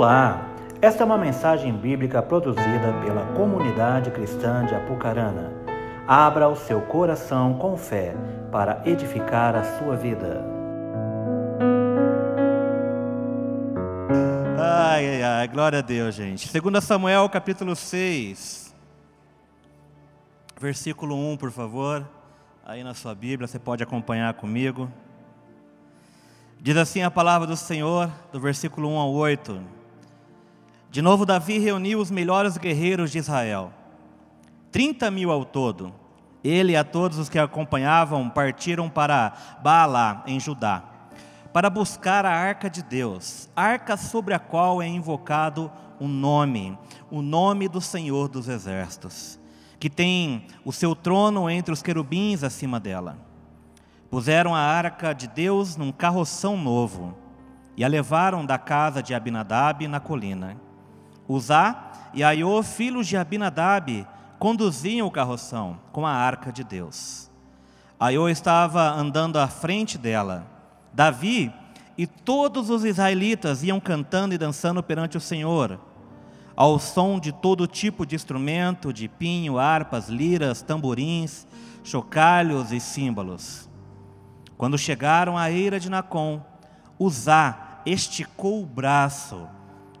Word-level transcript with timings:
Olá, 0.00 0.48
esta 0.80 1.02
é 1.02 1.04
uma 1.04 1.18
mensagem 1.18 1.76
bíblica 1.76 2.22
produzida 2.22 2.90
pela 3.04 3.22
comunidade 3.34 4.10
cristã 4.10 4.64
de 4.64 4.74
Apucarana. 4.74 5.52
Abra 6.08 6.48
o 6.48 6.56
seu 6.56 6.80
coração 6.80 7.52
com 7.58 7.76
fé 7.76 8.14
para 8.50 8.80
edificar 8.86 9.54
a 9.54 9.78
sua 9.78 9.96
vida. 9.96 10.42
Ai, 14.58 15.06
ai, 15.06 15.22
ai, 15.22 15.48
glória 15.48 15.80
a 15.80 15.82
Deus, 15.82 16.14
gente. 16.14 16.50
2 16.50 16.82
Samuel, 16.82 17.28
capítulo 17.28 17.76
6, 17.76 18.74
versículo 20.58 21.14
1, 21.14 21.36
por 21.36 21.50
favor. 21.50 22.08
Aí 22.64 22.82
na 22.82 22.94
sua 22.94 23.14
Bíblia, 23.14 23.46
você 23.46 23.58
pode 23.58 23.82
acompanhar 23.82 24.32
comigo. 24.32 24.90
Diz 26.58 26.78
assim 26.78 27.02
a 27.02 27.10
palavra 27.10 27.46
do 27.46 27.54
Senhor, 27.54 28.10
do 28.32 28.40
versículo 28.40 28.88
1 28.88 28.98
ao 28.98 29.12
8. 29.12 29.79
De 30.90 31.00
novo, 31.00 31.24
Davi 31.24 31.58
reuniu 31.58 32.00
os 32.00 32.10
melhores 32.10 32.58
guerreiros 32.58 33.12
de 33.12 33.18
Israel, 33.18 33.72
30 34.72 35.08
mil 35.12 35.30
ao 35.30 35.44
todo. 35.44 35.94
Ele 36.42 36.72
e 36.72 36.76
a 36.76 36.82
todos 36.82 37.16
os 37.16 37.28
que 37.28 37.38
acompanhavam 37.38 38.28
partiram 38.28 38.90
para 38.90 39.32
Baalá, 39.62 40.24
em 40.26 40.40
Judá, 40.40 40.82
para 41.52 41.70
buscar 41.70 42.26
a 42.26 42.32
arca 42.32 42.68
de 42.68 42.82
Deus, 42.82 43.48
arca 43.54 43.96
sobre 43.96 44.34
a 44.34 44.38
qual 44.40 44.82
é 44.82 44.88
invocado 44.88 45.70
o 46.00 46.08
nome, 46.08 46.76
o 47.08 47.22
nome 47.22 47.68
do 47.68 47.80
Senhor 47.80 48.26
dos 48.28 48.48
Exércitos, 48.48 49.38
que 49.78 49.88
tem 49.88 50.46
o 50.64 50.72
seu 50.72 50.96
trono 50.96 51.48
entre 51.48 51.72
os 51.72 51.82
querubins 51.82 52.42
acima 52.42 52.80
dela. 52.80 53.16
Puseram 54.10 54.56
a 54.56 54.60
arca 54.60 55.12
de 55.12 55.28
Deus 55.28 55.76
num 55.76 55.92
carroção 55.92 56.56
novo 56.56 57.16
e 57.76 57.84
a 57.84 57.88
levaram 57.88 58.44
da 58.44 58.58
casa 58.58 59.00
de 59.00 59.14
Abinadab 59.14 59.86
na 59.86 60.00
colina. 60.00 60.56
Uzá 61.30 61.92
e 62.12 62.24
Aiô, 62.24 62.60
filhos 62.60 63.06
de 63.06 63.16
Abinadab, 63.16 64.04
conduziam 64.36 65.06
o 65.06 65.10
carroção 65.12 65.78
com 65.92 66.04
a 66.04 66.10
arca 66.10 66.52
de 66.52 66.64
Deus. 66.64 67.30
Aiô 68.00 68.28
estava 68.28 68.90
andando 68.90 69.38
à 69.38 69.46
frente 69.46 69.96
dela. 69.96 70.44
Davi 70.92 71.52
e 71.96 72.04
todos 72.04 72.68
os 72.68 72.84
israelitas 72.84 73.62
iam 73.62 73.78
cantando 73.78 74.34
e 74.34 74.38
dançando 74.38 74.82
perante 74.82 75.16
o 75.16 75.20
Senhor, 75.20 75.78
ao 76.56 76.80
som 76.80 77.20
de 77.20 77.30
todo 77.30 77.64
tipo 77.68 78.04
de 78.04 78.16
instrumento, 78.16 78.92
de 78.92 79.06
pinho, 79.06 79.56
harpas, 79.56 80.08
liras, 80.08 80.62
tamborins, 80.62 81.46
chocalhos 81.84 82.72
e 82.72 82.80
símbolos. 82.80 83.70
Quando 84.58 84.76
chegaram 84.76 85.38
à 85.38 85.48
eira 85.48 85.78
de 85.78 85.88
Nacon, 85.88 86.42
Uzá 86.98 87.80
esticou 87.86 88.64
o 88.64 88.66
braço 88.66 89.46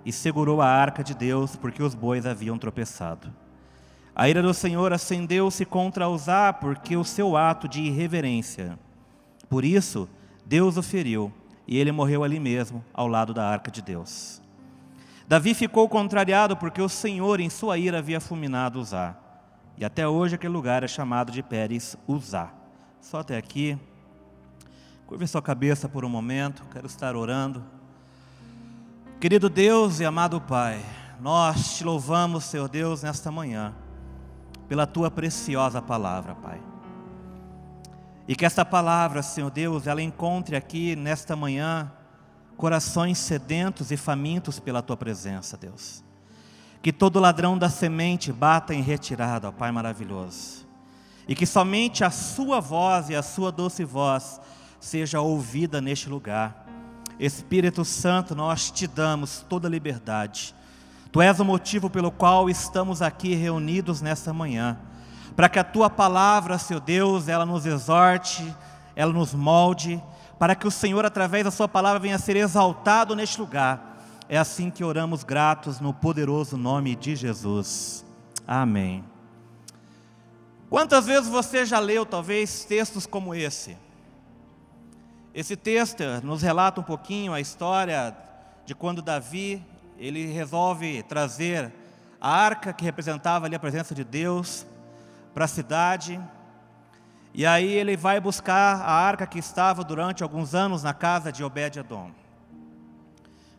e 0.04 0.12
segurou 0.12 0.60
a 0.60 0.66
arca 0.66 1.04
de 1.04 1.14
Deus, 1.14 1.56
porque 1.56 1.82
os 1.82 1.94
bois 1.94 2.26
haviam 2.26 2.58
tropeçado. 2.58 3.32
A 4.14 4.28
ira 4.28 4.42
do 4.42 4.52
Senhor 4.52 4.92
acendeu-se 4.92 5.64
contra 5.64 6.08
Uzá, 6.08 6.52
porque 6.52 6.96
o 6.96 7.04
seu 7.04 7.36
ato 7.36 7.68
de 7.68 7.80
irreverência. 7.80 8.78
Por 9.48 9.64
isso, 9.64 10.08
Deus 10.44 10.76
o 10.76 10.82
feriu, 10.82 11.32
e 11.66 11.78
ele 11.78 11.92
morreu 11.92 12.24
ali 12.24 12.40
mesmo, 12.40 12.84
ao 12.92 13.06
lado 13.06 13.32
da 13.32 13.48
arca 13.48 13.70
de 13.70 13.80
Deus. 13.80 14.40
Davi 15.26 15.54
ficou 15.54 15.88
contrariado, 15.88 16.56
porque 16.56 16.82
o 16.82 16.88
Senhor, 16.88 17.40
em 17.40 17.48
sua 17.48 17.78
ira, 17.78 17.98
havia 17.98 18.20
fulminado 18.20 18.80
Uzá. 18.80 19.16
E 19.78 19.84
até 19.84 20.06
hoje 20.06 20.34
aquele 20.34 20.52
lugar 20.52 20.82
é 20.82 20.88
chamado 20.88 21.30
de 21.32 21.42
Pérez 21.42 21.96
Uzá. 22.06 22.52
Só 23.00 23.20
até 23.20 23.36
aqui. 23.36 23.78
Curve 25.06 25.26
sua 25.26 25.40
cabeça 25.40 25.88
por 25.88 26.04
um 26.04 26.08
momento, 26.08 26.64
quero 26.72 26.86
estar 26.86 27.16
orando. 27.16 27.64
Querido 29.20 29.50
Deus 29.50 30.00
e 30.00 30.04
amado 30.06 30.40
Pai, 30.40 30.82
nós 31.20 31.76
te 31.76 31.84
louvamos, 31.84 32.42
Senhor 32.44 32.70
Deus, 32.70 33.02
nesta 33.02 33.30
manhã, 33.30 33.74
pela 34.66 34.86
tua 34.86 35.10
preciosa 35.10 35.82
palavra, 35.82 36.34
Pai. 36.36 36.58
E 38.26 38.34
que 38.34 38.46
esta 38.46 38.64
palavra, 38.64 39.22
Senhor 39.22 39.50
Deus, 39.50 39.86
ela 39.86 40.00
encontre 40.00 40.56
aqui 40.56 40.96
nesta 40.96 41.36
manhã 41.36 41.92
corações 42.56 43.18
sedentos 43.18 43.90
e 43.90 43.96
famintos 43.98 44.58
pela 44.58 44.80
tua 44.80 44.96
presença, 44.96 45.54
Deus. 45.54 46.02
Que 46.80 46.90
todo 46.90 47.20
ladrão 47.20 47.58
da 47.58 47.68
semente 47.68 48.32
bata 48.32 48.74
em 48.74 48.80
retirada, 48.80 49.50
ó 49.50 49.52
Pai 49.52 49.70
maravilhoso. 49.70 50.66
E 51.28 51.34
que 51.34 51.44
somente 51.44 52.02
a 52.02 52.10
sua 52.10 52.58
voz 52.58 53.10
e 53.10 53.14
a 53.14 53.22
sua 53.22 53.52
doce 53.52 53.84
voz 53.84 54.40
seja 54.80 55.20
ouvida 55.20 55.78
neste 55.78 56.08
lugar. 56.08 56.59
Espírito 57.20 57.84
Santo, 57.84 58.34
nós 58.34 58.70
te 58.70 58.86
damos 58.86 59.44
toda 59.46 59.68
a 59.68 59.70
liberdade. 59.70 60.54
Tu 61.12 61.20
és 61.20 61.38
o 61.38 61.44
motivo 61.44 61.90
pelo 61.90 62.10
qual 62.10 62.48
estamos 62.48 63.02
aqui 63.02 63.34
reunidos 63.34 64.00
nesta 64.00 64.32
manhã, 64.32 64.78
para 65.36 65.46
que 65.46 65.58
a 65.58 65.64
tua 65.64 65.90
palavra, 65.90 66.56
seu 66.56 66.80
Deus, 66.80 67.28
ela 67.28 67.44
nos 67.44 67.66
exorte, 67.66 68.42
ela 68.96 69.12
nos 69.12 69.34
molde, 69.34 70.02
para 70.38 70.54
que 70.54 70.66
o 70.66 70.70
Senhor, 70.70 71.04
através 71.04 71.44
da 71.44 71.50
sua 71.50 71.68
palavra, 71.68 72.00
venha 72.00 72.16
a 72.16 72.18
ser 72.18 72.36
exaltado 72.36 73.14
neste 73.14 73.38
lugar. 73.38 73.98
É 74.26 74.38
assim 74.38 74.70
que 74.70 74.82
oramos 74.82 75.22
gratos 75.22 75.78
no 75.78 75.92
poderoso 75.92 76.56
nome 76.56 76.96
de 76.96 77.14
Jesus. 77.16 78.02
Amém. 78.46 79.04
Quantas 80.70 81.04
vezes 81.04 81.28
você 81.28 81.66
já 81.66 81.78
leu, 81.78 82.06
talvez, 82.06 82.64
textos 82.64 83.04
como 83.04 83.34
esse? 83.34 83.76
Esse 85.32 85.54
texto 85.56 86.02
nos 86.24 86.42
relata 86.42 86.80
um 86.80 86.84
pouquinho 86.84 87.32
a 87.32 87.40
história 87.40 88.16
de 88.66 88.74
quando 88.74 89.00
Davi, 89.00 89.64
ele 89.96 90.26
resolve 90.26 91.04
trazer 91.04 91.72
a 92.20 92.28
arca 92.28 92.72
que 92.72 92.84
representava 92.84 93.46
ali 93.46 93.54
a 93.54 93.60
presença 93.60 93.94
de 93.94 94.02
Deus 94.02 94.66
para 95.32 95.44
a 95.44 95.48
cidade. 95.48 96.20
E 97.32 97.46
aí 97.46 97.70
ele 97.70 97.96
vai 97.96 98.20
buscar 98.20 98.80
a 98.80 98.90
arca 98.90 99.24
que 99.24 99.38
estava 99.38 99.84
durante 99.84 100.24
alguns 100.24 100.52
anos 100.52 100.82
na 100.82 100.92
casa 100.92 101.30
de 101.30 101.44
Obed-edom. 101.44 102.10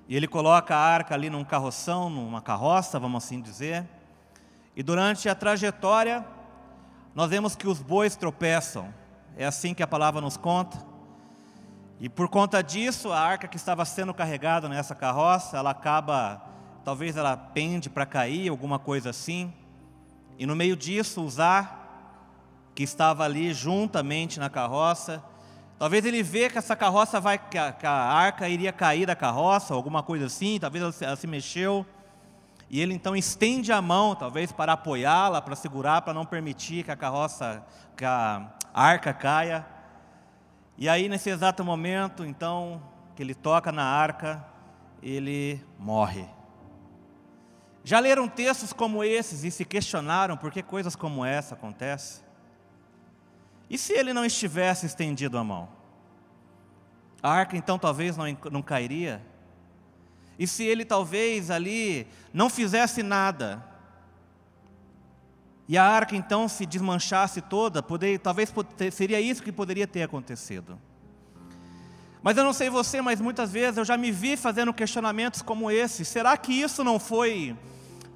E 0.10 0.16
ele 0.18 0.28
coloca 0.28 0.76
a 0.76 0.80
arca 0.80 1.16
ali 1.16 1.30
num 1.30 1.46
carroção, 1.46 2.10
numa 2.10 2.42
carroça, 2.42 3.00
vamos 3.00 3.24
assim 3.24 3.40
dizer. 3.40 3.88
E 4.76 4.84
durante 4.84 5.30
a 5.30 5.36
trajetória, 5.36 6.26
nós 7.16 7.30
vemos 7.30 7.56
que 7.56 7.66
os 7.66 7.82
bois 7.82 8.18
tropeçam. 8.18 8.94
É 9.38 9.46
assim 9.46 9.74
que 9.74 9.82
a 9.82 9.88
palavra 9.88 10.20
nos 10.20 10.36
conta. 10.36 10.91
E 12.02 12.10
por 12.10 12.28
conta 12.30 12.64
disso, 12.64 13.12
a 13.12 13.20
arca 13.20 13.48
que 13.48 13.58
estava 13.58 13.86
sendo 13.86 14.12
carregada 14.12 14.68
nessa 14.68 14.96
carroça, 14.96 15.56
ela 15.56 15.70
acaba, 15.70 16.42
talvez 16.84 17.16
ela 17.16 17.38
pende 17.38 17.92
para 17.92 18.08
cair, 18.08 18.50
alguma 18.50 18.80
coisa 18.80 19.12
assim. 19.12 19.54
E 20.40 20.48
no 20.48 20.56
meio 20.56 20.76
disso, 20.76 21.22
Uzá, 21.22 21.78
que 22.74 22.82
estava 22.82 23.24
ali 23.24 23.54
juntamente 23.54 24.40
na 24.40 24.50
carroça, 24.50 25.24
talvez 25.78 26.04
ele 26.04 26.24
vê 26.24 26.50
que 26.50 26.58
essa 26.58 26.76
carroça 26.76 27.20
vai, 27.20 27.38
que 27.38 27.56
a, 27.56 27.72
que 27.72 27.86
a 27.86 27.92
arca 27.92 28.50
iria 28.50 28.74
cair 28.74 29.06
da 29.06 29.16
carroça, 29.16 29.76
alguma 29.76 30.02
coisa 30.02 30.26
assim, 30.26 30.58
talvez 30.60 30.84
ela, 30.84 30.94
ela 31.02 31.16
se 31.16 31.28
mexeu. 31.28 31.86
E 32.68 32.82
ele 32.82 32.96
então 32.96 33.16
estende 33.16 33.72
a 33.72 33.80
mão, 33.80 34.16
talvez 34.16 34.52
para 34.52 34.74
apoiá-la, 34.74 35.40
para 35.40 35.56
segurar, 35.56 36.02
para 36.02 36.16
não 36.16 36.26
permitir 36.26 36.84
que 36.84 36.90
a 36.90 36.96
carroça, 36.96 37.64
que 37.96 38.04
a 38.04 38.52
arca 38.74 39.14
caia. 39.14 39.81
E 40.82 40.90
aí, 40.90 41.08
nesse 41.08 41.30
exato 41.30 41.64
momento, 41.64 42.26
então, 42.26 42.82
que 43.16 43.22
ele 43.22 43.36
toca 43.36 43.72
na 43.72 43.84
arca, 43.84 44.44
ele 45.00 45.64
morre. 45.78 46.26
Já 47.84 48.00
leram 48.00 48.28
textos 48.28 48.74
como 48.74 49.04
esses 49.04 49.44
e 49.44 49.52
se 49.52 49.64
questionaram 49.64 50.36
por 50.36 50.50
que 50.50 50.64
coisas 50.64 50.96
como 50.96 51.24
essa 51.24 51.54
acontecem? 51.54 52.24
E 53.70 53.78
se 53.78 53.94
ele 53.94 54.12
não 54.12 54.26
estivesse 54.26 54.88
estendido 54.88 55.38
a 55.38 55.44
mão? 55.44 55.70
A 57.22 57.30
arca 57.30 57.56
então 57.56 57.78
talvez 57.78 58.18
não, 58.18 58.26
não 58.52 58.64
cairia? 58.64 59.22
E 60.40 60.48
se 60.48 60.64
ele 60.64 60.84
talvez 60.84 61.52
ali 61.52 62.08
não 62.34 62.50
fizesse 62.50 63.04
nada? 63.04 63.64
E 65.72 65.78
a 65.78 65.86
arca 65.86 66.18
então 66.18 66.50
se 66.50 66.66
desmanchasse 66.66 67.40
toda, 67.40 67.82
poder, 67.82 68.20
talvez 68.20 68.54
seria 68.92 69.22
isso 69.22 69.42
que 69.42 69.54
poderia 69.54 69.88
ter 69.88 70.04
acontecido. 70.04 70.78
Mas 72.22 72.36
eu 72.36 72.44
não 72.44 72.52
sei 72.52 72.70
você, 72.70 73.02
mas 73.02 73.22
muitas 73.22 73.54
vezes 73.54 73.78
eu 73.78 73.86
já 73.86 73.96
me 73.96 74.12
vi 74.12 74.36
fazendo 74.36 74.74
questionamentos 74.74 75.42
como 75.42 75.72
esse. 75.72 76.04
Será 76.04 76.36
que 76.36 76.52
isso 76.52 76.84
não 76.84 77.00
foi 77.00 77.56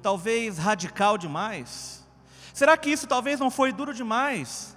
talvez 0.02 0.58
radical 0.58 1.16
demais? 1.16 2.06
Será 2.52 2.76
que 2.76 2.90
isso 2.90 3.06
talvez 3.06 3.40
não 3.40 3.50
foi 3.50 3.72
duro 3.72 3.94
demais? 3.94 4.76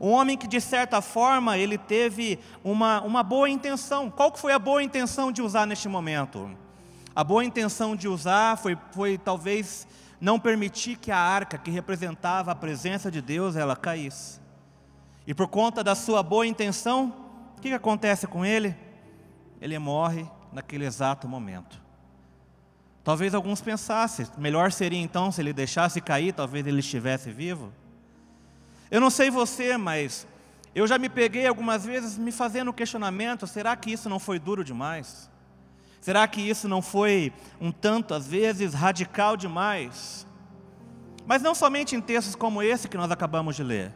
Um 0.00 0.10
homem 0.10 0.38
que 0.38 0.46
de 0.46 0.60
certa 0.60 1.00
forma 1.02 1.58
ele 1.58 1.76
teve 1.76 2.38
uma, 2.62 3.00
uma 3.00 3.24
boa 3.24 3.50
intenção. 3.50 4.12
Qual 4.12 4.30
que 4.30 4.38
foi 4.38 4.52
a 4.52 4.60
boa 4.60 4.80
intenção 4.80 5.32
de 5.32 5.42
usar 5.42 5.66
neste 5.66 5.88
momento? 5.88 6.56
A 7.16 7.24
boa 7.24 7.44
intenção 7.44 7.96
de 7.96 8.06
usar 8.06 8.56
foi, 8.58 8.78
foi 8.92 9.18
talvez 9.18 9.88
não 10.20 10.38
permitir 10.38 10.96
que 10.96 11.10
a 11.10 11.18
arca 11.18 11.58
que 11.58 11.70
representava 11.70 12.50
a 12.50 12.54
presença 12.54 13.10
de 13.10 13.20
Deus 13.20 13.56
ela 13.56 13.76
caísse. 13.76 14.40
E 15.26 15.34
por 15.34 15.48
conta 15.48 15.82
da 15.82 15.94
sua 15.94 16.22
boa 16.22 16.46
intenção, 16.46 17.14
o 17.56 17.60
que, 17.60 17.72
acontece 17.72 18.26
com 18.26 18.44
ele? 18.44 18.76
Ele 19.60 19.78
morre 19.78 20.26
naquele 20.52 20.84
exato 20.84 21.26
momento. 21.26 21.80
Talvez 23.02 23.34
alguns 23.34 23.60
pensassem, 23.60 24.26
melhor 24.36 24.72
seria 24.72 25.00
então 25.00 25.30
se 25.30 25.40
ele 25.40 25.52
deixasse 25.52 26.00
cair, 26.00 26.32
talvez 26.32 26.66
ele 26.66 26.80
estivesse 26.80 27.30
vivo. 27.30 27.72
Eu 28.90 29.00
não 29.00 29.10
sei 29.10 29.30
você, 29.30 29.76
mas 29.76 30.26
eu 30.74 30.86
já 30.86 30.98
me 30.98 31.08
peguei 31.08 31.46
algumas 31.46 31.84
vezes 31.84 32.18
me 32.18 32.30
fazendo 32.30 32.72
questionamento: 32.72 33.46
será 33.46 33.74
que 33.74 33.90
isso 33.90 34.08
não 34.08 34.18
foi 34.18 34.38
duro 34.38 34.62
demais? 34.62 35.30
Será 36.00 36.26
que 36.28 36.40
isso 36.40 36.68
não 36.68 36.80
foi 36.80 37.32
um 37.60 37.72
tanto, 37.72 38.14
às 38.14 38.26
vezes, 38.26 38.74
radical 38.74 39.36
demais? 39.36 40.26
Mas 41.26 41.42
não 41.42 41.54
somente 41.54 41.96
em 41.96 42.00
textos 42.00 42.34
como 42.34 42.62
esse 42.62 42.88
que 42.88 42.96
nós 42.96 43.10
acabamos 43.10 43.56
de 43.56 43.64
ler. 43.64 43.92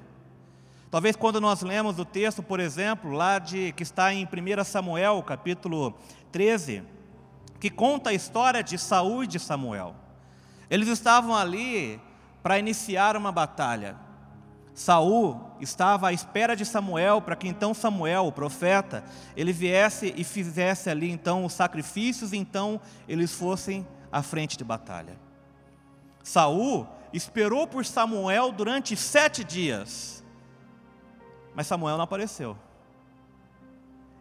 Talvez 0.90 1.14
quando 1.14 1.40
nós 1.40 1.62
lemos 1.62 1.98
o 2.00 2.04
texto, 2.04 2.42
por 2.42 2.58
exemplo, 2.58 3.12
lá 3.12 3.38
de 3.38 3.72
que 3.72 3.84
está 3.84 4.12
em 4.12 4.24
1 4.24 4.64
Samuel, 4.64 5.22
capítulo 5.22 5.94
13, 6.32 6.82
que 7.60 7.70
conta 7.70 8.10
a 8.10 8.14
história 8.14 8.62
de 8.62 8.76
Saul 8.76 9.22
e 9.22 9.26
de 9.28 9.38
Samuel. 9.38 9.94
Eles 10.68 10.88
estavam 10.88 11.36
ali 11.36 12.00
para 12.42 12.58
iniciar 12.58 13.16
uma 13.16 13.30
batalha. 13.30 13.96
Saul 14.74 15.49
estava 15.60 16.08
à 16.08 16.12
espera 16.12 16.56
de 16.56 16.64
Samuel 16.64 17.20
para 17.20 17.36
que 17.36 17.48
então 17.48 17.74
Samuel, 17.74 18.26
o 18.26 18.32
profeta, 18.32 19.04
ele 19.36 19.52
viesse 19.52 20.14
e 20.16 20.24
fizesse 20.24 20.88
ali 20.88 21.10
então 21.10 21.44
os 21.44 21.52
sacrifícios, 21.52 22.32
e 22.32 22.36
então 22.36 22.80
eles 23.08 23.32
fossem 23.32 23.86
à 24.10 24.22
frente 24.22 24.56
de 24.56 24.64
batalha. 24.64 25.18
Saul 26.22 26.86
esperou 27.12 27.66
por 27.66 27.84
Samuel 27.84 28.52
durante 28.52 28.96
sete 28.96 29.42
dias, 29.42 30.24
mas 31.54 31.66
Samuel 31.66 31.96
não 31.96 32.04
apareceu. 32.04 32.56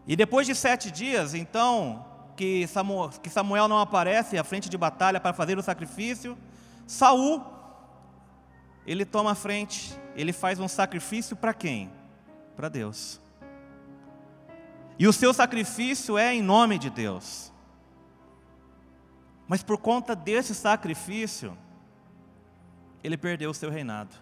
E 0.08 0.16
depois 0.16 0.48
de 0.48 0.56
sete 0.56 0.90
dias, 0.90 1.34
então 1.34 2.06
que 2.36 2.66
Samuel, 2.68 3.68
não 3.68 3.80
aparece 3.80 4.38
à 4.38 4.44
frente 4.46 4.70
de 4.70 4.78
batalha 4.78 5.20
para 5.20 5.34
fazer 5.34 5.58
o 5.58 5.62
sacrifício, 5.62 6.38
Saul 6.88 7.44
ele 8.88 9.06
toma 9.06 9.34
a 9.34 9.36
frente, 9.36 9.94
ele 10.20 10.34
faz 10.34 10.60
um 10.60 10.68
sacrifício 10.68 11.34
para 11.34 11.54
quem? 11.54 11.90
Para 12.54 12.68
Deus. 12.68 13.22
E 14.98 15.08
o 15.08 15.14
seu 15.14 15.34
sacrifício 15.34 16.18
é 16.18 16.36
em 16.36 16.42
nome 16.42 16.78
de 16.78 16.90
Deus. 16.90 17.54
Mas 19.48 19.64
por 19.64 19.78
conta 19.78 20.14
desse 20.14 20.54
sacrifício, 20.54 21.58
ele 23.02 23.16
perdeu 23.16 23.52
o 23.52 23.54
seu 23.54 23.70
reinado. 23.70 24.14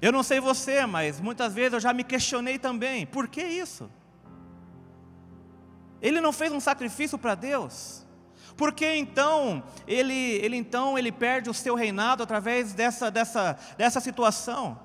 Eu 0.00 0.10
não 0.10 0.22
sei 0.22 0.40
você, 0.40 0.86
mas 0.86 1.20
muitas 1.20 1.52
vezes 1.52 1.74
eu 1.74 1.80
já 1.80 1.92
me 1.92 2.02
questionei 2.02 2.58
também, 2.58 3.04
por 3.04 3.28
que 3.28 3.42
isso? 3.42 3.90
Ele 6.00 6.22
não 6.22 6.32
fez 6.32 6.52
um 6.52 6.60
sacrifício 6.60 7.18
para 7.18 7.34
Deus. 7.34 8.06
Por 8.58 8.72
que 8.72 8.96
então 8.96 9.62
ele, 9.86 10.12
ele 10.12 10.56
então 10.56 10.98
ele 10.98 11.12
perde 11.12 11.48
o 11.48 11.54
seu 11.54 11.76
reinado 11.76 12.24
através 12.24 12.74
dessa, 12.74 13.08
dessa, 13.08 13.56
dessa 13.76 14.00
situação? 14.00 14.76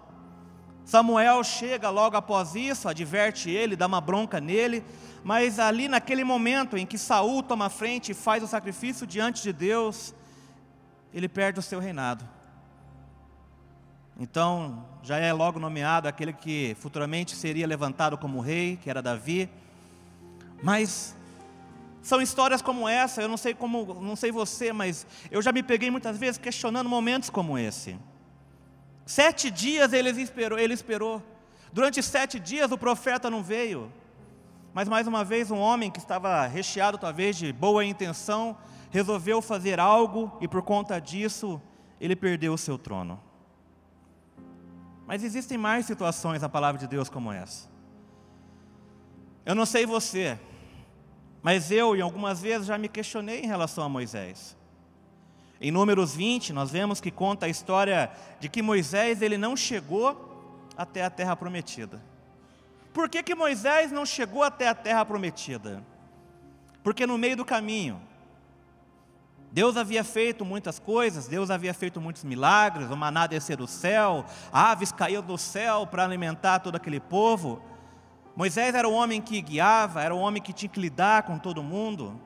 Samuel 0.86 1.44
chega 1.44 1.90
logo 1.90 2.16
após 2.16 2.54
isso, 2.54 2.88
adverte 2.88 3.50
ele, 3.50 3.75
dá 3.75 3.88
uma 3.88 4.00
bronca 4.00 4.40
nele, 4.40 4.86
mas 5.24 5.58
ali 5.58 5.88
naquele 5.88 6.24
momento 6.24 6.78
em 6.78 6.86
que 6.86 7.00
Saul 7.00 7.42
toma 7.42 7.68
frente 7.68 8.12
e 8.12 8.14
faz 8.14 8.44
o 8.44 8.48
sacrifício 8.48 9.08
diante 9.08 9.42
de 9.42 9.52
Deus, 9.52 10.14
ele 11.12 11.28
perde 11.28 11.58
o 11.60 11.64
seu 11.64 11.80
reinado. 11.80 12.30
Então, 14.20 14.86
já 15.02 15.18
é 15.18 15.34
logo 15.34 15.58
nomeado 15.58 16.08
aquele 16.08 16.31
que 16.31 16.78
futuramente 16.80 17.36
seria 17.36 17.66
levantado 17.66 18.20
como 18.20 18.40
rei, 18.40 18.78
que 18.78 18.88
era 18.88 19.02
Davi. 19.02 19.50
Mas 20.62 21.16
são 22.04 22.22
histórias 22.22 22.62
como 22.62 22.88
essa, 22.88 23.22
eu 23.22 23.30
não 23.30 23.38
sei 23.38 23.54
como, 23.54 23.94
não 24.02 24.16
sei 24.18 24.30
você, 24.30 24.74
mas 24.74 25.08
eu 25.32 25.42
já 25.42 25.54
me 25.54 25.64
peguei 25.64 25.90
muitas 25.90 26.18
vezes 26.18 26.38
questionando 26.38 26.90
momentos 26.90 27.30
como 27.30 27.58
esse. 27.58 27.98
Sete 29.06 29.50
dias 29.50 29.94
ele 29.94 30.10
esperou, 30.22 30.60
ele 30.60 30.74
esperou. 30.74 31.24
Durante 31.72 32.04
sete 32.04 32.42
dias 32.42 32.74
o 32.74 32.78
profeta 32.78 33.30
não 33.30 33.42
veio. 33.42 33.90
Mas 34.74 34.90
mais 34.90 35.08
uma 35.08 35.24
vez 35.24 35.50
um 35.50 35.58
homem 35.58 35.90
que 35.90 35.98
estava 35.98 36.46
recheado 36.46 36.98
talvez 36.98 37.38
de 37.38 37.54
boa 37.54 37.86
intenção, 37.86 38.58
resolveu 38.92 39.42
fazer 39.42 39.80
algo 39.80 40.38
e 40.42 40.48
por 40.48 40.62
conta 40.62 41.00
disso 41.00 41.62
ele 42.02 42.18
perdeu 42.18 42.54
o 42.54 42.58
seu 42.58 42.78
trono. 42.78 43.18
Mas 45.08 45.24
existem 45.24 45.58
mais 45.58 45.86
situações 45.86 46.42
na 46.42 46.50
palavra 46.50 46.80
de 46.80 46.88
Deus 46.88 47.08
como 47.08 47.32
essa. 47.32 47.70
Eu 49.46 49.56
não 49.56 49.66
sei 49.66 49.86
você, 49.86 50.38
mas 51.44 51.69
eu, 51.69 51.94
em 51.94 52.01
algumas 52.01 52.42
vezes, 52.42 52.66
já 52.66 52.78
me 52.78 52.88
questionei 52.88 53.42
em 53.42 53.48
relação 53.48 53.84
a 53.84 53.90
Moisés. 53.90 54.57
Em 55.60 55.72
Números 55.72 56.16
20, 56.16 56.54
nós 56.54 56.72
vemos 56.72 57.01
que 57.01 57.12
conta 57.12 57.45
a 57.45 57.50
história 57.50 58.10
de 58.40 58.48
que 58.48 58.62
Moisés 58.62 59.22
ele 59.22 59.38
não 59.38 59.56
chegou 59.56 60.63
até 60.78 61.04
a 61.04 61.10
terra 61.10 61.36
prometida. 61.36 62.01
Por 62.94 63.10
que, 63.10 63.22
que 63.22 63.36
Moisés 63.36 63.92
não 63.92 64.06
chegou 64.06 64.42
até 64.42 64.69
a 64.69 64.75
terra 64.75 65.06
prometida? 65.06 65.84
Porque 66.81 67.06
no 67.06 67.18
meio 67.18 67.36
do 67.36 67.44
caminho, 67.44 68.01
Deus 69.51 69.78
havia 69.78 70.04
feito 70.04 70.44
muitas 70.44 70.80
coisas, 70.80 71.28
Deus 71.28 71.51
havia 71.51 71.74
feito 71.74 72.00
muitos 72.00 72.24
milagres, 72.24 72.89
o 72.89 72.98
maná 72.98 73.28
descer 73.28 73.57
do 73.57 73.68
céu, 73.68 74.25
aves 74.51 74.92
caíam 74.92 75.22
do 75.22 75.38
céu 75.38 75.86
para 75.86 76.04
alimentar 76.04 76.60
todo 76.60 76.75
aquele 76.75 77.00
povo. 77.00 77.62
Moisés 78.36 78.74
era 78.74 78.88
o 78.88 78.94
homem 78.94 79.22
que 79.22 79.40
guiava, 79.42 80.02
era 80.02 80.16
o 80.16 80.18
homem 80.18 80.42
que 80.42 80.52
tinha 80.52 80.70
que 80.70 80.80
lidar 80.80 81.24
com 81.24 81.38
todo 81.38 81.62
mundo. 81.62 82.20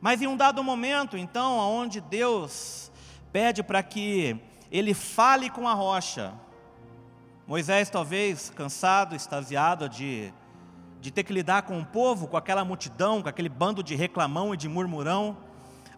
Mas 0.00 0.22
em 0.22 0.26
um 0.26 0.36
dado 0.36 0.64
momento, 0.64 1.16
então, 1.16 1.58
onde 1.58 2.00
Deus 2.00 2.90
pede 3.30 3.62
para 3.62 3.82
que 3.82 4.40
ele 4.70 4.94
fale 4.94 5.50
com 5.50 5.68
a 5.68 5.74
rocha, 5.74 6.32
Moisés, 7.46 7.90
talvez 7.90 8.50
cansado, 8.50 9.14
extasiado 9.14 9.88
de, 9.88 10.32
de 11.00 11.10
ter 11.10 11.24
que 11.24 11.32
lidar 11.32 11.62
com 11.62 11.78
o 11.78 11.84
povo, 11.84 12.26
com 12.26 12.36
aquela 12.36 12.64
multidão, 12.64 13.22
com 13.22 13.28
aquele 13.28 13.48
bando 13.48 13.82
de 13.82 13.94
reclamão 13.94 14.54
e 14.54 14.56
de 14.56 14.68
murmurão, 14.68 15.36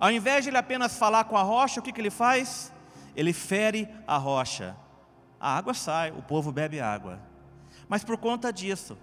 ao 0.00 0.10
invés 0.10 0.44
de 0.44 0.50
ele 0.50 0.56
apenas 0.56 0.96
falar 0.96 1.24
com 1.24 1.36
a 1.36 1.42
rocha, 1.42 1.78
o 1.78 1.82
que, 1.82 1.92
que 1.92 2.00
ele 2.00 2.10
faz? 2.10 2.72
Ele 3.14 3.32
fere 3.32 3.88
a 4.06 4.16
rocha. 4.16 4.74
A 5.38 5.56
água 5.56 5.74
sai, 5.74 6.10
o 6.10 6.22
povo 6.22 6.50
bebe 6.50 6.80
água. 6.80 7.29
Mas 7.90 8.04
por 8.04 8.16
conta 8.16 8.52
disso, 8.52 8.96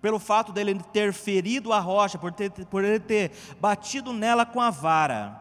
pelo 0.00 0.20
fato 0.20 0.52
dele 0.52 0.80
ter 0.92 1.12
ferido 1.12 1.72
a 1.72 1.80
rocha, 1.80 2.16
por, 2.16 2.30
ter, 2.30 2.48
por 2.66 2.84
ele 2.84 3.00
ter 3.00 3.32
batido 3.60 4.12
nela 4.12 4.46
com 4.46 4.60
a 4.60 4.70
vara, 4.70 5.36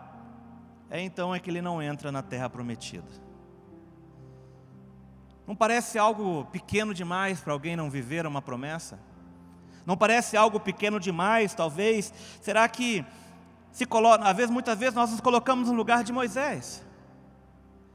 é 0.90 1.00
então 1.00 1.36
é 1.36 1.40
que 1.40 1.52
ele 1.52 1.62
não 1.62 1.80
entra 1.80 2.12
na 2.12 2.24
terra 2.24 2.50
prometida. 2.50 3.06
Não 5.46 5.56
parece 5.56 6.00
algo 6.00 6.46
pequeno 6.46 6.96
demais 6.96 7.40
para 7.40 7.54
alguém 7.54 7.76
não 7.76 7.92
viver 7.92 8.26
uma 8.26 8.42
promessa? 8.42 9.00
Não 9.86 9.96
parece 9.96 10.36
algo 10.36 10.60
pequeno 10.60 11.00
demais, 11.00 11.54
talvez? 11.54 12.12
Será 12.42 12.68
que 12.68 13.06
se 13.72 13.86
coloca, 13.86 14.28
às 14.28 14.36
vezes, 14.36 14.50
muitas 14.50 14.80
vezes 14.80 14.96
nós 14.96 15.12
nos 15.12 15.22
colocamos 15.22 15.68
no 15.70 15.76
lugar 15.76 16.04
de 16.04 16.12
Moisés? 16.12 16.84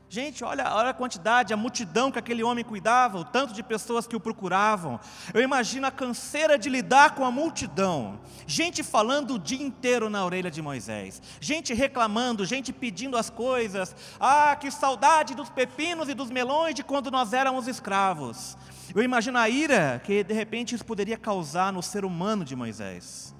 Gente, 0.08 0.44
olha, 0.44 0.72
olha 0.72 0.90
a 0.90 0.94
quantidade, 0.94 1.52
a 1.52 1.56
multidão 1.56 2.12
que 2.12 2.18
aquele 2.18 2.44
homem 2.44 2.64
cuidava, 2.64 3.18
o 3.18 3.24
tanto 3.24 3.52
de 3.52 3.60
pessoas 3.60 4.06
que 4.06 4.14
o 4.14 4.20
procuravam. 4.20 5.00
Eu 5.34 5.42
imagino 5.42 5.84
a 5.84 5.90
canseira 5.90 6.56
de 6.56 6.68
lidar 6.68 7.16
com 7.16 7.24
a 7.24 7.30
multidão. 7.30 8.20
Gente 8.46 8.84
falando 8.84 9.34
o 9.34 9.38
dia 9.38 9.60
inteiro 9.60 10.08
na 10.08 10.24
orelha 10.24 10.48
de 10.48 10.62
Moisés. 10.62 11.20
Gente 11.40 11.74
reclamando, 11.74 12.46
gente 12.46 12.72
pedindo 12.72 13.16
as 13.16 13.28
coisas. 13.28 13.96
Ah, 14.20 14.54
que 14.54 14.70
saudade 14.70 15.34
dos 15.34 15.50
pepinos 15.50 16.08
e 16.08 16.14
dos 16.14 16.30
melões 16.30 16.76
de 16.76 16.84
quando 16.84 17.10
nós 17.10 17.32
éramos 17.32 17.66
escravos. 17.66 18.56
Eu 18.94 19.02
imagino 19.02 19.38
a 19.38 19.48
ira 19.48 20.00
que 20.04 20.22
de 20.22 20.32
repente 20.32 20.76
isso 20.76 20.84
poderia 20.84 21.18
causar 21.18 21.72
no 21.72 21.82
ser 21.82 22.04
humano 22.04 22.44
de 22.44 22.54
Moisés. 22.54 23.34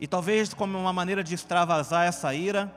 E 0.00 0.06
talvez 0.06 0.54
como 0.54 0.78
uma 0.78 0.94
maneira 0.94 1.22
de 1.22 1.34
extravasar 1.34 2.06
essa 2.06 2.34
ira, 2.34 2.72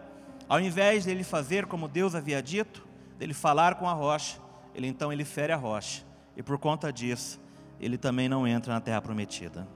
ao 0.54 0.60
invés 0.60 1.04
dele 1.04 1.24
fazer 1.24 1.66
como 1.66 1.88
Deus 1.88 2.14
havia 2.14 2.40
dito, 2.40 2.86
dele 3.18 3.34
falar 3.34 3.74
com 3.74 3.90
a 3.90 3.94
rocha, 3.94 4.40
ele 4.76 4.86
então 4.86 5.12
ele 5.12 5.26
fere 5.26 5.52
a 5.52 5.56
rocha. 5.56 6.04
E 6.38 6.44
por 6.44 6.60
conta 6.60 6.94
disso, 6.94 7.42
ele 7.80 7.98
também 7.98 8.30
não 8.30 8.48
entra 8.48 8.72
na 8.72 8.80
terra 8.80 9.02
prometida. 9.02 9.68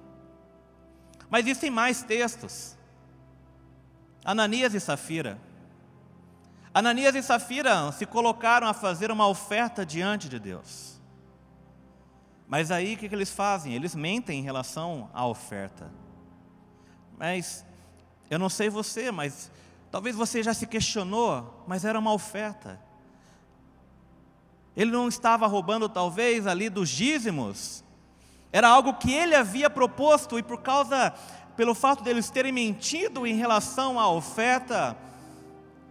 Mas 1.31 1.48
existem 1.48 1.72
mais 1.72 2.03
textos. 2.03 2.77
Ananias 4.24 4.75
e 4.75 4.79
Safira. 4.79 5.39
Ananias 6.72 7.15
e 7.15 7.24
Safira 7.24 7.91
se 7.91 8.05
colocaram 8.05 8.67
a 8.67 8.74
fazer 8.74 9.10
uma 9.10 9.27
oferta 9.27 9.84
diante 9.84 10.29
de 10.29 10.38
Deus. 10.38 11.01
Mas 12.48 12.69
aí 12.69 12.93
o 12.93 12.98
que, 12.98 13.10
que 13.10 13.15
eles 13.15 13.31
fazem? 13.31 13.74
Eles 13.74 13.96
mentem 13.96 14.41
em 14.41 14.43
relação 14.43 15.10
à 15.12 15.25
oferta. 15.25 15.91
Mas 17.17 17.65
eu 18.29 18.38
não 18.38 18.48
sei 18.48 18.69
você, 18.69 19.10
mas 19.12 19.50
Talvez 19.91 20.15
você 20.15 20.44
já 20.44 20.53
se 20.53 20.67
questionou, 20.67 21.63
mas 21.67 21.86
era 21.86 21.98
uma 21.98 22.13
oferta. 22.13 22.79
Ele 24.75 24.91
não 24.91 25.08
estava 25.08 25.48
roubando, 25.48 25.89
talvez, 25.89 26.46
ali 26.46 26.70
dos 26.70 26.89
dízimos. 26.89 27.84
Era 28.51 28.70
algo 28.70 28.94
que 28.94 29.12
ele 29.12 29.36
havia 29.36 29.70
proposto 29.70 30.38
e 30.38 30.44
por 30.44 30.62
causa 30.62 31.13
pelo 31.56 31.74
fato 31.74 32.03
deles 32.03 32.29
terem 32.29 32.51
mentido 32.51 33.25
em 33.25 33.34
relação 33.34 34.00
à 34.00 34.08
oferta, 34.08 34.96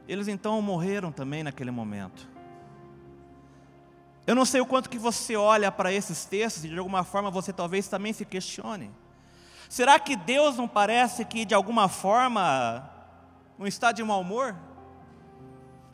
eles 0.06 0.28
então 0.28 0.62
morreram 0.62 1.10
também 1.10 1.42
naquele 1.42 1.72
momento. 1.72 2.28
Eu 4.24 4.36
não 4.36 4.44
sei 4.44 4.60
o 4.60 4.66
quanto 4.66 4.88
que 4.88 4.98
você 4.98 5.34
olha 5.34 5.70
para 5.72 5.92
esses 5.92 6.24
textos 6.24 6.64
e 6.64 6.68
de 6.68 6.78
alguma 6.78 7.02
forma 7.02 7.30
você 7.30 7.52
talvez 7.52 7.88
também 7.88 8.12
se 8.12 8.24
questione. 8.24 8.90
Será 9.68 9.98
que 9.98 10.14
Deus 10.14 10.56
não 10.56 10.68
parece 10.68 11.24
que 11.24 11.44
de 11.44 11.54
alguma 11.54 11.88
forma 11.88 12.88
não 13.58 13.66
está 13.66 13.92
de 13.92 14.02
mau 14.02 14.20
humor? 14.20 14.54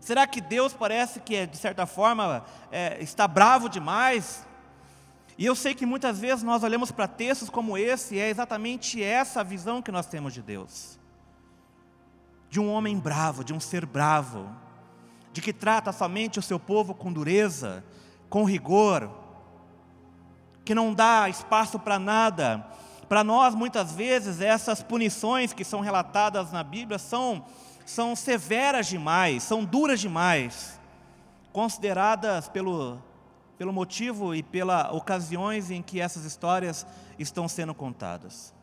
Será 0.01 0.27
que 0.27 0.41
Deus 0.41 0.73
parece 0.73 1.21
que 1.21 1.47
de 1.47 1.57
certa 1.57 1.87
forma 1.87 2.45
é, 2.71 3.01
está 3.01 3.29
bravo 3.29 3.69
demais? 3.69 4.45
E 5.39 5.47
eu 5.47 5.55
sei 5.55 5.75
que 5.75 5.87
muitas 5.87 6.19
vezes 6.19 6.43
nós 6.43 6.63
olhamos 6.63 6.91
para 6.91 7.07
textos 7.07 7.49
como 7.49 7.79
esse 7.79 8.17
e 8.17 8.19
é 8.19 8.29
exatamente 8.29 9.03
essa 9.03 9.41
a 9.41 9.45
visão 9.45 9.81
que 9.81 9.93
nós 9.93 10.07
temos 10.07 10.35
de 10.35 10.43
Deus. 10.43 10.99
De 12.51 12.61
um 12.61 12.71
homem 12.71 12.99
bravo, 12.99 13.45
de 13.45 13.55
um 13.55 13.61
ser 13.61 13.87
bravo, 13.87 14.51
de 15.33 15.41
que 15.41 15.53
trata 15.53 15.93
somente 15.93 16.39
o 16.39 16.43
seu 16.43 16.61
povo 16.61 16.95
com 16.95 17.13
dureza, 17.13 17.83
com 18.29 18.45
rigor, 18.45 19.11
que 20.65 20.75
não 20.75 20.93
dá 20.93 21.29
espaço 21.29 21.79
para 21.79 21.99
nada. 21.99 22.67
Para 23.13 23.23
nós, 23.23 23.55
muitas 23.55 23.93
vezes, 23.93 24.41
essas 24.41 24.83
punições 24.83 25.53
que 25.53 25.65
são 25.65 25.81
relatadas 25.81 26.51
na 26.51 26.65
Bíblia 26.65 26.99
são, 26.99 27.45
são 27.85 28.17
severas 28.17 28.87
demais, 28.87 29.43
são 29.43 29.67
duras 29.67 30.01
demais, 30.01 30.81
consideradas 31.53 32.49
pelo, 32.49 32.99
pelo 33.59 33.71
motivo 33.71 34.35
e 34.35 34.43
pelas 34.43 34.91
ocasiões 34.95 35.71
em 35.71 35.83
que 35.83 36.01
essas 36.01 36.25
histórias 36.25 36.87
estão 37.19 37.47
sendo 37.47 37.75
contadas. 37.75 38.55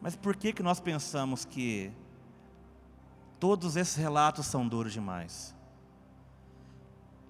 Mas 0.00 0.16
por 0.16 0.34
que, 0.34 0.52
que 0.52 0.62
nós 0.64 0.80
pensamos 0.80 1.44
que 1.44 1.92
todos 3.38 3.76
esses 3.76 3.94
relatos 3.94 4.44
são 4.44 4.66
duros 4.66 4.92
demais? 4.92 5.54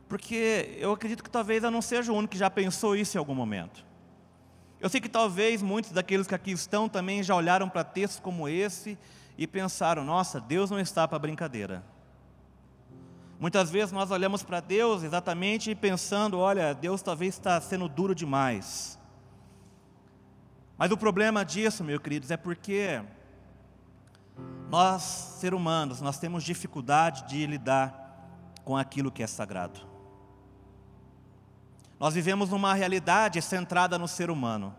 Porque 0.09 0.79
eu 0.79 0.93
acredito 0.93 1.23
que 1.23 1.29
talvez 1.29 1.63
eu 1.63 1.71
não 1.71 1.83
seja 1.83 2.11
o 2.11 2.17
único 2.17 2.33
que 2.33 2.39
já 2.39 2.49
pensou 2.49 2.97
isso 2.97 3.19
em 3.19 3.21
algum 3.21 3.35
momento. 3.35 3.87
Eu 4.81 4.89
sei 4.89 5.01
que 5.01 5.09
talvez 5.09 5.61
muitos 5.61 5.91
daqueles 5.91 6.27
que 6.27 6.35
aqui 6.35 6.53
estão 6.53 6.89
também 6.89 7.23
já 7.23 7.35
olharam 7.35 7.69
para 7.69 7.83
textos 7.83 8.21
como 8.21 8.49
esse 8.49 8.97
e 9.37 9.47
pensaram: 9.47 10.05
nossa, 10.05 10.41
Deus 10.41 10.71
não 10.71 10.79
está 10.79 11.07
para 11.09 11.19
brincadeira. 11.19 11.83
Muitas 13.41 13.71
vezes 13.71 13.93
nós 13.93 14.11
olhamos 14.11 14.43
para 14.43 14.61
Deus 14.61 15.03
exatamente 15.03 15.75
pensando: 15.75 16.39
olha, 16.39 16.75
Deus 16.75 17.03
talvez 17.03 17.35
está 17.35 17.61
sendo 17.61 17.89
duro 17.89 18.15
demais. 18.15 18.99
Mas 20.77 20.93
o 20.93 20.97
problema 20.97 21.45
disso, 21.45 21.83
meus 21.83 22.01
queridos, 22.01 22.31
é 22.31 22.37
porque 22.37 23.03
nós, 24.71 25.03
seres 25.03 25.59
humanos, 25.59 26.01
nós 26.01 26.21
temos 26.21 26.45
dificuldade 26.45 27.27
de 27.29 27.45
lidar 27.47 28.07
com 28.65 28.77
aquilo 28.77 29.11
que 29.11 29.23
é 29.23 29.27
sagrado. 29.27 29.81
Nós 31.99 32.15
vivemos 32.15 32.51
numa 32.51 32.75
realidade 32.75 33.43
centrada 33.43 33.99
no 33.99 34.07
ser 34.07 34.31
humano. 34.31 34.75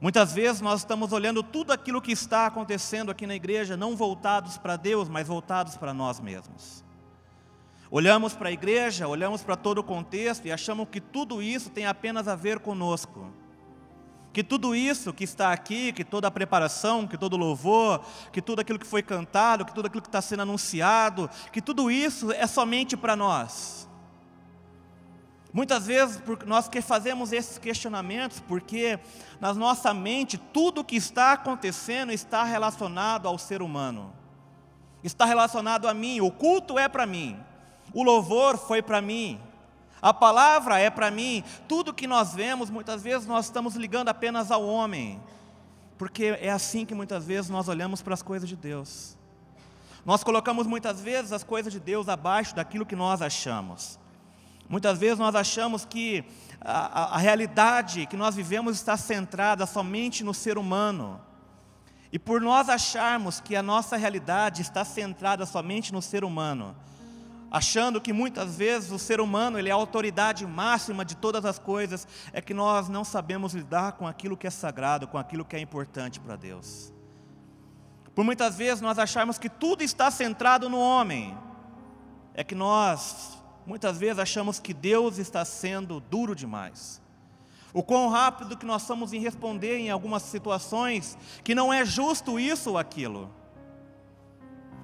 Muitas 0.00 0.32
vezes 0.32 0.60
nós 0.60 0.80
estamos 0.80 1.12
olhando 1.12 1.42
tudo 1.42 1.72
aquilo 1.72 2.00
que 2.00 2.12
está 2.12 2.46
acontecendo 2.46 3.10
aqui 3.10 3.26
na 3.26 3.34
igreja, 3.34 3.76
não 3.76 3.96
voltados 3.96 4.56
para 4.56 4.76
Deus, 4.76 5.08
mas 5.08 5.26
voltados 5.26 5.76
para 5.76 5.92
nós 5.92 6.20
mesmos. 6.20 6.84
Olhamos 7.90 8.34
para 8.34 8.48
a 8.48 8.52
igreja, 8.52 9.08
olhamos 9.08 9.42
para 9.42 9.56
todo 9.56 9.78
o 9.78 9.84
contexto 9.84 10.46
e 10.46 10.52
achamos 10.52 10.86
que 10.90 11.00
tudo 11.00 11.42
isso 11.42 11.70
tem 11.70 11.86
apenas 11.86 12.28
a 12.28 12.36
ver 12.36 12.60
conosco. 12.60 13.32
Que 14.32 14.44
tudo 14.44 14.76
isso 14.76 15.12
que 15.12 15.24
está 15.24 15.52
aqui, 15.52 15.92
que 15.92 16.04
toda 16.04 16.28
a 16.28 16.30
preparação, 16.30 17.06
que 17.06 17.18
todo 17.18 17.32
o 17.32 17.38
louvor, 17.38 18.04
que 18.30 18.40
tudo 18.40 18.60
aquilo 18.60 18.78
que 18.78 18.86
foi 18.86 19.02
cantado, 19.02 19.64
que 19.64 19.74
tudo 19.74 19.86
aquilo 19.86 20.02
que 20.02 20.08
está 20.08 20.22
sendo 20.22 20.42
anunciado, 20.42 21.28
que 21.50 21.60
tudo 21.60 21.90
isso 21.90 22.30
é 22.30 22.46
somente 22.46 22.96
para 22.96 23.16
nós. 23.16 23.87
Muitas 25.58 25.88
vezes 25.88 26.22
nós 26.46 26.68
que 26.68 26.80
fazemos 26.80 27.32
esses 27.32 27.58
questionamentos 27.58 28.38
porque 28.38 28.96
na 29.40 29.52
nossa 29.52 29.92
mente 29.92 30.38
tudo 30.38 30.82
o 30.82 30.84
que 30.84 30.94
está 30.94 31.32
acontecendo 31.32 32.12
está 32.12 32.44
relacionado 32.44 33.26
ao 33.26 33.36
ser 33.36 33.60
humano. 33.60 34.12
Está 35.02 35.24
relacionado 35.24 35.88
a 35.88 35.92
mim, 35.92 36.20
o 36.20 36.30
culto 36.30 36.78
é 36.78 36.88
para 36.88 37.04
mim. 37.06 37.36
O 37.92 38.04
louvor 38.04 38.56
foi 38.56 38.80
para 38.80 39.02
mim. 39.02 39.40
A 40.00 40.14
palavra 40.14 40.78
é 40.78 40.90
para 40.90 41.10
mim. 41.10 41.42
Tudo 41.66 41.92
que 41.92 42.06
nós 42.06 42.34
vemos, 42.34 42.70
muitas 42.70 43.02
vezes 43.02 43.26
nós 43.26 43.46
estamos 43.46 43.74
ligando 43.74 44.10
apenas 44.10 44.52
ao 44.52 44.64
homem. 44.64 45.20
Porque 45.98 46.38
é 46.40 46.50
assim 46.50 46.86
que 46.86 46.94
muitas 46.94 47.26
vezes 47.26 47.50
nós 47.50 47.66
olhamos 47.66 48.00
para 48.00 48.14
as 48.14 48.22
coisas 48.22 48.48
de 48.48 48.54
Deus. 48.54 49.18
Nós 50.06 50.22
colocamos 50.22 50.68
muitas 50.68 51.00
vezes 51.00 51.32
as 51.32 51.42
coisas 51.42 51.72
de 51.72 51.80
Deus 51.80 52.08
abaixo 52.08 52.54
daquilo 52.54 52.86
que 52.86 52.94
nós 52.94 53.20
achamos. 53.20 53.98
Muitas 54.68 54.98
vezes 54.98 55.18
nós 55.18 55.34
achamos 55.34 55.84
que 55.84 56.24
a, 56.60 57.02
a, 57.02 57.14
a 57.14 57.18
realidade 57.18 58.06
que 58.06 58.16
nós 58.16 58.34
vivemos 58.34 58.76
está 58.76 58.96
centrada 58.96 59.64
somente 59.66 60.22
no 60.22 60.34
ser 60.34 60.58
humano. 60.58 61.20
E 62.12 62.18
por 62.18 62.40
nós 62.40 62.68
acharmos 62.68 63.40
que 63.40 63.54
a 63.56 63.62
nossa 63.62 63.96
realidade 63.96 64.62
está 64.62 64.84
centrada 64.84 65.44
somente 65.46 65.92
no 65.92 66.00
ser 66.00 66.24
humano, 66.24 66.74
achando 67.50 68.00
que 68.00 68.12
muitas 68.12 68.56
vezes 68.56 68.90
o 68.90 68.98
ser 68.98 69.20
humano 69.20 69.58
ele 69.58 69.68
é 69.68 69.72
a 69.72 69.74
autoridade 69.74 70.46
máxima 70.46 71.04
de 71.04 71.16
todas 71.16 71.44
as 71.44 71.58
coisas, 71.58 72.06
é 72.32 72.40
que 72.40 72.54
nós 72.54 72.88
não 72.88 73.04
sabemos 73.04 73.54
lidar 73.54 73.92
com 73.92 74.06
aquilo 74.06 74.36
que 74.36 74.46
é 74.46 74.50
sagrado, 74.50 75.06
com 75.06 75.18
aquilo 75.18 75.44
que 75.44 75.56
é 75.56 75.60
importante 75.60 76.18
para 76.18 76.36
Deus. 76.36 76.92
Por 78.14 78.24
muitas 78.24 78.56
vezes 78.56 78.80
nós 78.80 78.98
acharmos 78.98 79.38
que 79.38 79.48
tudo 79.48 79.82
está 79.82 80.10
centrado 80.10 80.68
no 80.68 80.78
homem, 80.78 81.36
é 82.34 82.42
que 82.42 82.54
nós 82.54 83.37
muitas 83.68 83.98
vezes 83.98 84.18
achamos 84.18 84.58
que 84.58 84.72
Deus 84.72 85.18
está 85.18 85.44
sendo 85.44 86.00
duro 86.00 86.34
demais. 86.34 87.02
O 87.70 87.82
quão 87.82 88.08
rápido 88.08 88.56
que 88.56 88.64
nós 88.64 88.80
somos 88.82 89.12
em 89.12 89.20
responder 89.20 89.76
em 89.76 89.90
algumas 89.90 90.22
situações 90.22 91.18
que 91.44 91.54
não 91.54 91.70
é 91.70 91.84
justo 91.84 92.40
isso 92.40 92.70
ou 92.70 92.78
aquilo. 92.78 93.30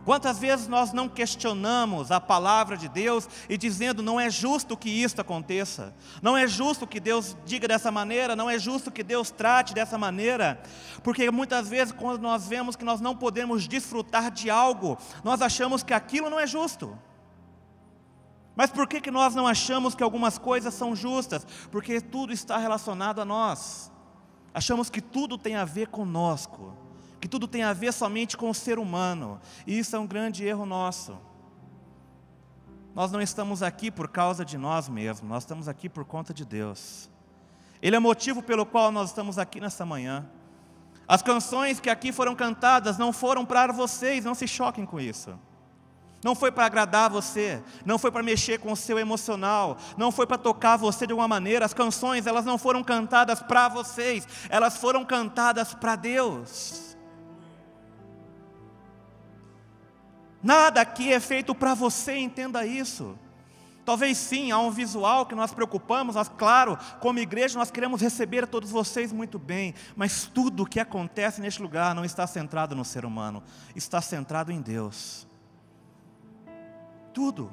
Quantas 0.05 0.39
vezes 0.39 0.69
nós 0.69 0.93
não 0.93 1.09
questionamos 1.09 2.11
a 2.11 2.21
palavra 2.21 2.77
de 2.77 2.87
Deus 2.87 3.27
e 3.49 3.57
dizendo 3.57 4.03
não 4.03 4.21
é 4.21 4.29
justo 4.29 4.77
que 4.77 4.91
isto 4.91 5.19
aconteça, 5.19 5.95
não 6.21 6.37
é 6.37 6.47
justo 6.47 6.87
que 6.87 7.01
Deus 7.01 7.35
diga 7.47 7.67
dessa 7.67 7.91
maneira, 7.91 8.37
não 8.37 8.51
é 8.51 8.59
justo 8.59 8.91
que 8.91 9.03
Deus 9.03 9.31
trate 9.31 9.73
dessa 9.73 9.97
maneira, 9.97 10.63
porque 11.03 11.31
muitas 11.31 11.71
vezes 11.71 11.91
quando 11.91 12.21
nós 12.21 12.47
vemos 12.47 12.77
que 12.77 12.85
nós 12.85 13.01
não 13.01 13.17
podemos 13.17 13.67
desfrutar 13.67 14.31
de 14.31 14.51
algo, 14.51 14.99
nós 15.25 15.41
achamos 15.41 15.83
que 15.83 15.95
aquilo 15.95 16.29
não 16.29 16.39
é 16.39 16.47
justo. 16.47 16.99
Mas 18.57 18.71
por 18.71 18.87
que, 18.87 19.01
que 19.01 19.11
nós 19.11 19.35
não 19.35 19.47
achamos 19.47 19.95
que 19.95 20.03
algumas 20.03 20.39
coisas 20.39 20.75
são 20.75 20.95
justas? 20.95 21.45
Porque 21.71 22.01
tudo 22.01 22.33
está 22.33 22.57
relacionado 22.57 23.21
a 23.21 23.25
nós. 23.25 23.91
Achamos 24.53 24.89
que 24.89 25.01
tudo 25.01 25.37
tem 25.37 25.57
a 25.57 25.65
ver 25.65 25.89
conosco, 25.89 26.73
que 27.21 27.27
tudo 27.27 27.49
tem 27.49 27.65
a 27.65 27.73
ver 27.73 27.93
somente 27.93 28.37
com 28.37 28.49
o 28.49 28.55
ser 28.55 28.79
humano, 28.79 29.41
e 29.67 29.77
isso 29.77 29.97
é 29.97 29.99
um 29.99 30.07
grande 30.07 30.45
erro 30.45 30.65
nosso. 30.65 31.19
Nós 32.95 33.11
não 33.11 33.21
estamos 33.21 33.61
aqui 33.61 33.91
por 33.91 34.09
causa 34.09 34.45
de 34.45 34.57
nós 34.57 34.89
mesmos, 34.89 35.29
nós 35.29 35.43
estamos 35.43 35.67
aqui 35.67 35.89
por 35.89 36.05
conta 36.05 36.33
de 36.33 36.45
Deus. 36.45 37.11
Ele 37.83 37.97
é 37.97 37.99
o 37.99 38.03
motivo 38.03 38.41
pelo 38.41 38.65
qual 38.65 38.93
nós 38.93 39.11
estamos 39.11 39.37
aqui 39.37 39.61
nessa 39.61 39.85
manhã. 39.85 40.25
As 41.07 41.21
canções 41.21 41.81
que 41.81 41.91
aqui 41.91 42.13
foram 42.13 42.37
cantadas 42.37 42.97
não 42.97 43.13
foram 43.13 43.45
para 43.45 43.73
vocês, 43.73 44.25
não 44.25 44.35
se 44.35 44.47
choquem 44.47 44.87
com 44.87 45.01
isso. 45.01 45.37
Não 46.25 46.35
foi 46.35 46.51
para 46.51 46.65
agradar 46.65 47.11
você, 47.11 47.63
não 47.85 47.99
foi 47.99 48.11
para 48.11 48.23
mexer 48.23 48.59
com 48.59 48.73
o 48.73 48.77
seu 48.77 48.99
emocional, 48.99 49.77
não 49.95 50.11
foi 50.11 50.27
para 50.27 50.39
tocar 50.39 50.79
você 50.79 51.07
de 51.07 51.13
alguma 51.13 51.29
maneira. 51.29 51.67
As 51.67 51.75
canções, 51.75 52.27
elas 52.27 52.47
não 52.47 52.57
foram 52.57 52.83
cantadas 52.83 53.43
para 53.43 53.69
vocês, 53.69 54.27
elas 54.49 54.79
foram 54.79 55.05
cantadas 55.05 55.75
para 55.75 55.97
Deus. 55.97 56.97
Nada 60.43 60.81
aqui 60.81 61.13
é 61.13 61.21
feito 61.21 61.55
para 61.55 61.75
você, 61.75 62.17
entenda 62.17 62.65
isso. 62.65 63.19
Talvez 63.85 64.17
sim, 64.17 64.51
há 64.51 64.59
um 64.59 64.71
visual 64.71 65.27
que 65.27 65.35
nós 65.35 65.53
preocupamos, 65.53 66.15
nós, 66.15 66.31
claro, 66.31 66.79
como 67.01 67.19
igreja, 67.19 67.59
nós 67.59 67.71
queremos 67.71 68.01
receber 68.01 68.47
todos 68.47 68.71
vocês 68.71 69.13
muito 69.13 69.39
bem, 69.39 69.75
mas 69.95 70.25
tudo 70.25 70.63
o 70.63 70.67
que 70.67 70.81
acontece 70.81 71.43
neste 71.43 71.61
lugar 71.61 71.95
não 71.95 72.03
está 72.03 72.27
centrado 72.27 72.75
no 72.75 72.83
ser 72.83 73.05
humano, 73.05 73.43
está 73.77 74.01
centrado 74.01 74.51
em 74.51 74.63
Deus 74.63 75.27
tudo. 77.15 77.51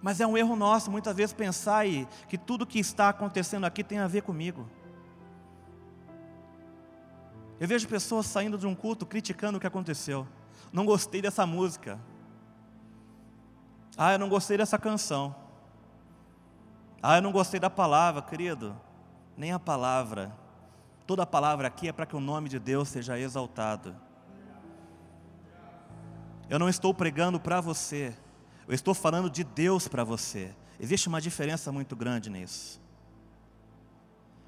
Mas 0.00 0.20
é 0.20 0.26
um 0.26 0.38
erro 0.38 0.54
nosso 0.54 0.90
muitas 0.90 1.16
vezes 1.16 1.34
pensar 1.34 1.84
que 2.28 2.38
tudo 2.38 2.66
que 2.66 2.78
está 2.78 3.08
acontecendo 3.08 3.64
aqui 3.64 3.82
tem 3.82 3.98
a 3.98 4.06
ver 4.06 4.22
comigo. 4.22 4.68
Eu 7.58 7.66
vejo 7.66 7.88
pessoas 7.88 8.26
saindo 8.26 8.56
de 8.56 8.66
um 8.66 8.74
culto 8.74 9.04
criticando 9.04 9.58
o 9.58 9.60
que 9.60 9.66
aconteceu. 9.66 10.26
Não 10.72 10.86
gostei 10.86 11.20
dessa 11.20 11.44
música. 11.44 11.98
Ah, 13.96 14.12
eu 14.12 14.18
não 14.18 14.28
gostei 14.28 14.56
dessa 14.56 14.78
canção. 14.78 15.34
Ah, 17.02 17.18
eu 17.18 17.22
não 17.22 17.32
gostei 17.32 17.58
da 17.58 17.68
palavra, 17.68 18.22
querido. 18.22 18.80
Nem 19.36 19.52
a 19.52 19.58
palavra 19.58 20.32
Toda 21.08 21.24
palavra 21.24 21.68
aqui 21.68 21.88
é 21.88 21.92
para 21.92 22.04
que 22.04 22.14
o 22.14 22.20
nome 22.20 22.50
de 22.50 22.58
Deus 22.58 22.90
seja 22.90 23.18
exaltado. 23.18 23.96
Eu 26.48 26.58
não 26.58 26.68
estou 26.68 26.94
pregando 26.94 27.38
para 27.38 27.60
você, 27.60 28.14
eu 28.66 28.74
estou 28.74 28.94
falando 28.94 29.28
de 29.28 29.44
Deus 29.44 29.86
para 29.86 30.02
você. 30.04 30.54
Existe 30.80 31.08
uma 31.08 31.20
diferença 31.20 31.70
muito 31.70 31.94
grande 31.94 32.30
nisso. 32.30 32.80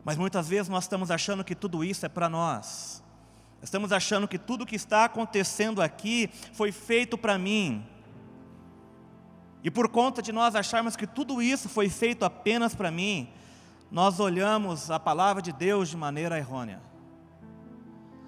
Mas 0.04 0.16
muitas 0.16 0.48
vezes 0.48 0.68
nós 0.68 0.84
estamos 0.84 1.10
achando 1.10 1.44
que 1.44 1.54
tudo 1.54 1.84
isso 1.84 2.06
é 2.06 2.08
para 2.08 2.28
nós. 2.28 3.02
Estamos 3.62 3.92
achando 3.92 4.26
que 4.26 4.38
tudo 4.38 4.64
que 4.64 4.76
está 4.76 5.04
acontecendo 5.04 5.82
aqui 5.82 6.30
foi 6.54 6.72
feito 6.72 7.18
para 7.18 7.36
mim. 7.36 7.86
E 9.62 9.70
por 9.70 9.88
conta 9.88 10.22
de 10.22 10.32
nós 10.32 10.54
acharmos 10.54 10.96
que 10.96 11.06
tudo 11.06 11.42
isso 11.42 11.68
foi 11.68 11.90
feito 11.90 12.24
apenas 12.24 12.74
para 12.74 12.90
mim, 12.90 13.28
nós 13.90 14.20
olhamos 14.20 14.90
a 14.90 14.98
palavra 14.98 15.42
de 15.42 15.52
Deus 15.52 15.90
de 15.90 15.96
maneira 15.96 16.38
errônea. 16.38 16.80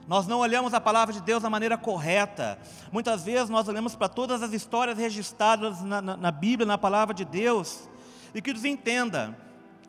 Nós 0.06 0.26
não 0.26 0.40
olhamos 0.40 0.74
a 0.74 0.80
palavra 0.80 1.12
de 1.14 1.20
Deus 1.20 1.42
da 1.42 1.50
maneira 1.50 1.78
correta. 1.78 2.58
Muitas 2.90 3.24
vezes 3.24 3.48
nós 3.48 3.68
olhamos 3.68 3.94
para 3.94 4.08
todas 4.08 4.42
as 4.42 4.52
histórias 4.52 4.98
registradas 4.98 5.80
na, 5.82 6.02
na, 6.02 6.16
na 6.16 6.30
Bíblia, 6.30 6.66
na 6.66 6.76
palavra 6.76 7.14
de 7.14 7.24
Deus, 7.24 7.88
e 8.34 8.42
que 8.42 8.52
nos 8.52 8.64
entenda 8.64 9.36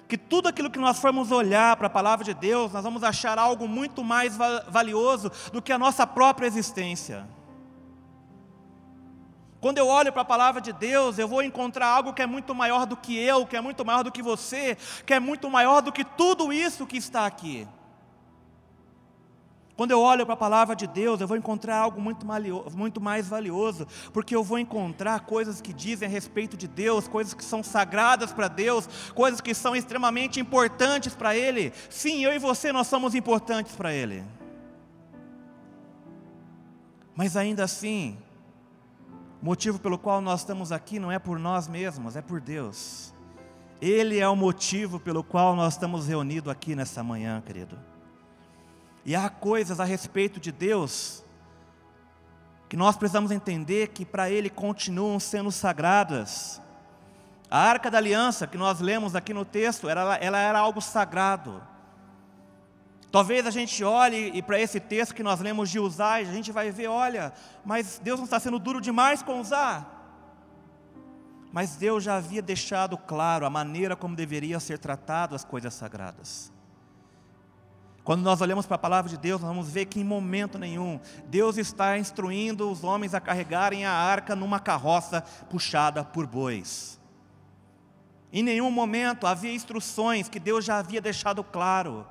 que 0.08 0.17
tudo 0.17 0.48
aquilo 0.48 0.70
que 0.70 0.77
nós 0.77 1.00
formos 1.00 1.32
olhar 1.32 1.75
para 1.75 1.88
a 1.88 1.89
palavra 1.89 2.24
de 2.24 2.34
Deus, 2.34 2.72
nós 2.72 2.84
vamos 2.84 3.03
achar 3.03 3.39
algo 3.39 3.67
muito 3.67 4.03
mais 4.03 4.38
valioso 4.70 5.32
do 5.51 5.62
que 5.62 5.72
a 5.72 5.77
nossa 5.77 6.05
própria 6.05 6.46
existência. 6.46 7.27
Quando 9.60 9.77
eu 9.77 9.88
olho 9.88 10.12
para 10.12 10.24
a 10.24 10.25
palavra 10.25 10.62
de 10.62 10.74
Deus, 10.74 11.17
eu 11.17 11.27
vou 11.27 11.41
encontrar 11.41 11.88
algo 11.88 12.13
que 12.13 12.22
é 12.22 12.27
muito 12.27 12.53
maior 12.53 12.86
do 12.86 12.98
que 12.98 13.17
eu, 13.17 13.48
que 13.48 13.55
é 13.55 13.62
muito 13.62 13.84
maior 13.84 14.03
do 14.03 14.12
que 14.12 14.22
você, 14.22 14.77
que 15.05 15.13
é 15.13 15.20
muito 15.20 15.50
maior 15.50 15.82
do 15.82 15.91
que 15.91 16.03
tudo 16.03 16.51
isso 16.51 16.86
que 16.86 16.98
está 16.98 17.25
aqui. 17.25 17.65
Quando 19.75 19.89
eu 19.89 20.00
olho 20.00 20.24
para 20.24 20.36
a 20.36 20.38
palavra 20.38 20.75
de 20.75 20.86
Deus, 20.86 21.20
eu 21.20 21.27
vou 21.27 21.36
encontrar 21.36 21.77
algo 21.77 22.00
muito, 22.00 22.25
muito 22.75 23.01
mais 23.01 23.27
valioso, 23.27 23.88
porque 24.13 24.36
eu 24.36 24.44
vou 24.44 24.60
encontrar 24.60 25.22
coisas 25.22 25.62
que 25.62 25.74
dizem 25.74 26.08
a 26.08 26.12
respeito 26.12 26.56
de 26.56 26.68
Deus, 26.68 27.08
coisas 27.08 27.34
que 27.34 27.44
são 27.44 27.63
sagradas 27.63 28.32
para 28.32 28.48
Deus, 28.48 28.88
coisas 29.15 29.42
que 29.42 29.53
são 29.56 29.75
extremamente 29.75 30.39
importantes 30.39 31.15
para 31.15 31.36
Ele. 31.36 31.74
Sim, 31.89 32.24
eu 32.24 32.34
e 32.34 32.39
você 32.39 32.72
nós 32.72 32.86
somos 32.86 33.15
importantes 33.15 33.75
para 33.75 33.92
Ele. 33.92 34.24
Mas 37.15 37.36
ainda 37.36 37.63
assim, 37.63 38.18
o 39.42 39.46
motivo 39.46 39.80
pelo 39.80 39.98
qual 39.98 40.22
nós 40.22 40.42
estamos 40.42 40.72
aqui 40.72 41.00
não 41.00 41.12
é 41.12 41.18
por 41.18 41.39
nós 41.39 41.68
mesmos, 41.68 42.15
é 42.15 42.22
por 42.22 42.39
Deus. 42.39 43.12
Ele 43.82 44.20
é 44.20 44.30
o 44.30 44.36
motivo 44.36 45.00
pelo 45.00 45.24
qual 45.24 45.56
nós 45.56 45.74
estamos 45.74 46.08
reunidos 46.08 46.51
aqui 46.51 46.75
nessa 46.75 47.03
manhã, 47.03 47.42
querido. 47.42 47.77
E 49.05 49.15
há 49.15 49.29
coisas 49.29 49.79
a 49.79 49.83
respeito 49.83 50.39
de 50.39 50.51
Deus 50.51 51.24
que 52.69 52.77
nós 52.77 52.95
precisamos 52.95 53.29
entender 53.29 53.89
que 53.89 54.03
para 54.03 54.31
Ele 54.31 54.50
continuam 54.50 55.19
sendo 55.19 55.51
sagradas. 55.51 56.60
A 57.50 57.60
arca 57.60 57.91
da 57.91 58.00
aliança 58.00 58.48
que 58.48 58.57
nós 58.57 58.79
lemos 58.79 59.15
aqui 59.15 59.31
no 59.33 59.45
texto, 59.45 59.88
ela, 59.88 60.15
ela 60.15 60.39
era 60.39 60.57
algo 60.57 60.81
sagrado. 60.81 61.62
Talvez 63.12 63.45
a 63.45 63.51
gente 63.51 63.83
olhe 63.83 64.31
e 64.33 64.41
para 64.41 64.60
esse 64.60 64.79
texto 64.79 65.13
que 65.13 65.22
nós 65.22 65.39
lemos 65.39 65.69
de 65.69 65.79
Usar, 65.79 66.15
a 66.15 66.24
gente 66.24 66.51
vai 66.51 66.72
ver, 66.72 66.88
olha, 66.88 67.31
mas 67.63 68.01
Deus 68.03 68.19
não 68.19 68.25
está 68.25 68.39
sendo 68.39 68.57
duro 68.57 68.81
demais 68.81 69.22
com 69.22 69.39
Usar. 69.39 69.93
Mas 71.51 71.75
Deus 71.75 72.03
já 72.03 72.15
havia 72.15 72.41
deixado 72.41 72.98
claro 72.98 73.45
a 73.45 73.51
maneira 73.51 73.95
como 73.95 74.15
deveria 74.15 74.60
ser 74.60 74.79
tratado 74.79 75.36
as 75.36 75.45
coisas 75.45 75.75
sagradas. 75.75 76.52
Quando 78.03 78.22
nós 78.22 78.41
olhamos 78.41 78.65
para 78.65 78.75
a 78.75 78.79
palavra 78.79 79.10
de 79.10 79.17
Deus, 79.17 79.39
nós 79.39 79.50
vamos 79.50 79.69
ver 79.69 79.86
que 79.86 80.00
em 80.00 80.03
momento 80.03 80.60
nenhum 80.60 81.00
Deus 81.27 81.57
está 81.57 81.98
instruindo 81.98 82.70
os 82.70 82.83
homens 82.83 83.13
a 83.13 83.22
carregarem 83.22 83.85
a 83.85 83.92
arca 83.92 84.35
numa 84.35 84.59
carroça 84.59 85.22
puxada 85.50 86.03
por 86.03 86.27
bois. 86.27 87.00
Em 88.31 88.44
nenhum 88.44 88.70
momento 88.70 89.25
havia 89.25 89.53
instruções 89.53 90.27
que 90.27 90.39
Deus 90.39 90.66
já 90.66 90.79
havia 90.79 91.00
deixado 91.00 91.44
claro. 91.44 92.05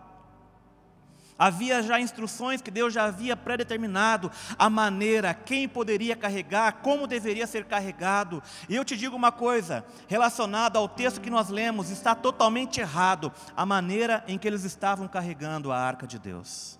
Havia 1.42 1.82
já 1.82 1.98
instruções 1.98 2.62
que 2.62 2.70
Deus 2.70 2.94
já 2.94 3.06
havia 3.06 3.36
predeterminado 3.36 4.30
a 4.56 4.70
maneira, 4.70 5.34
quem 5.34 5.68
poderia 5.68 6.14
carregar, 6.14 6.74
como 6.74 7.04
deveria 7.04 7.48
ser 7.48 7.64
carregado. 7.64 8.40
E 8.68 8.76
eu 8.76 8.84
te 8.84 8.96
digo 8.96 9.16
uma 9.16 9.32
coisa, 9.32 9.84
relacionada 10.06 10.78
ao 10.78 10.88
texto 10.88 11.20
que 11.20 11.28
nós 11.28 11.48
lemos, 11.48 11.90
está 11.90 12.14
totalmente 12.14 12.80
errado 12.80 13.32
a 13.56 13.66
maneira 13.66 14.22
em 14.28 14.38
que 14.38 14.46
eles 14.46 14.62
estavam 14.62 15.08
carregando 15.08 15.72
a 15.72 15.76
arca 15.76 16.06
de 16.06 16.16
Deus. 16.16 16.78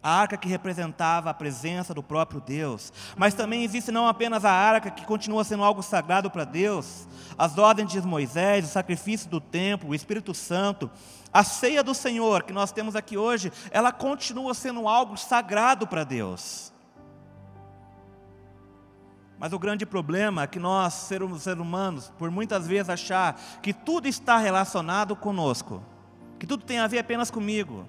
A 0.00 0.12
arca 0.12 0.36
que 0.36 0.48
representava 0.48 1.28
a 1.28 1.34
presença 1.34 1.92
do 1.92 2.04
próprio 2.04 2.40
Deus, 2.40 2.92
mas 3.16 3.34
também 3.34 3.64
existe 3.64 3.90
não 3.90 4.06
apenas 4.06 4.44
a 4.44 4.52
arca 4.52 4.92
que 4.92 5.04
continua 5.04 5.42
sendo 5.42 5.64
algo 5.64 5.82
sagrado 5.82 6.30
para 6.30 6.44
Deus, 6.44 7.08
as 7.36 7.58
ordens 7.58 7.90
de 7.90 8.00
Moisés, 8.02 8.64
o 8.64 8.68
sacrifício 8.68 9.28
do 9.28 9.40
templo, 9.40 9.90
o 9.90 9.94
Espírito 9.96 10.32
Santo, 10.32 10.88
a 11.32 11.44
ceia 11.44 11.82
do 11.82 11.94
Senhor 11.94 12.42
que 12.42 12.52
nós 12.52 12.72
temos 12.72 12.96
aqui 12.96 13.16
hoje, 13.16 13.52
ela 13.70 13.92
continua 13.92 14.54
sendo 14.54 14.88
algo 14.88 15.16
sagrado 15.16 15.86
para 15.86 16.04
Deus. 16.04 16.72
Mas 19.38 19.52
o 19.52 19.58
grande 19.58 19.86
problema 19.86 20.42
é 20.42 20.46
que 20.46 20.58
nós, 20.58 20.94
seres 20.94 21.46
humanos, 21.46 22.12
por 22.18 22.30
muitas 22.30 22.66
vezes 22.66 22.88
achar 22.88 23.40
que 23.62 23.72
tudo 23.72 24.08
está 24.08 24.36
relacionado 24.38 25.14
conosco, 25.14 25.82
que 26.38 26.46
tudo 26.46 26.64
tem 26.64 26.80
a 26.80 26.88
ver 26.88 26.98
apenas 26.98 27.30
comigo. 27.30 27.86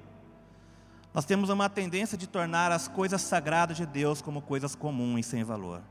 Nós 1.12 1.26
temos 1.26 1.50
uma 1.50 1.68
tendência 1.68 2.18
de 2.18 2.28
tornar 2.28 2.72
as 2.72 2.88
coisas 2.88 3.22
sagradas 3.22 3.78
de 3.78 3.86
Deus 3.86 4.22
como 4.22 4.42
coisas 4.42 4.76
comuns 4.76 5.22
e 5.22 5.30
sem 5.30 5.44
valor. 5.44 5.82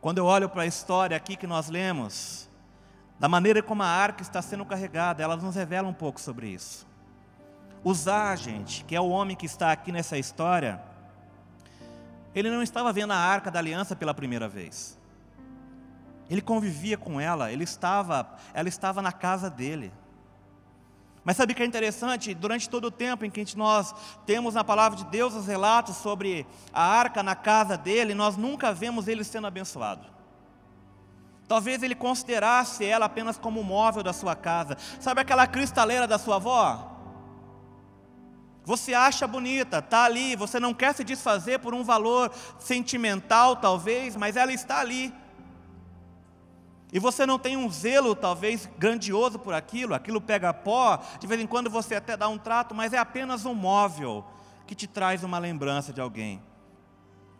Quando 0.00 0.18
eu 0.18 0.24
olho 0.24 0.48
para 0.48 0.62
a 0.62 0.66
história 0.66 1.16
aqui 1.16 1.36
que 1.36 1.46
nós 1.46 1.68
lemos, 1.68 2.48
da 3.20 3.28
maneira 3.28 3.62
como 3.62 3.82
a 3.82 3.86
arca 3.86 4.22
está 4.22 4.40
sendo 4.40 4.64
carregada, 4.64 5.22
elas 5.22 5.42
nos 5.42 5.54
revelam 5.54 5.90
um 5.90 5.94
pouco 5.94 6.18
sobre 6.18 6.48
isso. 6.48 6.88
Usar, 7.84 8.34
gente, 8.36 8.82
que 8.84 8.96
é 8.96 9.00
o 9.00 9.10
homem 9.10 9.36
que 9.36 9.44
está 9.44 9.70
aqui 9.70 9.92
nessa 9.92 10.16
história, 10.16 10.80
ele 12.34 12.50
não 12.50 12.62
estava 12.62 12.90
vendo 12.94 13.12
a 13.12 13.18
arca 13.18 13.50
da 13.50 13.58
aliança 13.58 13.94
pela 13.94 14.14
primeira 14.14 14.48
vez. 14.48 14.98
Ele 16.30 16.40
convivia 16.40 16.96
com 16.96 17.20
ela, 17.20 17.52
ele 17.52 17.64
estava, 17.64 18.36
ela 18.54 18.70
estava 18.70 19.02
na 19.02 19.12
casa 19.12 19.50
dele. 19.50 19.92
Mas 21.22 21.36
sabe 21.36 21.52
o 21.52 21.56
que 21.56 21.62
é 21.62 21.66
interessante? 21.66 22.32
Durante 22.32 22.70
todo 22.70 22.86
o 22.86 22.90
tempo 22.90 23.26
em 23.26 23.30
que 23.30 23.54
nós 23.54 23.94
temos 24.24 24.54
na 24.54 24.64
palavra 24.64 24.96
de 24.96 25.04
Deus 25.04 25.34
os 25.34 25.46
relatos 25.46 25.96
sobre 25.96 26.46
a 26.72 26.82
arca 26.82 27.22
na 27.22 27.34
casa 27.34 27.76
dele, 27.76 28.14
nós 28.14 28.38
nunca 28.38 28.72
vemos 28.72 29.08
ele 29.08 29.24
sendo 29.24 29.46
abençoado. 29.46 30.19
Talvez 31.50 31.82
ele 31.82 31.96
considerasse 31.96 32.84
ela 32.84 33.06
apenas 33.06 33.36
como 33.36 33.64
móvel 33.64 34.04
da 34.04 34.12
sua 34.12 34.36
casa. 34.36 34.76
Sabe 35.00 35.20
aquela 35.20 35.48
cristaleira 35.48 36.06
da 36.06 36.16
sua 36.16 36.36
avó? 36.36 36.96
Você 38.64 38.94
acha 38.94 39.26
bonita, 39.26 39.80
está 39.80 40.04
ali, 40.04 40.36
você 40.36 40.60
não 40.60 40.72
quer 40.72 40.94
se 40.94 41.02
desfazer 41.02 41.58
por 41.58 41.74
um 41.74 41.82
valor 41.82 42.30
sentimental, 42.60 43.56
talvez, 43.56 44.14
mas 44.14 44.36
ela 44.36 44.52
está 44.52 44.78
ali. 44.78 45.12
E 46.92 47.00
você 47.00 47.26
não 47.26 47.36
tem 47.36 47.56
um 47.56 47.68
zelo, 47.68 48.14
talvez, 48.14 48.70
grandioso 48.78 49.36
por 49.36 49.52
aquilo, 49.52 49.92
aquilo 49.92 50.20
pega 50.20 50.54
pó, 50.54 51.02
de 51.18 51.26
vez 51.26 51.40
em 51.40 51.48
quando 51.48 51.68
você 51.68 51.96
até 51.96 52.16
dá 52.16 52.28
um 52.28 52.38
trato, 52.38 52.76
mas 52.76 52.92
é 52.92 52.98
apenas 52.98 53.44
um 53.44 53.54
móvel 53.54 54.24
que 54.68 54.76
te 54.76 54.86
traz 54.86 55.24
uma 55.24 55.40
lembrança 55.40 55.92
de 55.92 56.00
alguém. 56.00 56.40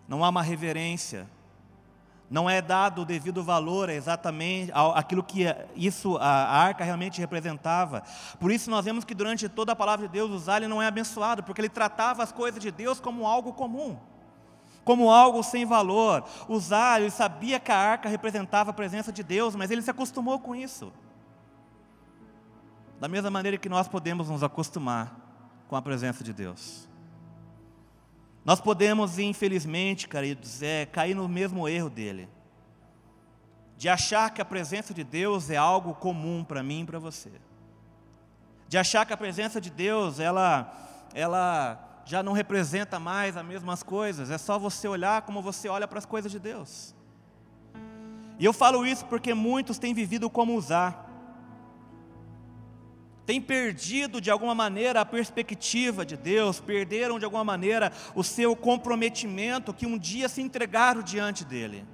Não 0.09 0.25
há 0.25 0.29
uma 0.29 0.43
reverência, 0.43 1.31
não 2.31 2.49
é 2.49 2.63
dado 2.63 3.03
o 3.03 3.05
devido 3.05 3.43
valor 3.43 3.89
exatamente 3.89 4.71
aquilo 4.95 5.21
que 5.23 5.45
isso 5.75 6.17
a 6.19 6.29
arca 6.29 6.85
realmente 6.85 7.21
representava. 7.21 8.05
Por 8.39 8.53
isso 8.53 8.71
nós 8.71 8.85
vemos 8.85 9.05
que 9.05 9.15
durante 9.15 9.49
toda 9.49 9.73
a 9.73 9.77
palavra 9.77 10.07
de 10.07 10.13
Deus 10.13 10.31
Uzá 10.31 10.61
não 10.61 10.81
é 10.81 10.87
abençoado, 10.87 11.43
porque 11.43 11.61
ele 11.61 11.69
tratava 11.69 12.23
as 12.23 12.31
coisas 12.31 12.63
de 12.63 12.71
Deus 12.71 13.01
como 13.01 13.27
algo 13.27 13.53
comum, 13.53 13.99
como 14.85 15.11
algo 15.11 15.43
sem 15.43 15.67
valor. 15.67 16.25
Uzá, 16.49 17.01
ele 17.01 17.11
sabia 17.11 17.59
que 17.59 17.73
a 17.73 17.77
arca 17.77 18.09
representava 18.09 18.71
a 18.71 18.75
presença 18.75 19.11
de 19.11 19.25
Deus, 19.25 19.57
mas 19.57 19.73
ele 19.73 19.83
se 19.83 19.91
acostumou 19.91 20.39
com 20.39 20.55
isso. 20.55 20.93
Da 23.01 23.09
mesma 23.09 23.31
maneira 23.31 23.59
que 23.59 23.69
nós 23.69 23.89
podemos 23.89 24.29
nos 24.29 24.45
acostumar 24.45 25.17
com 25.67 25.75
a 25.75 25.83
presença 25.83 26.23
de 26.23 26.33
Deus. 26.33 26.90
Nós 28.45 28.61
podemos, 28.61 29.19
infelizmente, 29.19 30.09
queridos, 30.09 30.63
é, 30.63 30.87
cair 30.87 31.15
no 31.15 31.29
mesmo 31.29 31.69
erro 31.69 31.91
dele, 31.91 32.29
de 33.77 33.89
achar 33.89 34.31
que 34.31 34.41
a 34.41 34.45
presença 34.45 34.95
de 34.95 35.05
Deus 35.05 35.51
é 35.51 35.57
algo 35.57 35.95
comum 35.95 36.43
para 36.45 36.63
mim 36.63 36.83
e 36.83 36.87
para 36.87 36.99
você, 36.99 37.31
de 38.69 38.79
achar 38.79 39.05
que 39.05 39.13
a 39.13 39.17
presença 39.17 39.61
de 39.61 39.71
Deus, 39.71 40.19
ela, 40.19 40.73
ela 41.15 42.03
já 42.05 42.23
não 42.23 42.33
representa 42.33 42.99
mais 42.99 43.37
as 43.37 43.45
mesmas 43.45 43.83
coisas, 43.83 44.31
é 44.31 44.39
só 44.39 44.59
você 44.59 44.89
olhar 44.89 45.23
como 45.23 45.43
você 45.43 45.69
olha 45.69 45.87
para 45.87 45.99
as 45.99 46.07
coisas 46.07 46.33
de 46.33 46.39
Deus. 46.39 46.95
E 48.39 48.45
eu 48.45 48.55
falo 48.55 48.87
isso 48.87 49.05
porque 49.05 49.35
muitos 49.35 49.79
têm 49.79 49.93
vivido 49.93 50.31
como 50.31 50.55
usar, 50.55 51.10
têm 53.31 53.41
perdido 53.41 54.21
de 54.21 54.29
alguma 54.29 54.57
maneira 54.57 55.01
a 55.03 55.07
perspectiva 55.07 56.05
de 56.05 56.17
Deus, 56.17 56.59
perderam 56.59 57.17
de 57.17 57.25
alguma 57.25 57.45
maneira 57.45 57.93
o 58.13 58.25
seu 58.25 58.57
comprometimento 58.57 59.73
que 59.73 59.87
um 59.87 59.97
dia 59.97 60.29
se 60.29 60.43
entregaram 60.43 61.01
diante 61.01 61.45
dEle. 61.45 61.87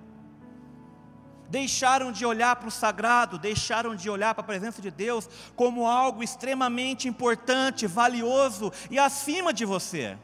Deixaram 1.51 2.11
de 2.11 2.25
olhar 2.25 2.57
para 2.57 2.69
o 2.69 2.71
sagrado, 2.71 3.39
deixaram 3.39 3.95
de 3.95 4.09
olhar 4.09 4.35
para 4.35 4.45
a 4.45 4.47
presença 4.47 4.81
de 4.81 4.91
Deus 4.91 5.29
como 5.55 5.87
algo 5.87 6.23
extremamente 6.23 7.07
importante, 7.07 7.87
valioso 7.87 8.73
e 8.91 8.99
acima 8.99 9.53
de 9.53 9.67
você. 9.67 10.17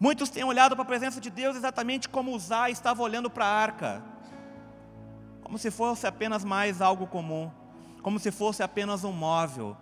Muitos 0.00 0.30
têm 0.30 0.42
olhado 0.42 0.74
para 0.74 0.84
a 0.84 0.86
presença 0.86 1.20
de 1.20 1.28
Deus 1.28 1.54
exatamente 1.54 2.08
como 2.08 2.34
Uzá 2.34 2.70
estava 2.70 3.02
olhando 3.02 3.28
para 3.28 3.44
a 3.44 3.62
arca, 3.62 4.02
como 5.42 5.58
se 5.58 5.70
fosse 5.70 6.06
apenas 6.06 6.42
mais 6.42 6.80
algo 6.80 7.06
comum, 7.06 7.50
como 8.02 8.18
se 8.18 8.32
fosse 8.32 8.62
apenas 8.62 9.04
um 9.04 9.12
móvel, 9.12 9.76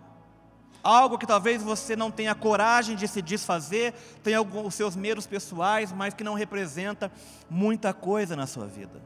algo 0.83 1.17
que 1.17 1.25
talvez 1.25 1.61
você 1.61 1.95
não 1.95 2.11
tenha 2.11 2.35
coragem 2.35 2.95
de 2.95 3.07
se 3.07 3.21
desfazer, 3.21 3.93
tenha 4.23 4.41
os 4.41 4.75
seus 4.75 4.95
medos 4.95 5.27
pessoais, 5.27 5.91
mas 5.91 6.13
que 6.13 6.23
não 6.23 6.33
representa 6.33 7.11
muita 7.49 7.93
coisa 7.93 8.35
na 8.35 8.47
sua 8.47 8.67
vida. 8.67 9.01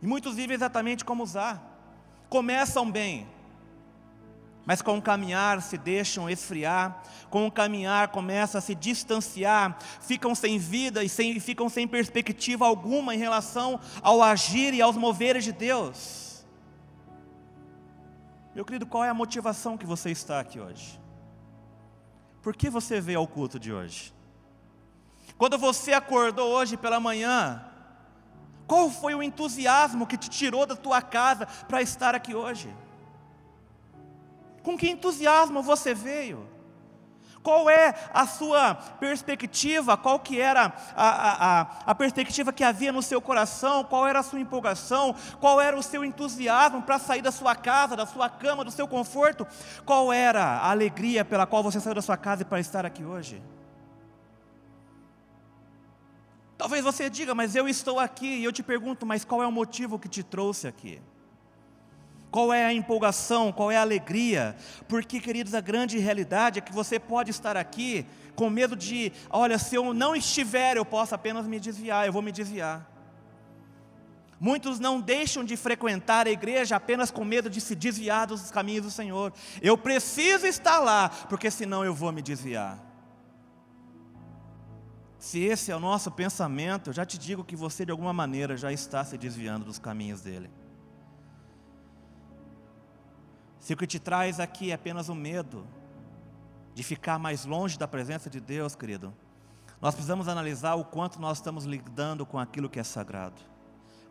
E 0.00 0.06
muitos 0.06 0.34
vivem 0.34 0.54
exatamente 0.54 1.04
como 1.04 1.22
Uzá, 1.22 1.60
começam 2.28 2.90
bem, 2.90 3.26
mas 4.64 4.80
com 4.80 4.96
o 4.96 5.02
caminhar 5.02 5.60
se 5.60 5.76
deixam 5.76 6.30
esfriar, 6.30 7.02
com 7.30 7.46
o 7.46 7.50
caminhar 7.50 8.08
começam 8.08 8.58
a 8.58 8.62
se 8.62 8.74
distanciar, 8.74 9.78
ficam 10.00 10.34
sem 10.34 10.58
vida 10.58 11.02
e 11.02 11.08
sem, 11.08 11.38
ficam 11.40 11.68
sem 11.68 11.86
perspectiva 11.86 12.66
alguma 12.66 13.14
em 13.14 13.18
relação 13.18 13.80
ao 14.02 14.22
agir 14.22 14.72
e 14.74 14.80
aos 14.80 14.96
moveres 14.96 15.44
de 15.44 15.52
Deus. 15.52 16.21
Meu 18.54 18.64
querido, 18.64 18.86
qual 18.86 19.04
é 19.04 19.08
a 19.08 19.14
motivação 19.14 19.78
que 19.78 19.86
você 19.86 20.10
está 20.10 20.38
aqui 20.38 20.60
hoje? 20.60 21.00
Por 22.42 22.54
que 22.54 22.68
você 22.68 23.00
veio 23.00 23.18
ao 23.18 23.26
culto 23.26 23.58
de 23.58 23.72
hoje? 23.72 24.12
Quando 25.38 25.56
você 25.56 25.92
acordou 25.92 26.50
hoje 26.50 26.76
pela 26.76 27.00
manhã, 27.00 27.64
qual 28.66 28.90
foi 28.90 29.14
o 29.14 29.22
entusiasmo 29.22 30.06
que 30.06 30.16
te 30.16 30.28
tirou 30.28 30.66
da 30.66 30.76
tua 30.76 31.00
casa 31.00 31.46
para 31.46 31.80
estar 31.80 32.14
aqui 32.14 32.34
hoje? 32.34 32.74
Com 34.62 34.76
que 34.76 34.90
entusiasmo 34.90 35.62
você 35.62 35.94
veio? 35.94 36.46
Qual 37.42 37.68
é 37.68 37.94
a 38.14 38.26
sua 38.26 38.74
perspectiva? 38.74 39.96
Qual 39.96 40.20
que 40.20 40.40
era 40.40 40.72
a, 40.94 41.06
a, 41.06 41.60
a, 41.86 41.94
perspectiva 41.94 42.52
que 42.52 42.62
havia 42.62 42.92
no 42.92 43.02
seu 43.02 43.20
coração? 43.20 43.82
Qual 43.82 44.06
era 44.06 44.20
a 44.20 44.22
sua 44.22 44.38
empolgação? 44.38 45.14
Qual 45.40 45.60
era 45.60 45.76
o 45.76 45.82
seu 45.82 46.04
entusiasmo 46.04 46.82
para 46.82 47.00
sair 47.00 47.20
da 47.20 47.32
sua 47.32 47.56
casa, 47.56 47.96
da 47.96 48.06
sua 48.06 48.28
cama, 48.28 48.64
do 48.64 48.70
seu 48.70 48.86
conforto? 48.86 49.44
Qual 49.84 50.12
era 50.12 50.42
a 50.42 50.70
alegria 50.70 51.24
pela 51.24 51.44
qual 51.44 51.64
você 51.64 51.80
saiu 51.80 51.96
da 51.96 52.02
sua 52.02 52.16
casa 52.16 52.44
para 52.44 52.60
estar 52.60 52.86
aqui 52.86 53.04
hoje? 53.04 53.42
Talvez 56.56 56.84
você 56.84 57.10
diga, 57.10 57.34
mas 57.34 57.56
eu 57.56 57.68
estou 57.68 57.98
aqui, 57.98 58.36
e 58.36 58.44
eu 58.44 58.52
te 58.52 58.62
pergunto, 58.62 59.04
mas 59.04 59.24
qual 59.24 59.42
é 59.42 59.46
o 59.48 59.50
motivo 59.50 59.98
que 59.98 60.08
te 60.08 60.22
trouxe 60.22 60.68
aqui? 60.68 61.02
Qual 62.32 62.50
é 62.50 62.64
a 62.64 62.72
empolgação, 62.72 63.52
qual 63.52 63.70
é 63.70 63.76
a 63.76 63.82
alegria? 63.82 64.56
Porque, 64.88 65.20
queridos, 65.20 65.52
a 65.52 65.60
grande 65.60 65.98
realidade 65.98 66.58
é 66.58 66.62
que 66.62 66.72
você 66.72 66.98
pode 66.98 67.30
estar 67.30 67.58
aqui 67.58 68.06
com 68.34 68.48
medo 68.48 68.74
de, 68.74 69.12
olha, 69.28 69.58
se 69.58 69.74
eu 69.74 69.92
não 69.92 70.16
estiver, 70.16 70.78
eu 70.78 70.84
posso 70.84 71.14
apenas 71.14 71.46
me 71.46 71.60
desviar, 71.60 72.06
eu 72.06 72.12
vou 72.12 72.22
me 72.22 72.32
desviar. 72.32 72.90
Muitos 74.40 74.80
não 74.80 74.98
deixam 74.98 75.44
de 75.44 75.58
frequentar 75.58 76.26
a 76.26 76.30
igreja 76.30 76.74
apenas 76.74 77.10
com 77.10 77.22
medo 77.22 77.50
de 77.50 77.60
se 77.60 77.74
desviar 77.74 78.26
dos 78.26 78.50
caminhos 78.50 78.86
do 78.86 78.90
Senhor. 78.90 79.30
Eu 79.60 79.76
preciso 79.76 80.46
estar 80.46 80.78
lá, 80.78 81.10
porque 81.28 81.50
senão 81.50 81.84
eu 81.84 81.94
vou 81.94 82.10
me 82.12 82.22
desviar. 82.22 82.78
Se 85.18 85.38
esse 85.38 85.70
é 85.70 85.76
o 85.76 85.78
nosso 85.78 86.10
pensamento, 86.10 86.88
eu 86.88 86.94
já 86.94 87.04
te 87.04 87.18
digo 87.18 87.44
que 87.44 87.54
você 87.54 87.84
de 87.84 87.90
alguma 87.92 88.14
maneira 88.14 88.56
já 88.56 88.72
está 88.72 89.04
se 89.04 89.18
desviando 89.18 89.66
dos 89.66 89.78
caminhos 89.78 90.22
dele. 90.22 90.50
Se 93.62 93.72
o 93.72 93.76
que 93.76 93.86
te 93.86 94.00
traz 94.00 94.40
aqui 94.40 94.72
é 94.72 94.74
apenas 94.74 95.08
o 95.08 95.14
medo 95.14 95.64
de 96.74 96.82
ficar 96.82 97.16
mais 97.16 97.44
longe 97.44 97.78
da 97.78 97.86
presença 97.86 98.28
de 98.28 98.40
Deus, 98.40 98.74
querido, 98.74 99.14
nós 99.80 99.94
precisamos 99.94 100.26
analisar 100.26 100.74
o 100.74 100.84
quanto 100.84 101.20
nós 101.20 101.38
estamos 101.38 101.64
lidando 101.64 102.26
com 102.26 102.40
aquilo 102.40 102.68
que 102.68 102.80
é 102.80 102.82
sagrado, 102.82 103.40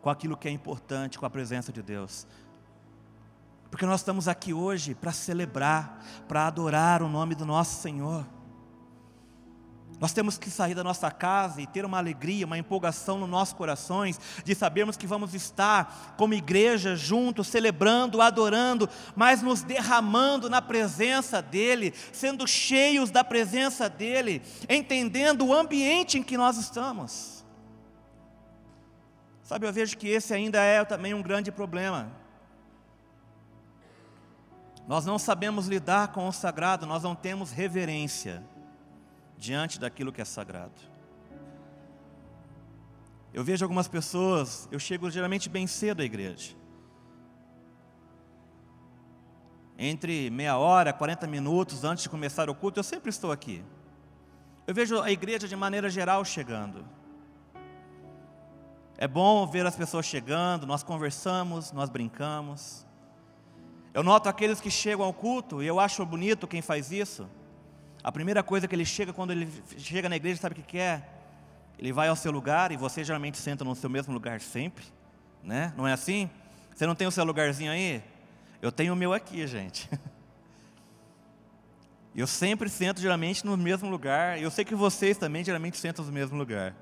com 0.00 0.08
aquilo 0.08 0.38
que 0.38 0.48
é 0.48 0.50
importante, 0.50 1.18
com 1.18 1.26
a 1.26 1.30
presença 1.30 1.70
de 1.70 1.82
Deus. 1.82 2.26
Porque 3.70 3.84
nós 3.84 4.00
estamos 4.00 4.26
aqui 4.26 4.54
hoje 4.54 4.94
para 4.94 5.12
celebrar, 5.12 6.02
para 6.26 6.46
adorar 6.46 7.02
o 7.02 7.08
nome 7.08 7.34
do 7.34 7.44
nosso 7.44 7.82
Senhor. 7.82 8.24
Nós 10.02 10.12
temos 10.12 10.36
que 10.36 10.50
sair 10.50 10.74
da 10.74 10.82
nossa 10.82 11.12
casa 11.12 11.60
e 11.62 11.66
ter 11.66 11.84
uma 11.84 11.96
alegria, 11.96 12.44
uma 12.44 12.58
empolgação 12.58 13.20
nos 13.20 13.28
nossos 13.28 13.54
corações, 13.54 14.18
de 14.44 14.52
sabermos 14.52 14.96
que 14.96 15.06
vamos 15.06 15.32
estar 15.32 16.16
como 16.18 16.34
igreja 16.34 16.96
juntos, 16.96 17.46
celebrando, 17.46 18.20
adorando, 18.20 18.88
mas 19.14 19.42
nos 19.42 19.62
derramando 19.62 20.50
na 20.50 20.60
presença 20.60 21.40
dEle, 21.40 21.94
sendo 22.12 22.48
cheios 22.48 23.12
da 23.12 23.22
presença 23.22 23.88
dEle, 23.88 24.42
entendendo 24.68 25.46
o 25.46 25.54
ambiente 25.54 26.18
em 26.18 26.22
que 26.24 26.36
nós 26.36 26.56
estamos. 26.56 27.44
Sabe, 29.44 29.68
eu 29.68 29.72
vejo 29.72 29.96
que 29.96 30.08
esse 30.08 30.34
ainda 30.34 30.60
é 30.60 30.84
também 30.84 31.14
um 31.14 31.22
grande 31.22 31.52
problema. 31.52 32.10
Nós 34.88 35.06
não 35.06 35.16
sabemos 35.16 35.68
lidar 35.68 36.08
com 36.08 36.26
o 36.26 36.32
sagrado, 36.32 36.86
nós 36.86 37.04
não 37.04 37.14
temos 37.14 37.52
reverência 37.52 38.42
diante 39.42 39.80
daquilo 39.80 40.12
que 40.12 40.22
é 40.22 40.24
sagrado. 40.24 40.80
Eu 43.34 43.42
vejo 43.42 43.64
algumas 43.64 43.88
pessoas, 43.88 44.68
eu 44.70 44.78
chego 44.78 45.10
geralmente 45.10 45.48
bem 45.48 45.66
cedo 45.66 46.00
à 46.00 46.04
igreja. 46.04 46.54
Entre 49.76 50.30
meia 50.30 50.56
hora, 50.56 50.92
40 50.92 51.26
minutos 51.26 51.82
antes 51.82 52.04
de 52.04 52.08
começar 52.08 52.48
o 52.48 52.54
culto, 52.54 52.78
eu 52.78 52.84
sempre 52.84 53.10
estou 53.10 53.32
aqui. 53.32 53.64
Eu 54.64 54.74
vejo 54.74 55.00
a 55.00 55.10
igreja 55.10 55.48
de 55.48 55.56
maneira 55.56 55.90
geral 55.90 56.24
chegando. 56.24 56.84
É 58.96 59.08
bom 59.08 59.44
ver 59.44 59.66
as 59.66 59.74
pessoas 59.74 60.06
chegando, 60.06 60.68
nós 60.68 60.84
conversamos, 60.84 61.72
nós 61.72 61.90
brincamos. 61.90 62.86
Eu 63.92 64.04
noto 64.04 64.28
aqueles 64.28 64.60
que 64.60 64.70
chegam 64.70 65.04
ao 65.04 65.12
culto 65.12 65.60
e 65.60 65.66
eu 65.66 65.80
acho 65.80 66.06
bonito 66.06 66.46
quem 66.46 66.62
faz 66.62 66.92
isso. 66.92 67.28
A 68.02 68.10
primeira 68.10 68.42
coisa 68.42 68.66
que 68.66 68.74
ele 68.74 68.84
chega 68.84 69.12
quando 69.12 69.30
ele 69.30 69.48
chega 69.78 70.08
na 70.08 70.16
igreja, 70.16 70.40
sabe 70.40 70.54
o 70.54 70.56
que 70.56 70.62
quer? 70.62 70.98
É? 70.98 71.22
Ele 71.78 71.92
vai 71.92 72.08
ao 72.08 72.16
seu 72.16 72.30
lugar 72.30 72.72
e 72.72 72.76
você 72.76 73.02
geralmente 73.02 73.38
senta 73.38 73.64
no 73.64 73.74
seu 73.74 73.88
mesmo 73.88 74.12
lugar 74.12 74.40
sempre, 74.40 74.84
né? 75.42 75.72
Não 75.76 75.86
é 75.86 75.92
assim? 75.92 76.28
Você 76.74 76.86
não 76.86 76.94
tem 76.94 77.06
o 77.06 77.10
seu 77.10 77.24
lugarzinho 77.24 77.70
aí? 77.70 78.02
Eu 78.60 78.70
tenho 78.70 78.92
o 78.92 78.96
meu 78.96 79.12
aqui, 79.12 79.46
gente. 79.46 79.88
Eu 82.14 82.26
sempre 82.26 82.68
sento 82.68 83.00
geralmente 83.00 83.44
no 83.44 83.56
mesmo 83.56 83.88
lugar. 83.88 84.40
Eu 84.40 84.50
sei 84.50 84.64
que 84.66 84.74
vocês 84.74 85.16
também 85.16 85.42
geralmente 85.42 85.78
sentam 85.78 86.04
no 86.04 86.12
mesmo 86.12 86.36
lugar. 86.36 86.74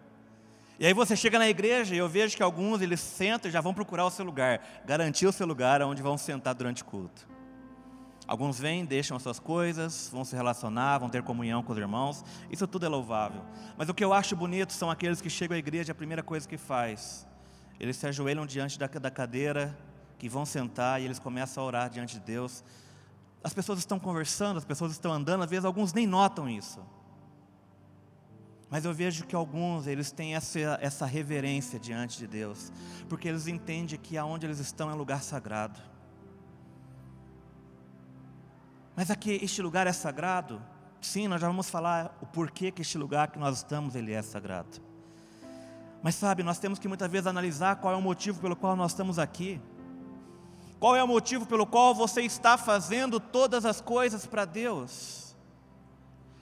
E 0.78 0.84
aí 0.84 0.92
você 0.92 1.14
chega 1.14 1.38
na 1.38 1.48
igreja 1.48 1.94
e 1.94 1.98
eu 1.98 2.08
vejo 2.08 2.36
que 2.36 2.42
alguns 2.42 2.80
eles 2.80 3.00
sentam 3.00 3.48
e 3.48 3.52
já 3.52 3.60
vão 3.60 3.74
procurar 3.74 4.06
o 4.06 4.10
seu 4.10 4.24
lugar, 4.24 4.82
garantir 4.84 5.26
o 5.26 5.32
seu 5.32 5.46
lugar 5.46 5.82
onde 5.82 6.02
vão 6.02 6.16
sentar 6.16 6.54
durante 6.54 6.82
o 6.82 6.86
culto. 6.86 7.28
Alguns 8.30 8.60
vêm, 8.60 8.84
deixam 8.84 9.16
as 9.16 9.24
suas 9.24 9.40
coisas, 9.40 10.08
vão 10.12 10.24
se 10.24 10.36
relacionar, 10.36 10.98
vão 10.98 11.08
ter 11.08 11.20
comunhão 11.20 11.64
com 11.64 11.72
os 11.72 11.78
irmãos. 11.80 12.24
Isso 12.48 12.64
tudo 12.64 12.86
é 12.86 12.88
louvável. 12.88 13.42
Mas 13.76 13.88
o 13.88 13.92
que 13.92 14.04
eu 14.04 14.12
acho 14.12 14.36
bonito 14.36 14.72
são 14.72 14.88
aqueles 14.88 15.20
que 15.20 15.28
chegam 15.28 15.56
à 15.56 15.58
igreja, 15.58 15.90
a 15.90 15.94
primeira 15.96 16.22
coisa 16.22 16.46
que 16.46 16.56
faz, 16.56 17.26
eles 17.80 17.96
se 17.96 18.06
ajoelham 18.06 18.46
diante 18.46 18.78
da, 18.78 19.10
cadeira, 19.10 19.76
que 20.16 20.28
vão 20.28 20.46
sentar 20.46 21.02
e 21.02 21.06
eles 21.06 21.18
começam 21.18 21.60
a 21.60 21.66
orar 21.66 21.90
diante 21.90 22.14
de 22.14 22.20
Deus. 22.20 22.62
As 23.42 23.52
pessoas 23.52 23.80
estão 23.80 23.98
conversando, 23.98 24.58
as 24.58 24.64
pessoas 24.64 24.92
estão 24.92 25.12
andando, 25.12 25.42
às 25.42 25.50
vezes 25.50 25.64
alguns 25.64 25.92
nem 25.92 26.06
notam 26.06 26.48
isso. 26.48 26.80
Mas 28.70 28.84
eu 28.84 28.94
vejo 28.94 29.26
que 29.26 29.34
alguns, 29.34 29.88
eles 29.88 30.12
têm 30.12 30.36
essa, 30.36 30.78
essa 30.80 31.04
reverência 31.04 31.80
diante 31.80 32.16
de 32.16 32.28
Deus, 32.28 32.70
porque 33.08 33.26
eles 33.26 33.48
entendem 33.48 33.98
que 33.98 34.16
aonde 34.16 34.46
eles 34.46 34.60
estão 34.60 34.88
é 34.88 34.94
lugar 34.94 35.20
sagrado. 35.20 35.89
Mas 39.00 39.10
aqui 39.10 39.40
este 39.42 39.62
lugar 39.62 39.86
é 39.86 39.94
sagrado? 39.94 40.60
Sim, 41.00 41.26
nós 41.26 41.40
já 41.40 41.46
vamos 41.46 41.70
falar 41.70 42.14
o 42.20 42.26
porquê 42.26 42.70
que 42.70 42.82
este 42.82 42.98
lugar 42.98 43.28
que 43.30 43.38
nós 43.38 43.56
estamos, 43.56 43.94
ele 43.94 44.12
é 44.12 44.20
sagrado. 44.20 44.78
Mas 46.02 46.16
sabe, 46.16 46.42
nós 46.42 46.58
temos 46.58 46.78
que 46.78 46.86
muitas 46.86 47.10
vezes 47.10 47.26
analisar 47.26 47.76
qual 47.76 47.94
é 47.94 47.96
o 47.96 48.02
motivo 48.02 48.38
pelo 48.42 48.54
qual 48.54 48.76
nós 48.76 48.90
estamos 48.92 49.18
aqui. 49.18 49.58
Qual 50.78 50.94
é 50.94 51.02
o 51.02 51.08
motivo 51.08 51.46
pelo 51.46 51.66
qual 51.66 51.94
você 51.94 52.20
está 52.20 52.58
fazendo 52.58 53.18
todas 53.18 53.64
as 53.64 53.80
coisas 53.80 54.26
para 54.26 54.44
Deus? 54.44 55.19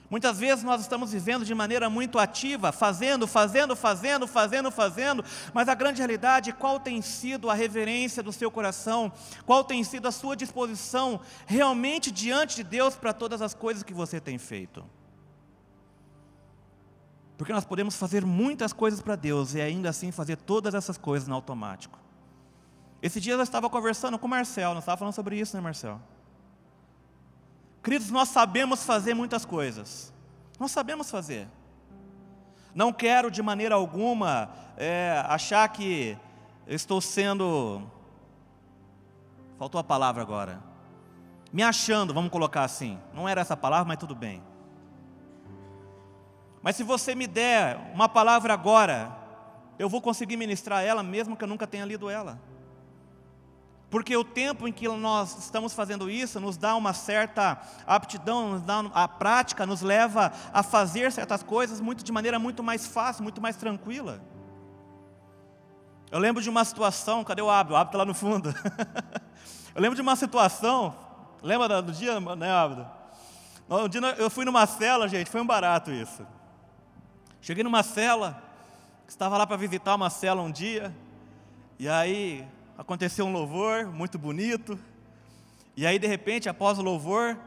Muitas 0.09 0.39
vezes 0.39 0.63
nós 0.63 0.81
estamos 0.81 1.11
vivendo 1.11 1.45
de 1.45 1.53
maneira 1.53 1.87
muito 1.89 2.17
ativa, 2.17 2.71
fazendo, 2.71 3.27
fazendo, 3.27 3.75
fazendo, 3.75 4.25
fazendo, 4.25 4.71
fazendo, 4.71 5.23
mas 5.53 5.69
a 5.69 5.75
grande 5.75 5.99
realidade, 5.99 6.51
qual 6.51 6.79
tem 6.79 6.99
sido 6.99 7.47
a 7.47 7.53
reverência 7.53 8.23
do 8.23 8.33
seu 8.33 8.49
coração? 8.49 9.11
Qual 9.45 9.63
tem 9.63 9.83
sido 9.83 10.07
a 10.07 10.11
sua 10.11 10.35
disposição 10.35 11.21
realmente 11.45 12.09
diante 12.09 12.55
de 12.55 12.63
Deus 12.63 12.95
para 12.95 13.13
todas 13.13 13.39
as 13.39 13.53
coisas 13.53 13.83
que 13.83 13.93
você 13.93 14.19
tem 14.19 14.39
feito? 14.39 14.83
Porque 17.37 17.53
nós 17.53 17.63
podemos 17.63 17.95
fazer 17.95 18.25
muitas 18.25 18.73
coisas 18.73 19.01
para 19.01 19.15
Deus 19.15 19.53
e 19.53 19.61
ainda 19.61 19.89
assim 19.89 20.11
fazer 20.11 20.37
todas 20.37 20.73
essas 20.73 20.97
coisas 20.97 21.27
no 21.27 21.35
automático. 21.35 21.99
Esse 23.01 23.21
dia 23.21 23.33
eu 23.33 23.41
estava 23.41 23.69
conversando 23.69 24.17
com 24.17 24.25
o 24.25 24.29
Marcel, 24.29 24.73
nós 24.73 24.83
estávamos 24.83 24.99
falando 24.99 25.13
sobre 25.13 25.39
isso, 25.39 25.55
né, 25.55 25.61
Marcel? 25.61 26.01
Queridos, 27.83 28.09
nós 28.09 28.29
sabemos 28.29 28.83
fazer 28.83 29.13
muitas 29.13 29.45
coisas. 29.45 30.13
Nós 30.59 30.71
sabemos 30.71 31.09
fazer. 31.09 31.47
Não 32.75 32.91
quero 32.91 33.31
de 33.31 33.41
maneira 33.41 33.75
alguma 33.75 34.49
é, 34.77 35.23
achar 35.27 35.67
que 35.69 36.17
estou 36.67 37.01
sendo. 37.01 37.81
Faltou 39.57 39.79
a 39.79 39.83
palavra 39.83 40.21
agora. 40.21 40.61
Me 41.51 41.63
achando, 41.63 42.13
vamos 42.13 42.31
colocar 42.31 42.63
assim. 42.63 42.99
Não 43.13 43.27
era 43.27 43.41
essa 43.41 43.57
palavra, 43.57 43.87
mas 43.87 43.97
tudo 43.97 44.13
bem. 44.13 44.43
Mas 46.61 46.75
se 46.75 46.83
você 46.83 47.15
me 47.15 47.25
der 47.25 47.77
uma 47.93 48.07
palavra 48.07 48.53
agora, 48.53 49.17
eu 49.79 49.87
vou 49.89 50.01
conseguir 50.01 50.35
ministrar 50.35 50.83
ela, 50.83 51.01
mesmo 51.01 51.35
que 51.35 51.43
eu 51.43 51.47
nunca 51.47 51.65
tenha 51.65 51.85
lido 51.85 52.09
ela. 52.09 52.39
Porque 53.89 54.15
o 54.15 54.23
tempo 54.23 54.67
em 54.67 54.71
que 54.71 54.87
nós 54.87 55.37
estamos 55.39 55.73
fazendo 55.73 56.09
isso 56.09 56.39
nos 56.39 56.57
dá 56.57 56.75
uma 56.75 56.93
certa 56.93 57.59
aptidão, 57.87 58.51
nos 58.51 58.61
dá 58.61 58.79
a 58.93 59.07
prática 59.07 59.65
nos 59.65 59.81
leva 59.81 60.31
a 60.53 60.61
fazer 60.61 61.11
certas 61.11 61.41
coisas 61.41 61.81
muito 61.81 62.03
de 62.03 62.11
maneira 62.11 62.37
muito 62.37 62.61
mais 62.61 62.85
fácil, 62.85 63.23
muito 63.23 63.41
mais 63.41 63.55
tranquila. 63.55 64.21
Eu 66.11 66.19
lembro 66.19 66.41
de 66.41 66.49
uma 66.49 66.63
situação, 66.63 67.23
cadê 67.23 67.41
o 67.41 67.49
Abdo? 67.49 67.73
O 67.73 67.77
Abdo 67.77 67.89
está 67.89 67.97
lá 67.97 68.05
no 68.05 68.13
fundo. 68.13 68.53
eu 69.73 69.81
lembro 69.81 69.95
de 69.95 70.01
uma 70.01 70.15
situação, 70.15 70.95
lembra 71.41 71.81
do 71.81 71.91
dia, 71.91 72.19
né, 72.19 72.51
Abdo? 72.51 72.87
Um 73.67 73.87
dia 73.87 74.01
eu 74.17 74.29
fui 74.29 74.45
numa 74.45 74.65
cela, 74.67 75.07
gente, 75.07 75.29
foi 75.29 75.41
um 75.41 75.47
barato 75.47 75.91
isso. 75.91 76.25
Cheguei 77.41 77.63
numa 77.63 77.81
cela, 77.81 78.41
estava 79.07 79.37
lá 79.37 79.47
para 79.47 79.57
visitar 79.57 79.95
uma 79.95 80.09
cela 80.09 80.41
um 80.41 80.51
dia, 80.51 80.95
e 81.77 81.87
aí 81.87 82.47
aconteceu 82.79 83.25
um 83.25 83.33
louvor 83.33 83.87
muito 83.87 84.17
bonito, 84.17 84.79
e 85.75 85.85
aí 85.85 85.99
de 85.99 86.07
repente, 86.07 86.47
após 86.47 86.79
o 86.79 86.81
louvor, 86.81 87.37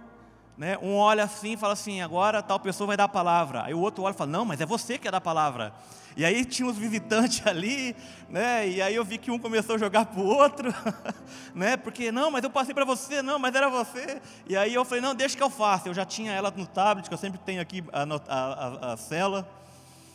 né, 0.58 0.76
um 0.82 0.94
olha 0.94 1.24
assim 1.24 1.54
e 1.54 1.56
fala 1.56 1.72
assim: 1.72 2.02
agora 2.02 2.42
tal 2.42 2.60
pessoa 2.60 2.86
vai 2.86 2.98
dar 2.98 3.04
a 3.04 3.08
palavra. 3.08 3.64
Aí 3.64 3.72
o 3.72 3.80
outro 3.80 4.04
olha 4.04 4.12
e 4.12 4.16
fala: 4.16 4.30
não, 4.30 4.44
mas 4.44 4.60
é 4.60 4.66
você 4.66 4.98
que 4.98 5.08
é 5.08 5.10
da 5.10 5.22
palavra. 5.22 5.72
E 6.14 6.22
aí 6.22 6.44
tinha 6.44 6.68
uns 6.68 6.76
visitantes 6.76 7.44
ali, 7.48 7.96
né, 8.28 8.68
e 8.68 8.82
aí 8.82 8.94
eu 8.94 9.02
vi 9.02 9.16
que 9.16 9.30
um 9.30 9.38
começou 9.38 9.76
a 9.76 9.78
jogar 9.78 10.04
para 10.04 10.20
o 10.20 10.26
outro, 10.26 10.68
né, 11.56 11.78
porque 11.78 12.12
não, 12.12 12.30
mas 12.30 12.44
eu 12.44 12.50
passei 12.50 12.74
para 12.74 12.84
você, 12.84 13.22
não, 13.22 13.38
mas 13.38 13.54
era 13.54 13.70
você. 13.70 14.20
E 14.46 14.54
aí 14.54 14.74
eu 14.74 14.84
falei: 14.84 15.00
não, 15.00 15.14
deixa 15.14 15.34
que 15.34 15.42
eu 15.42 15.48
faça. 15.48 15.88
Eu 15.88 15.94
já 15.94 16.04
tinha 16.04 16.30
ela 16.30 16.52
no 16.54 16.66
tablet, 16.66 17.08
que 17.08 17.14
eu 17.14 17.18
sempre 17.18 17.40
tenho 17.40 17.62
aqui 17.62 17.82
a, 17.90 18.02
a, 18.02 18.90
a, 18.90 18.92
a 18.92 18.96
cela. 18.98 19.48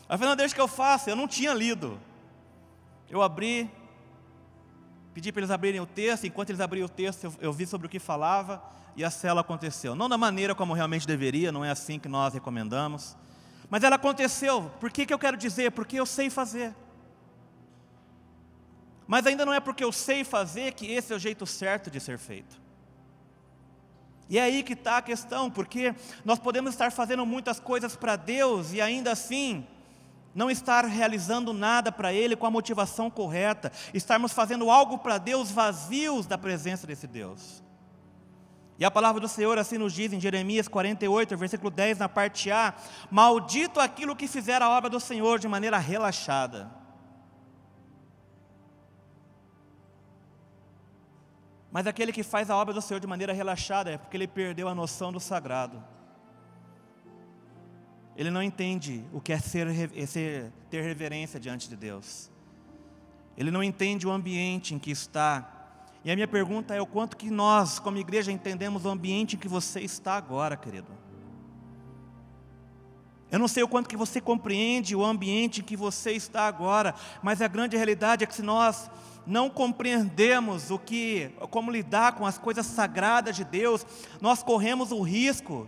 Aí 0.08 0.14
eu 0.14 0.18
falei: 0.20 0.30
não, 0.30 0.36
deixa 0.36 0.54
que 0.54 0.62
eu 0.62 0.68
faça. 0.68 1.10
Eu 1.10 1.16
não 1.16 1.28
tinha 1.28 1.56
lido. 1.56 2.00
Eu 3.10 3.24
abri, 3.24 3.72
Pedi 5.18 5.32
para 5.32 5.40
eles 5.40 5.50
abrirem 5.50 5.82
o 5.82 5.86
texto, 5.88 6.28
enquanto 6.28 6.52
eles 6.52 6.62
abriam 6.62 6.86
o 6.86 6.90
texto, 6.90 7.24
eu, 7.24 7.34
eu 7.40 7.52
vi 7.52 7.66
sobre 7.66 7.88
o 7.88 7.90
que 7.90 7.98
falava 7.98 8.62
e 8.96 9.04
a 9.04 9.10
cela 9.10 9.42
aconteceu. 9.42 9.96
Não 9.96 10.08
da 10.08 10.16
maneira 10.16 10.54
como 10.54 10.76
realmente 10.76 11.08
deveria, 11.08 11.52
não 11.52 11.66
é 11.66 11.72
assim 11.72 11.98
que 11.98 12.08
nós 12.08 12.36
recomendamos. 12.36 13.18
Mas 13.68 13.82
ela 13.82 13.96
aconteceu. 13.96 14.72
Por 14.80 14.92
que, 14.92 15.08
que 15.08 15.12
eu 15.12 15.18
quero 15.18 15.36
dizer? 15.36 15.72
Porque 15.72 16.00
eu 16.00 16.06
sei 16.06 16.30
fazer. 16.30 16.72
Mas 19.08 19.26
ainda 19.26 19.44
não 19.44 19.52
é 19.52 19.60
porque 19.60 19.84
eu 19.84 19.92
sei 19.92 20.24
fazer 20.24 20.74
que 20.76 20.86
esse 20.86 21.12
é 21.12 21.16
o 21.16 21.20
jeito 21.20 21.48
certo 21.48 21.90
de 21.90 22.00
ser 22.00 22.20
feito. 22.20 22.62
E 24.30 24.38
é 24.38 24.44
aí 24.44 24.62
que 24.62 24.74
está 24.74 24.98
a 24.98 25.02
questão, 25.02 25.50
porque 25.50 25.96
nós 26.24 26.38
podemos 26.38 26.74
estar 26.74 26.92
fazendo 26.92 27.26
muitas 27.26 27.60
coisas 27.60 27.96
para 27.96 28.16
Deus 28.16 28.72
e 28.72 28.80
ainda 28.80 29.14
assim 29.14 29.66
não 30.38 30.52
estar 30.52 30.86
realizando 30.86 31.52
nada 31.52 31.91
para 31.91 32.13
Ele 32.13 32.36
com 32.36 32.45
a 32.45 32.52
motivação 32.52 33.10
correta, 33.10 33.71
estarmos 33.91 34.32
fazendo 34.32 34.69
algo 34.69 35.00
para 35.00 35.17
Deus 35.17 35.50
vazios 35.50 36.28
da 36.28 36.38
presença 36.38 36.86
desse 36.86 37.08
Deus. 37.08 37.63
E 38.78 38.86
a 38.86 38.91
palavra 38.91 39.19
do 39.19 39.28
Senhor 39.28 39.58
assim 39.58 39.80
nos 39.80 39.93
diz 39.93 40.13
em 40.13 40.19
Jeremias 40.19 40.67
48, 40.67 41.36
versículo 41.36 41.71
10, 41.71 41.97
na 41.97 42.08
parte 42.08 42.52
A: 42.52 42.76
Maldito 43.10 43.80
aquilo 43.80 44.15
que 44.15 44.28
fizer 44.28 44.62
a 44.62 44.69
obra 44.69 44.91
do 44.91 45.00
Senhor 45.00 45.39
de 45.39 45.47
maneira 45.47 45.80
relaxada. 45.80 46.69
Mas 51.71 51.88
aquele 51.88 52.13
que 52.13 52.21
faz 52.21 52.52
a 52.52 52.56
obra 52.56 52.76
do 52.76 52.82
Senhor 52.82 53.00
de 53.00 53.08
maneira 53.08 53.34
relaxada 53.34 53.89
é 53.89 53.97
porque 53.97 54.15
ele 54.15 54.28
perdeu 54.28 54.67
a 54.67 54.76
noção 54.76 55.12
do 55.12 55.19
sagrado. 55.19 55.97
Ele 58.18 58.32
não 58.32 58.42
entende 58.42 59.06
o 59.14 59.22
que 59.22 59.32
é 59.32 59.38
ser, 59.38 59.68
ser, 60.08 60.52
ter 60.72 60.82
reverência 60.82 61.40
diante 61.40 61.70
de 61.70 61.76
Deus. 61.76 62.32
Ele 63.38 63.52
não 63.52 63.64
entende 63.64 64.08
o 64.08 64.12
ambiente 64.12 64.74
em 64.74 64.80
que 64.80 64.90
está. 64.90 65.48
E 66.04 66.10
a 66.10 66.16
minha 66.16 66.28
pergunta 66.28 66.74
é 66.74 66.82
o 66.82 66.88
quanto 66.88 67.16
que 67.16 67.30
nós, 67.30 67.78
como 67.78 68.00
igreja, 68.00 68.32
entendemos 68.32 68.86
o 68.86 68.90
ambiente 68.90 69.36
em 69.36 69.40
que 69.40 69.48
você 69.48 69.82
está 69.82 70.16
agora, 70.16 70.58
querido. 70.58 70.92
Eu 73.30 73.38
não 73.38 73.48
sei 73.48 73.62
o 73.62 73.68
quanto 73.68 73.88
que 73.88 73.96
você 73.96 74.20
compreende 74.20 74.96
o 74.96 75.06
ambiente 75.06 75.62
em 75.62 75.64
que 75.64 75.78
você 75.78 76.14
está 76.14 76.48
agora, 76.48 76.96
mas 77.22 77.40
a 77.40 77.48
grande 77.48 77.78
realidade 77.78 78.24
é 78.24 78.28
que 78.28 78.34
se 78.34 78.42
nós 78.42 78.90
não 79.28 79.48
compreendemos 79.48 80.72
o 80.72 80.80
que, 80.80 81.30
como 81.52 81.70
lidar 81.70 82.14
com 82.14 82.26
as 82.26 82.40
coisas 82.40 82.66
sagradas 82.66 83.36
de 83.36 83.44
Deus, 83.44 83.86
nós 84.20 84.42
corremos 84.42 84.92
o 84.92 85.02
risco 85.02 85.68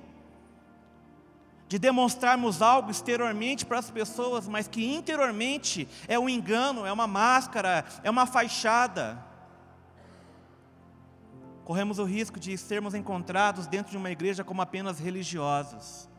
de 1.70 1.78
demonstrarmos 1.78 2.64
algo 2.64 2.90
exteriormente 2.90 3.64
para 3.64 3.78
as 3.78 3.92
pessoas, 3.92 4.48
mas 4.48 4.68
que 4.68 4.84
interiormente 4.84 5.88
é 6.08 6.18
um 6.18 6.28
engano, 6.28 6.84
é 6.84 6.92
uma 6.92 7.06
máscara, 7.06 7.86
é 8.04 8.10
uma 8.10 8.26
fachada. 8.26 9.24
Corremos 11.64 12.00
o 12.00 12.04
risco 12.04 12.40
de 12.40 12.58
sermos 12.58 12.96
encontrados 12.96 13.68
dentro 13.68 13.92
de 13.92 13.98
uma 13.98 14.10
igreja 14.10 14.44
como 14.44 14.64
apenas 14.64 14.98
religiosos, 14.98 16.10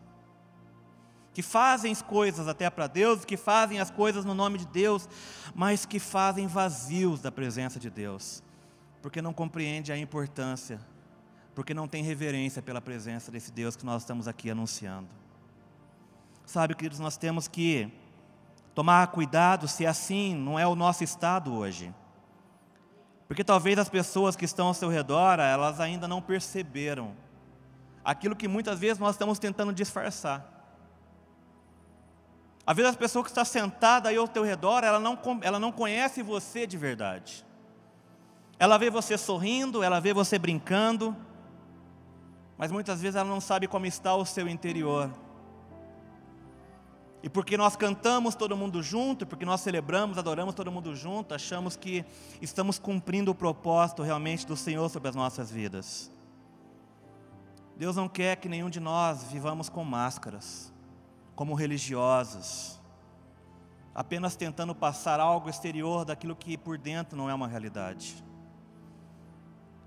que 1.35 1.43
fazem 1.43 1.91
as 1.91 2.01
coisas 2.01 2.47
até 2.47 2.71
para 2.71 2.87
Deus, 2.87 3.25
que 3.25 3.37
fazem 3.37 3.81
as 3.81 3.91
coisas 3.91 4.25
no 4.25 4.35
nome 4.35 4.57
de 4.57 4.67
Deus, 4.67 5.09
mas 5.53 5.85
que 5.85 5.99
fazem 5.99 6.47
vazios 6.47 7.21
da 7.21 7.33
presença 7.33 7.81
de 7.81 7.91
Deus, 7.91 8.41
porque 9.03 9.21
não 9.21 9.33
compreende 9.33 9.91
a 9.91 9.99
importância, 9.99 10.81
porque 11.57 11.75
não 11.75 11.89
tem 11.89 12.05
reverência 12.05 12.63
pela 12.63 12.81
presença 12.81 13.33
desse 13.33 13.51
Deus 13.51 13.75
que 13.75 13.85
nós 13.85 14.03
estamos 14.03 14.29
aqui 14.29 14.49
anunciando. 14.49 15.09
Sabe, 16.51 16.75
queridos, 16.75 16.99
nós 16.99 17.17
temos 17.17 17.47
que 17.47 17.89
tomar 18.75 19.07
cuidado 19.07 19.69
se 19.69 19.87
assim 19.87 20.35
não 20.35 20.59
é 20.59 20.67
o 20.67 20.75
nosso 20.75 21.05
estado 21.05 21.55
hoje. 21.55 21.95
Porque 23.29 23.45
talvez 23.45 23.79
as 23.79 23.89
pessoas 23.89 24.35
que 24.35 24.45
estão 24.45 24.67
ao 24.67 24.75
seu 24.75 24.89
redor, 24.89 25.39
elas 25.39 25.79
ainda 25.79 26.09
não 26.09 26.21
perceberam 26.21 27.15
aquilo 28.05 28.35
que 28.35 28.49
muitas 28.49 28.81
vezes 28.81 28.99
nós 28.99 29.15
estamos 29.15 29.39
tentando 29.39 29.73
disfarçar. 29.73 30.45
Às 32.67 32.77
vezes 32.77 32.95
a 32.95 32.99
pessoa 32.99 33.23
que 33.23 33.31
está 33.31 33.45
sentada 33.45 34.09
aí 34.09 34.17
ao 34.17 34.27
teu 34.27 34.43
redor, 34.43 34.83
ela 34.83 34.99
não, 34.99 35.17
ela 35.43 35.61
não 35.61 35.71
conhece 35.71 36.21
você 36.21 36.67
de 36.67 36.77
verdade. 36.77 37.47
Ela 38.59 38.77
vê 38.77 38.91
você 38.91 39.17
sorrindo, 39.17 39.85
ela 39.85 40.01
vê 40.01 40.13
você 40.13 40.37
brincando, 40.37 41.17
mas 42.59 42.73
muitas 42.73 43.01
vezes 43.01 43.15
ela 43.15 43.31
não 43.31 43.41
sabe 43.41 43.69
como 43.69 43.87
está 43.87 44.17
o 44.17 44.27
seu 44.27 44.49
interior. 44.49 45.13
E 47.23 47.29
porque 47.29 47.57
nós 47.57 47.77
cantamos 47.77 48.35
todo 48.35 48.57
mundo 48.57 48.83
junto, 48.83 49.27
porque 49.27 49.45
nós 49.45 49.61
celebramos, 49.61 50.17
adoramos 50.17 50.55
todo 50.55 50.73
mundo 50.73 50.97
junto, 50.97 51.35
achamos 51.35 51.77
que 51.77 52.05
estamos 52.41 52.79
cumprindo 52.79 53.31
o 53.31 53.35
propósito 53.35 54.03
realmente 54.03 54.47
do 54.47 54.57
Senhor 54.57 54.89
sobre 54.89 55.11
as 55.11 55.15
nossas 55.15 55.51
vidas. 55.51 56.11
Deus 57.77 57.97
não 57.97 58.09
quer 58.09 58.37
que 58.37 58.49
nenhum 58.49 58.71
de 58.71 58.81
nós 58.81 59.25
vivamos 59.25 59.69
com 59.69 59.85
máscaras, 59.85 60.73
como 61.35 61.55
religiosos, 61.55 62.81
apenas 63.95 64.35
tentando 64.35 64.75
passar 64.75 65.21
algo 65.21 65.49
exterior 65.49 66.05
daquilo 66.05 66.35
que 66.35 66.57
por 66.57 66.79
dentro 66.79 67.17
não 67.17 67.29
é 67.29 67.35
uma 67.35 67.49
realidade. 67.49 68.25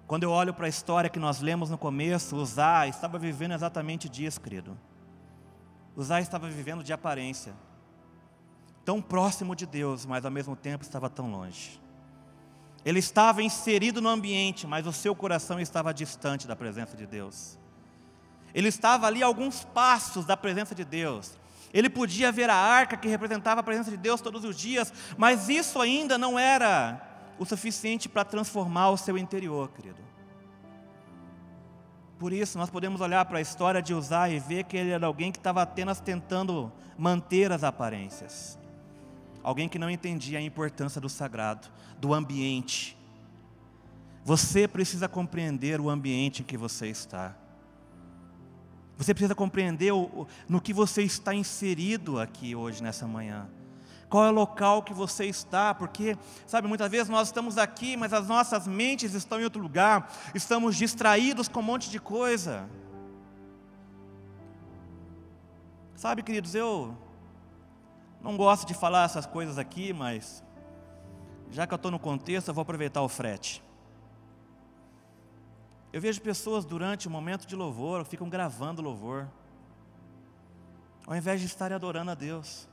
Quando 0.05 0.23
eu 0.23 0.31
olho 0.31 0.53
para 0.53 0.67
a 0.67 0.69
história 0.69 1.09
que 1.09 1.19
nós 1.19 1.39
lemos 1.39 1.69
no 1.69 1.77
começo, 1.77 2.35
Uzá 2.35 2.87
estava 2.87 3.17
vivendo 3.17 3.53
exatamente 3.53 4.07
disso, 4.07 4.39
querido. 4.39 4.77
Uzá 5.95 6.19
estava 6.19 6.49
vivendo 6.49 6.83
de 6.83 6.91
aparência, 6.91 7.53
tão 8.83 9.01
próximo 9.01 9.55
de 9.55 9.65
Deus, 9.65 10.05
mas 10.05 10.25
ao 10.25 10.31
mesmo 10.31 10.55
tempo 10.55 10.83
estava 10.83 11.09
tão 11.09 11.29
longe. 11.29 11.79
Ele 12.83 12.99
estava 12.99 13.41
inserido 13.41 14.01
no 14.01 14.09
ambiente, 14.09 14.67
mas 14.67 14.85
o 14.85 14.91
seu 14.91 15.15
coração 15.15 15.59
estava 15.59 15.93
distante 15.93 16.47
da 16.47 16.55
presença 16.55 16.97
de 16.97 17.05
Deus. 17.05 17.57
Ele 18.53 18.67
estava 18.67 19.07
ali 19.07 19.23
a 19.23 19.25
alguns 19.25 19.63
passos 19.63 20.25
da 20.25 20.35
presença 20.35 20.75
de 20.75 20.83
Deus. 20.83 21.37
Ele 21.73 21.89
podia 21.89 22.31
ver 22.31 22.49
a 22.49 22.55
arca 22.55 22.97
que 22.97 23.07
representava 23.07 23.61
a 23.61 23.63
presença 23.63 23.89
de 23.89 23.97
Deus 23.97 24.21
todos 24.21 24.43
os 24.43 24.55
dias, 24.55 24.93
mas 25.17 25.49
isso 25.49 25.81
ainda 25.81 26.17
não 26.17 26.37
era 26.37 27.01
o 27.39 27.45
suficiente 27.45 28.07
para 28.09 28.23
transformar 28.23 28.89
o 28.89 28.97
seu 28.97 29.17
interior, 29.17 29.69
querido. 29.69 30.12
Por 32.23 32.31
isso, 32.31 32.57
nós 32.57 32.69
podemos 32.69 33.01
olhar 33.01 33.25
para 33.25 33.39
a 33.39 33.41
história 33.41 33.81
de 33.81 33.93
Uzá 33.93 34.29
e 34.29 34.39
ver 34.39 34.63
que 34.63 34.77
ele 34.77 34.91
era 34.91 35.05
alguém 35.05 35.29
que 35.29 35.37
estava 35.37 35.61
apenas 35.61 35.99
tentando 35.99 36.71
manter 36.97 37.51
as 37.51 37.65
aparências. 37.65 38.57
Alguém 39.43 39.67
que 39.67 39.77
não 39.77 39.89
entendia 39.89 40.39
a 40.39 40.41
importância 40.41 41.01
do 41.01 41.09
sagrado, 41.09 41.67
do 41.99 42.13
ambiente. 42.13 42.97
Você 44.23 44.69
precisa 44.69 45.09
compreender 45.09 45.81
o 45.81 45.89
ambiente 45.89 46.43
em 46.43 46.45
que 46.45 46.55
você 46.55 46.87
está. 46.87 47.35
Você 48.97 49.13
precisa 49.13 49.35
compreender 49.35 49.91
o, 49.91 50.25
no 50.47 50.61
que 50.61 50.71
você 50.71 51.03
está 51.03 51.35
inserido 51.35 52.21
aqui 52.21 52.55
hoje, 52.55 52.81
nessa 52.81 53.05
manhã. 53.05 53.49
Qual 54.13 54.25
é 54.25 54.29
o 54.29 54.31
local 54.31 54.83
que 54.83 54.93
você 54.93 55.25
está? 55.25 55.73
Porque, 55.73 56.15
sabe, 56.45 56.67
muitas 56.67 56.91
vezes 56.91 57.09
nós 57.09 57.29
estamos 57.29 57.57
aqui, 57.57 57.97
mas 57.97 58.13
as 58.13 58.27
nossas 58.27 58.67
mentes 58.67 59.15
estão 59.15 59.41
em 59.41 59.43
outro 59.43 59.59
lugar, 59.59 60.07
estamos 60.35 60.75
distraídos 60.75 61.47
com 61.47 61.61
um 61.61 61.63
monte 61.63 61.89
de 61.89 61.99
coisa. 61.99 62.69
Sabe, 65.95 66.21
queridos, 66.21 66.53
eu 66.53 66.95
não 68.21 68.37
gosto 68.37 68.67
de 68.67 68.75
falar 68.75 69.05
essas 69.05 69.25
coisas 69.25 69.57
aqui, 69.57 69.91
mas 69.91 70.43
já 71.49 71.65
que 71.65 71.73
eu 71.73 71.77
estou 71.77 71.89
no 71.89 71.97
contexto, 71.97 72.49
eu 72.49 72.53
vou 72.53 72.61
aproveitar 72.61 73.01
o 73.01 73.09
frete. 73.09 73.63
Eu 75.91 75.99
vejo 75.99 76.21
pessoas 76.21 76.65
durante 76.65 77.07
o 77.07 77.09
momento 77.09 77.47
de 77.47 77.55
louvor, 77.55 78.05
ficam 78.05 78.29
gravando 78.29 78.79
louvor, 78.79 79.27
ao 81.07 81.15
invés 81.15 81.41
de 81.41 81.47
estarem 81.47 81.73
adorando 81.73 82.11
a 82.11 82.13
Deus. 82.13 82.71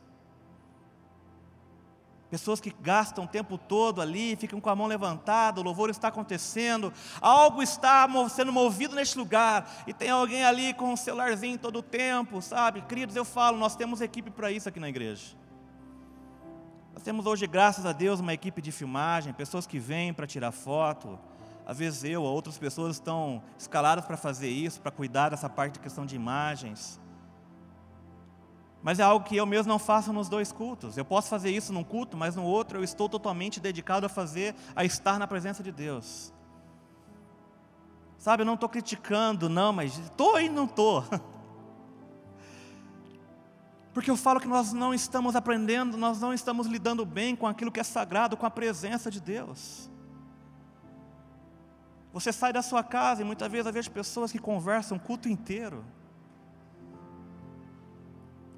Pessoas 2.31 2.61
que 2.61 2.73
gastam 2.81 3.25
o 3.25 3.27
tempo 3.27 3.59
todo 3.59 4.01
ali, 4.01 4.37
ficam 4.37 4.61
com 4.61 4.71
a 4.71 4.77
mão 4.77 4.87
levantada, 4.87 5.61
o 5.61 5.65
louvor 5.65 5.91
está 5.91 6.09
acontecendo, 6.09 6.93
algo 7.21 7.61
está 7.61 8.09
sendo 8.29 8.53
movido 8.53 8.95
neste 8.95 9.19
lugar, 9.19 9.69
e 9.85 9.93
tem 9.93 10.11
alguém 10.11 10.45
ali 10.45 10.73
com 10.73 10.87
o 10.87 10.93
um 10.93 10.97
celularzinho 10.97 11.59
todo 11.59 11.81
o 11.81 11.83
tempo, 11.83 12.41
sabe? 12.41 12.83
Queridos, 12.83 13.17
eu 13.17 13.25
falo, 13.25 13.59
nós 13.59 13.75
temos 13.75 14.01
equipe 14.01 14.31
para 14.31 14.53
isso 14.53 14.69
aqui 14.69 14.79
na 14.79 14.89
igreja. 14.89 15.37
Nós 16.95 17.03
temos 17.03 17.27
hoje, 17.27 17.47
graças 17.49 17.85
a 17.85 17.93
Deus, 17.93 18.21
uma 18.21 18.33
equipe 18.33 18.63
de 18.63 18.71
filmagem, 18.71 19.33
pessoas 19.33 19.67
que 19.67 19.81
vêm 19.81 20.13
para 20.13 20.27
tirar 20.27 20.53
foto, 20.53 21.19
às 21.67 21.79
vezes 21.79 22.05
eu 22.05 22.23
ou 22.23 22.33
outras 22.33 22.59
pessoas 22.59 22.97
estão 22.97 23.43
escaladas 23.59 24.05
para 24.05 24.17
fazer 24.17 24.49
isso, 24.49 24.81
para 24.81 24.91
cuidar 24.91 25.31
dessa 25.31 25.49
parte 25.49 25.75
de 25.75 25.81
questão 25.81 26.07
de 26.07 26.15
imagens. 26.15 27.01
Mas 28.83 28.99
é 28.99 29.03
algo 29.03 29.25
que 29.25 29.37
eu 29.37 29.45
mesmo 29.45 29.69
não 29.69 29.79
faço 29.79 30.13
nos 30.13 30.29
dois 30.29 30.53
cultos. 30.53 30.97
Eu 30.97 31.05
posso 31.05 31.29
fazer 31.29 31.51
isso 31.51 31.73
num 31.73 31.85
culto, 31.85 32.17
mas 32.17 32.35
no 32.35 32.45
outro 32.45 32.79
eu 32.79 32.85
estou 32.85 33.09
totalmente 33.09 33.61
dedicado 33.61 34.07
a 34.07 34.09
fazer, 34.09 34.55
a 34.75 34.85
estar 34.85 35.19
na 35.19 35.27
presença 35.27 35.63
de 35.63 35.71
Deus. 35.71 36.33
Sabe, 38.17 38.43
eu 38.43 38.47
não 38.47 38.55
estou 38.55 38.69
criticando, 38.69 39.49
não, 39.49 39.73
mas 39.73 39.99
estou 39.99 40.41
e 40.41 40.49
não 40.49 40.65
estou. 40.65 41.05
Porque 43.93 44.11
eu 44.11 44.17
falo 44.17 44.41
que 44.41 44.49
nós 44.49 44.73
não 44.73 44.95
estamos 44.95 45.35
aprendendo, 45.35 45.97
nós 45.97 46.21
não 46.21 46.33
estamos 46.33 46.67
lidando 46.67 47.05
bem 47.05 47.35
com 47.35 47.47
aquilo 47.47 47.73
que 47.73 47.81
é 47.81 47.85
sagrado, 47.85 48.37
com 48.37 48.47
a 48.47 48.51
presença 48.51 49.11
de 49.11 49.21
Deus. 49.21 49.91
Você 52.13 52.33
sai 52.33 52.53
da 52.53 52.63
sua 52.63 52.83
casa 52.83 53.23
e 53.23 53.25
muitas 53.25 53.51
vezes 53.51 53.67
eu 53.67 53.73
vejo 53.73 53.91
pessoas 53.91 54.33
que 54.33 54.39
conversam 54.39 54.97
o 54.97 55.01
culto 55.01 55.29
inteiro. 55.29 55.85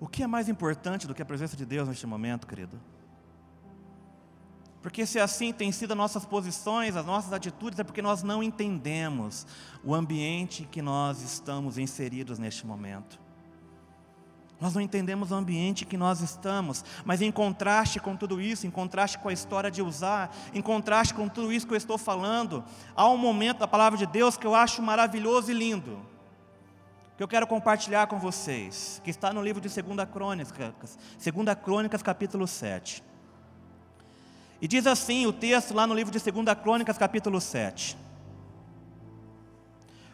O 0.02 0.08
que 0.08 0.24
é 0.24 0.26
mais 0.26 0.48
importante 0.48 1.06
do 1.06 1.14
que 1.14 1.22
a 1.22 1.24
presença 1.24 1.56
de 1.56 1.64
Deus 1.64 1.86
neste 1.86 2.08
momento, 2.08 2.44
querido? 2.44 2.76
Porque 4.82 5.06
se 5.06 5.20
assim 5.20 5.52
tem 5.52 5.70
sido 5.70 5.92
as 5.92 5.96
nossas 5.96 6.26
posições, 6.26 6.96
as 6.96 7.06
nossas 7.06 7.32
atitudes, 7.32 7.78
é 7.78 7.84
porque 7.84 8.02
nós 8.02 8.24
não 8.24 8.42
entendemos 8.42 9.46
o 9.84 9.94
ambiente 9.94 10.66
que 10.68 10.82
nós 10.82 11.22
estamos 11.22 11.78
inseridos 11.78 12.36
neste 12.36 12.66
momento. 12.66 13.20
Nós 14.60 14.74
não 14.74 14.80
entendemos 14.80 15.30
o 15.30 15.36
ambiente 15.36 15.84
que 15.84 15.96
nós 15.96 16.20
estamos, 16.20 16.84
mas 17.04 17.22
em 17.22 17.30
contraste 17.30 18.00
com 18.00 18.16
tudo 18.16 18.40
isso, 18.40 18.66
em 18.66 18.72
contraste 18.72 19.20
com 19.20 19.28
a 19.28 19.32
história 19.32 19.70
de 19.70 19.82
usar, 19.82 20.34
em 20.52 20.60
contraste 20.60 21.14
com 21.14 21.28
tudo 21.28 21.52
isso 21.52 21.64
que 21.64 21.74
eu 21.74 21.78
estou 21.78 21.96
falando, 21.96 22.64
há 22.96 23.08
um 23.08 23.16
momento 23.16 23.58
da 23.58 23.68
palavra 23.68 23.96
de 23.96 24.06
Deus 24.06 24.36
que 24.36 24.48
eu 24.48 24.56
acho 24.56 24.82
maravilhoso 24.82 25.52
e 25.52 25.54
lindo, 25.54 26.00
que 27.22 27.24
eu 27.24 27.28
quero 27.28 27.46
compartilhar 27.46 28.08
com 28.08 28.18
vocês, 28.18 29.00
que 29.04 29.08
está 29.08 29.32
no 29.32 29.40
livro 29.40 29.60
de 29.60 29.68
2 29.68 30.10
Crônicas, 30.10 30.98
2 31.22 31.56
Crônicas 31.62 32.02
capítulo 32.02 32.48
7. 32.48 33.00
E 34.60 34.66
diz 34.66 34.88
assim 34.88 35.24
o 35.24 35.32
texto 35.32 35.72
lá 35.72 35.86
no 35.86 35.94
livro 35.94 36.12
de 36.12 36.18
2 36.18 36.58
Crônicas 36.60 36.98
capítulo 36.98 37.40
7. 37.40 37.96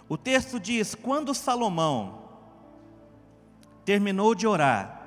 O 0.06 0.18
texto 0.18 0.60
diz: 0.60 0.94
Quando 0.94 1.34
Salomão 1.34 2.24
terminou 3.86 4.34
de 4.34 4.46
orar, 4.46 5.00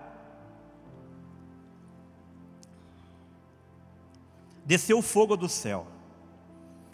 desceu 4.65 4.97
o 4.97 5.03
fogo 5.03 5.37
do 5.37 5.47
céu 5.47 5.85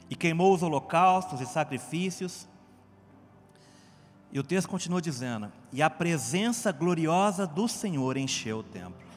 e 0.09 0.17
queimou 0.17 0.53
os 0.53 0.61
holocaustos 0.61 1.39
e 1.39 1.45
sacrifícios. 1.45 2.45
E 4.31 4.39
o 4.39 4.43
texto 4.43 4.67
continua 4.67 5.01
dizendo: 5.01 5.51
E 5.71 5.81
a 5.81 5.89
presença 5.89 6.71
gloriosa 6.71 7.47
do 7.47 7.67
Senhor 7.67 8.17
encheu 8.17 8.59
o 8.59 8.63
templo. 8.63 9.07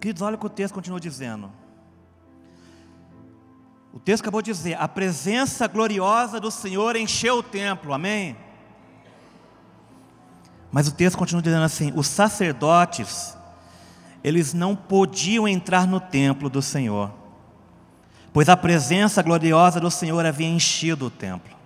Queridos, 0.00 0.22
olha 0.22 0.36
o 0.36 0.38
que 0.38 0.46
o 0.46 0.50
texto 0.50 0.74
continua 0.74 1.00
dizendo. 1.00 1.50
O 3.92 3.98
texto 3.98 4.22
acabou 4.22 4.40
de 4.40 4.52
dizer: 4.52 4.74
A 4.80 4.88
presença 4.88 5.66
gloriosa 5.66 6.40
do 6.40 6.50
Senhor 6.50 6.96
encheu 6.96 7.38
o 7.38 7.42
templo, 7.42 7.92
amém? 7.92 8.36
Mas 10.70 10.86
o 10.86 10.92
texto 10.92 11.18
continua 11.18 11.42
dizendo 11.42 11.64
assim: 11.64 11.92
os 11.94 12.06
sacerdotes, 12.06 13.36
eles 14.22 14.54
não 14.54 14.76
podiam 14.76 15.48
entrar 15.48 15.86
no 15.86 16.00
templo 16.00 16.48
do 16.48 16.62
Senhor, 16.62 17.12
pois 18.32 18.48
a 18.48 18.56
presença 18.56 19.22
gloriosa 19.22 19.80
do 19.80 19.90
Senhor 19.90 20.24
havia 20.24 20.48
enchido 20.48 21.06
o 21.06 21.10
templo. 21.10 21.57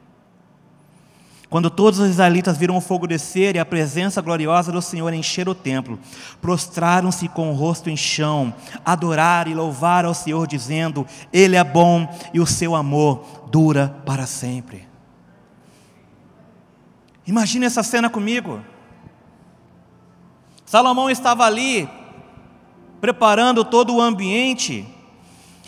Quando 1.53 1.69
todos 1.69 1.99
os 1.99 2.09
israelitas 2.09 2.57
viram 2.57 2.79
o 2.79 2.81
fogo 2.81 3.07
descer 3.07 3.57
e 3.57 3.59
a 3.59 3.65
presença 3.67 4.23
gloriosa 4.23 4.73
do 4.73 4.81
Senhor 4.81 5.13
encher 5.13 5.51
o 5.51 5.55
templo, 5.55 5.99
prostraram-se 6.41 7.29
com 7.29 7.51
o 7.51 7.55
rosto 7.55 7.91
em 7.91 7.97
chão, 7.97 8.55
adoraram 8.83 9.51
e 9.51 9.55
louvaram 9.55 10.09
ao 10.09 10.15
Senhor, 10.15 10.47
dizendo: 10.47 11.07
Ele 11.31 11.55
é 11.55 11.63
bom 11.63 12.09
e 12.33 12.41
o 12.41 12.47
seu 12.47 12.75
amor 12.75 13.43
dura 13.51 13.95
para 14.07 14.25
sempre. 14.25 14.89
Imagine 17.27 17.67
essa 17.67 17.83
cena 17.83 18.09
comigo. 18.09 18.63
Salomão 20.65 21.11
estava 21.11 21.45
ali, 21.45 21.87
preparando 22.99 23.63
todo 23.63 23.95
o 23.95 24.01
ambiente, 24.01 24.87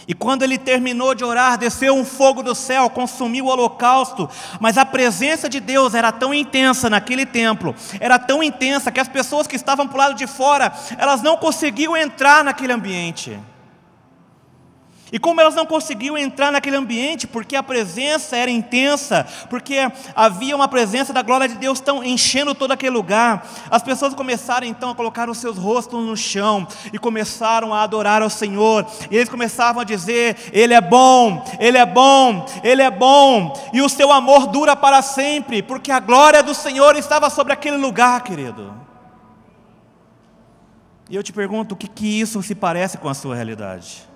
e 0.07 0.14
quando 0.14 0.43
ele 0.43 0.59
terminou 0.59 1.14
de 1.14 1.25
orar, 1.25 1.57
desceu 1.57 1.95
um 1.95 2.05
fogo 2.05 2.43
do 2.43 2.55
céu, 2.55 2.90
consumiu 2.90 3.47
o 3.47 3.49
holocausto, 3.49 4.29
mas 4.61 4.77
a 4.77 4.85
presença 4.85 5.49
de 5.49 5.61
Deus 5.61 5.95
era 5.95 6.12
tão 6.12 6.35
intensa 6.35 6.90
naquele 6.90 7.25
templo, 7.25 7.75
era 8.01 8.19
tão 8.19 8.43
intensa 8.43 8.93
que 8.93 9.01
as 9.01 9.09
pessoas 9.09 9.47
que 9.47 9.57
estavam 9.57 9.88
para 9.88 9.95
o 9.95 9.99
lado 9.99 10.14
de 10.14 10.27
fora, 10.27 10.73
elas 10.99 11.23
não 11.23 11.37
conseguiam 11.37 11.97
entrar 11.97 12.45
naquele 12.45 12.73
ambiente. 12.73 13.38
E 15.12 15.19
como 15.19 15.40
elas 15.40 15.55
não 15.55 15.67
conseguiam 15.67 16.19
entrar 16.19 16.51
naquele 16.51 16.77
ambiente, 16.77 17.27
porque 17.27 17.55
a 17.55 17.62
presença 17.62 18.37
era 18.37 18.51
intensa, 18.51 19.27
porque 19.49 19.77
havia 20.14 20.57
uma 20.57 20.67
presença 20.67 21.12
da 21.12 21.23
glória 21.23 21.47
de 21.47 21.57
Deus 21.57 21.79
tão 21.79 22.03
enchendo 22.03 22.55
todo 22.55 22.73
aquele 22.73 22.97
lugar, 22.97 23.47
as 23.71 23.83
pessoas 23.83 24.14
começaram 24.14 24.67
então 24.67 24.90
a 24.90 24.95
colocar 24.95 25.29
os 25.29 25.38
seus 25.38 25.57
rostos 25.57 26.05
no 26.05 26.17
chão 26.17 26.67
e 26.93 26.99
começaram 26.99 27.73
a 27.73 27.83
adorar 27.83 28.23
ao 28.23 28.31
Senhor. 28.31 28.87
E 29.11 29.17
eles 29.17 29.29
começavam 29.29 29.83
a 29.83 29.85
dizer: 29.85 30.37
Ele 30.53 30.75
é 30.75 30.81
bom, 30.81 31.44
Ele 31.61 31.79
é 31.79 31.87
bom, 31.87 32.46
Ele 32.63 32.83
é 32.83 32.90
bom, 32.90 33.52
e 33.73 33.83
o 33.83 33.88
seu 33.88 34.11
amor 34.11 34.46
dura 34.46 34.75
para 34.75 35.02
sempre, 35.02 35.63
porque 35.63 35.92
a 35.92 36.00
glória 36.00 36.42
do 36.42 36.55
Senhor 36.55 36.96
estava 36.96 37.31
sobre 37.31 37.52
aquele 37.52 37.77
lugar, 37.77 38.23
querido. 38.23 38.75
E 41.09 41.15
eu 41.15 41.23
te 41.23 41.33
pergunto: 41.33 41.75
o 41.75 41.77
que, 41.77 41.87
que 41.87 42.21
isso 42.21 42.42
se 42.42 42.55
parece 42.55 42.98
com 42.98 43.09
a 43.09 43.15
sua 43.15 43.35
realidade? 43.37 44.13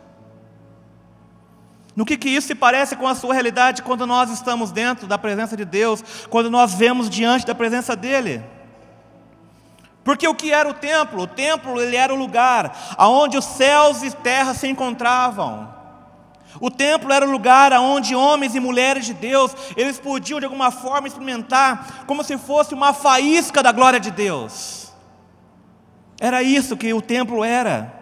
No 1.99 2.07
que, 2.07 2.16
que 2.16 2.28
isso 2.28 2.46
se 2.46 2.55
parece 2.55 2.94
com 2.94 3.09
a 3.09 3.14
sua 3.16 3.34
realidade 3.34 3.82
quando 3.82 4.07
nós 4.07 4.30
estamos 4.30 4.70
dentro 4.70 5.09
da 5.09 5.18
presença 5.18 5.57
de 5.57 5.64
Deus, 5.64 6.01
quando 6.30 6.49
nós 6.49 6.72
vemos 6.72 7.11
diante 7.11 7.44
da 7.44 7.57
presença 7.57 7.96
dEle? 7.96 8.40
Porque 10.05 10.28
o 10.28 10.32
que 10.32 10.53
era 10.53 10.68
o 10.68 10.74
templo? 10.74 11.22
O 11.22 11.26
templo 11.26 11.80
ele 11.80 11.96
era 11.96 12.14
o 12.14 12.16
lugar 12.16 12.94
aonde 12.96 13.36
os 13.36 13.44
céus 13.44 14.05
e 14.05 14.12
terra 14.12 14.55
se 14.55 14.68
encontravam. 14.68 15.74
O 16.61 16.70
templo 16.70 17.12
era 17.12 17.26
o 17.26 17.30
lugar 17.32 17.72
onde 17.72 18.14
homens 18.14 18.55
e 18.55 18.61
mulheres 18.61 19.05
de 19.05 19.14
Deus, 19.14 19.53
eles 19.76 19.99
podiam 19.99 20.38
de 20.38 20.46
alguma 20.46 20.70
forma 20.70 21.09
experimentar 21.09 22.05
como 22.07 22.22
se 22.22 22.38
fosse 22.38 22.74
uma 22.74 22.92
faísca 22.92 23.61
da 23.61 23.72
glória 23.72 23.99
de 23.99 24.12
Deus. 24.12 24.92
Era 26.20 26.44
isso 26.44 26.76
que 26.76 26.94
o 26.94 27.03
templo 27.03 27.42
era. 27.42 27.97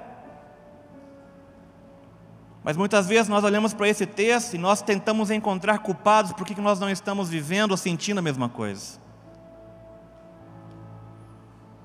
Mas 2.66 2.76
muitas 2.76 3.06
vezes 3.06 3.28
nós 3.28 3.44
olhamos 3.44 3.72
para 3.72 3.88
esse 3.88 4.04
texto 4.04 4.54
e 4.54 4.58
nós 4.58 4.82
tentamos 4.82 5.30
encontrar 5.30 5.78
culpados 5.78 6.32
por 6.32 6.44
que 6.44 6.60
nós 6.60 6.80
não 6.80 6.90
estamos 6.90 7.28
vivendo 7.28 7.70
ou 7.70 7.76
sentindo 7.76 8.18
a 8.18 8.22
mesma 8.22 8.48
coisa. 8.48 8.98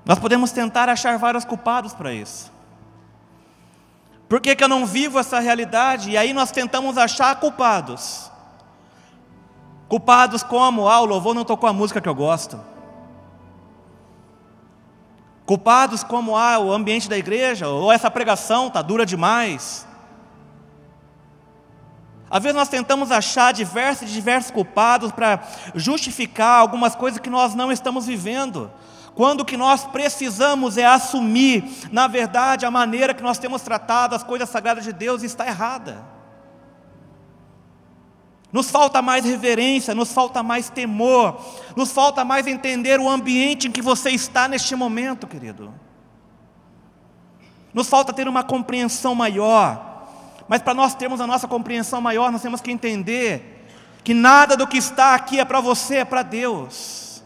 Nós 0.04 0.18
podemos 0.18 0.50
tentar 0.50 0.88
achar 0.88 1.16
vários 1.18 1.44
culpados 1.44 1.94
para 1.94 2.12
isso. 2.12 2.50
Por 4.28 4.40
que, 4.40 4.56
que 4.56 4.64
eu 4.64 4.68
não 4.68 4.84
vivo 4.84 5.20
essa 5.20 5.38
realidade? 5.38 6.10
E 6.10 6.16
aí 6.16 6.32
nós 6.32 6.50
tentamos 6.50 6.98
achar 6.98 7.38
culpados. 7.38 8.28
Culpados 9.88 10.42
como, 10.42 10.88
ah, 10.88 11.00
o 11.00 11.04
louvor 11.04 11.32
não 11.32 11.44
tocou 11.44 11.70
a 11.70 11.72
música 11.72 12.00
que 12.00 12.08
eu 12.08 12.14
gosto. 12.14 12.60
Culpados 15.46 16.02
como, 16.02 16.36
ah, 16.36 16.58
o 16.58 16.72
ambiente 16.72 17.08
da 17.08 17.16
igreja, 17.16 17.68
ou 17.68 17.92
essa 17.92 18.10
pregação 18.10 18.66
está 18.66 18.82
dura 18.82 19.06
demais. 19.06 19.86
Às 22.32 22.42
vezes 22.42 22.56
nós 22.56 22.68
tentamos 22.70 23.12
achar 23.12 23.52
diversos 23.52 24.08
e 24.08 24.12
diversos 24.14 24.50
culpados 24.50 25.12
para 25.12 25.42
justificar 25.74 26.60
algumas 26.60 26.94
coisas 26.94 27.20
que 27.20 27.28
nós 27.28 27.54
não 27.54 27.70
estamos 27.70 28.06
vivendo. 28.06 28.72
Quando 29.14 29.42
o 29.42 29.44
que 29.44 29.54
nós 29.54 29.84
precisamos 29.84 30.78
é 30.78 30.86
assumir, 30.86 31.62
na 31.92 32.06
verdade, 32.06 32.64
a 32.64 32.70
maneira 32.70 33.12
que 33.12 33.22
nós 33.22 33.38
temos 33.38 33.60
tratado 33.60 34.14
as 34.14 34.22
coisas 34.22 34.48
sagradas 34.48 34.82
de 34.82 34.94
Deus 34.94 35.22
está 35.22 35.46
errada. 35.46 36.02
Nos 38.50 38.70
falta 38.70 39.02
mais 39.02 39.26
reverência, 39.26 39.94
nos 39.94 40.10
falta 40.10 40.42
mais 40.42 40.70
temor, 40.70 41.38
nos 41.76 41.92
falta 41.92 42.24
mais 42.24 42.46
entender 42.46 42.98
o 42.98 43.10
ambiente 43.10 43.68
em 43.68 43.70
que 43.70 43.82
você 43.82 44.08
está 44.08 44.48
neste 44.48 44.74
momento, 44.74 45.26
querido. 45.26 45.70
Nos 47.74 47.90
falta 47.90 48.10
ter 48.10 48.26
uma 48.26 48.42
compreensão 48.42 49.14
maior. 49.14 49.91
Mas 50.48 50.62
para 50.62 50.74
nós 50.74 50.94
termos 50.94 51.20
a 51.20 51.26
nossa 51.26 51.48
compreensão 51.48 52.00
maior, 52.00 52.30
nós 52.30 52.42
temos 52.42 52.60
que 52.60 52.70
entender 52.70 53.66
que 54.04 54.12
nada 54.12 54.56
do 54.56 54.66
que 54.66 54.78
está 54.78 55.14
aqui 55.14 55.38
é 55.38 55.44
para 55.44 55.60
você, 55.60 55.98
é 55.98 56.04
para 56.04 56.22
Deus. 56.22 57.22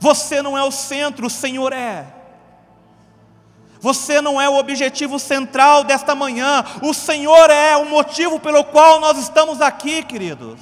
Você 0.00 0.42
não 0.42 0.56
é 0.56 0.62
o 0.62 0.70
centro, 0.70 1.26
o 1.26 1.30
Senhor 1.30 1.72
é. 1.72 2.06
Você 3.80 4.20
não 4.20 4.40
é 4.40 4.48
o 4.48 4.56
objetivo 4.56 5.18
central 5.18 5.84
desta 5.84 6.14
manhã, 6.14 6.64
o 6.82 6.92
Senhor 6.92 7.48
é 7.50 7.76
o 7.76 7.84
motivo 7.84 8.40
pelo 8.40 8.64
qual 8.64 9.00
nós 9.00 9.18
estamos 9.18 9.60
aqui, 9.60 10.02
queridos. 10.02 10.58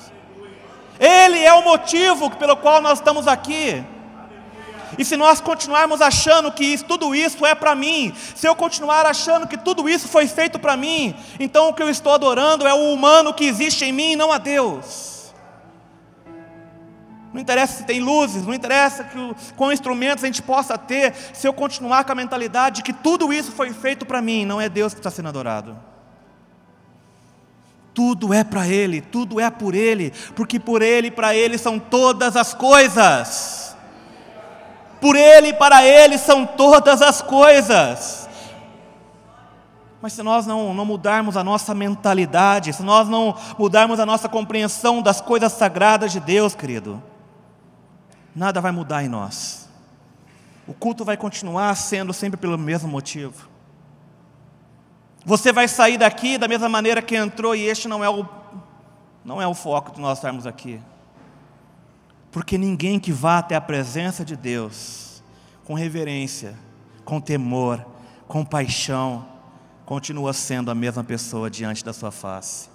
Ele 1.00 1.42
é 1.42 1.52
o 1.54 1.64
motivo 1.64 2.30
pelo 2.30 2.56
qual 2.56 2.80
nós 2.80 2.98
estamos 2.98 3.26
aqui. 3.26 3.82
E 4.98 5.04
se 5.04 5.16
nós 5.16 5.40
continuarmos 5.40 6.00
achando 6.00 6.52
que 6.52 6.64
isso, 6.64 6.84
tudo 6.84 7.14
isso 7.14 7.44
é 7.44 7.54
para 7.54 7.74
mim, 7.74 8.14
se 8.34 8.46
eu 8.46 8.54
continuar 8.54 9.06
achando 9.06 9.46
que 9.46 9.56
tudo 9.56 9.88
isso 9.88 10.08
foi 10.08 10.26
feito 10.26 10.58
para 10.58 10.76
mim, 10.76 11.14
então 11.38 11.68
o 11.68 11.74
que 11.74 11.82
eu 11.82 11.90
estou 11.90 12.12
adorando 12.12 12.66
é 12.66 12.74
o 12.74 12.92
humano 12.92 13.34
que 13.34 13.44
existe 13.44 13.84
em 13.84 13.92
mim, 13.92 14.16
não 14.16 14.32
a 14.32 14.38
Deus. 14.38 15.16
Não 17.36 17.42
interessa 17.42 17.78
se 17.78 17.84
tem 17.84 18.00
luzes, 18.00 18.46
não 18.46 18.54
interessa 18.54 19.04
que, 19.04 19.52
com 19.56 19.70
instrumentos 19.70 20.24
a 20.24 20.26
gente 20.26 20.40
possa 20.40 20.78
ter, 20.78 21.14
se 21.34 21.46
eu 21.46 21.52
continuar 21.52 22.04
com 22.04 22.12
a 22.12 22.14
mentalidade 22.14 22.76
de 22.76 22.82
que 22.82 22.94
tudo 22.94 23.30
isso 23.30 23.52
foi 23.52 23.74
feito 23.74 24.06
para 24.06 24.22
mim, 24.22 24.46
não 24.46 24.58
é 24.58 24.70
Deus 24.70 24.94
que 24.94 25.00
está 25.00 25.10
sendo 25.10 25.28
adorado. 25.28 25.76
Tudo 27.92 28.32
é 28.32 28.44
para 28.44 28.66
Ele, 28.66 29.00
tudo 29.00 29.40
é 29.40 29.50
por 29.50 29.74
Ele, 29.74 30.12
porque 30.34 30.60
por 30.60 30.80
Ele 30.80 31.08
e 31.08 31.10
para 31.10 31.34
Ele 31.34 31.58
são 31.58 31.78
todas 31.78 32.36
as 32.36 32.54
coisas. 32.54 33.65
Por 35.00 35.16
Ele 35.16 35.48
e 35.48 35.52
para 35.52 35.84
Ele 35.84 36.18
são 36.18 36.46
todas 36.46 37.02
as 37.02 37.20
coisas. 37.20 38.26
Mas 40.00 40.12
se 40.12 40.22
nós 40.22 40.46
não, 40.46 40.72
não 40.74 40.84
mudarmos 40.84 41.36
a 41.36 41.42
nossa 41.42 41.74
mentalidade, 41.74 42.72
se 42.72 42.82
nós 42.82 43.08
não 43.08 43.34
mudarmos 43.58 43.98
a 43.98 44.06
nossa 44.06 44.28
compreensão 44.28 45.02
das 45.02 45.20
coisas 45.20 45.52
sagradas 45.52 46.12
de 46.12 46.20
Deus, 46.20 46.54
querido, 46.54 47.02
nada 48.34 48.60
vai 48.60 48.70
mudar 48.70 49.02
em 49.02 49.08
nós. 49.08 49.68
O 50.66 50.74
culto 50.74 51.04
vai 51.04 51.16
continuar 51.16 51.74
sendo 51.76 52.12
sempre 52.12 52.36
pelo 52.36 52.58
mesmo 52.58 52.88
motivo. 52.88 53.48
Você 55.24 55.52
vai 55.52 55.66
sair 55.66 55.98
daqui 55.98 56.38
da 56.38 56.46
mesma 56.46 56.68
maneira 56.68 57.02
que 57.02 57.16
entrou, 57.16 57.54
e 57.54 57.62
este 57.64 57.88
não 57.88 58.04
é 58.04 58.08
o, 58.08 58.24
não 59.24 59.42
é 59.42 59.46
o 59.46 59.54
foco 59.54 59.92
de 59.92 60.00
nós 60.00 60.18
estarmos 60.18 60.46
aqui. 60.46 60.80
Porque 62.36 62.58
ninguém 62.58 63.00
que 63.00 63.12
vá 63.12 63.38
até 63.38 63.54
a 63.54 63.60
presença 63.62 64.22
de 64.22 64.36
Deus 64.36 65.22
com 65.64 65.72
reverência, 65.72 66.54
com 67.02 67.18
temor, 67.18 67.82
com 68.28 68.44
paixão, 68.44 69.26
continua 69.86 70.34
sendo 70.34 70.70
a 70.70 70.74
mesma 70.74 71.02
pessoa 71.02 71.48
diante 71.48 71.82
da 71.82 71.94
sua 71.94 72.10
face. 72.10 72.68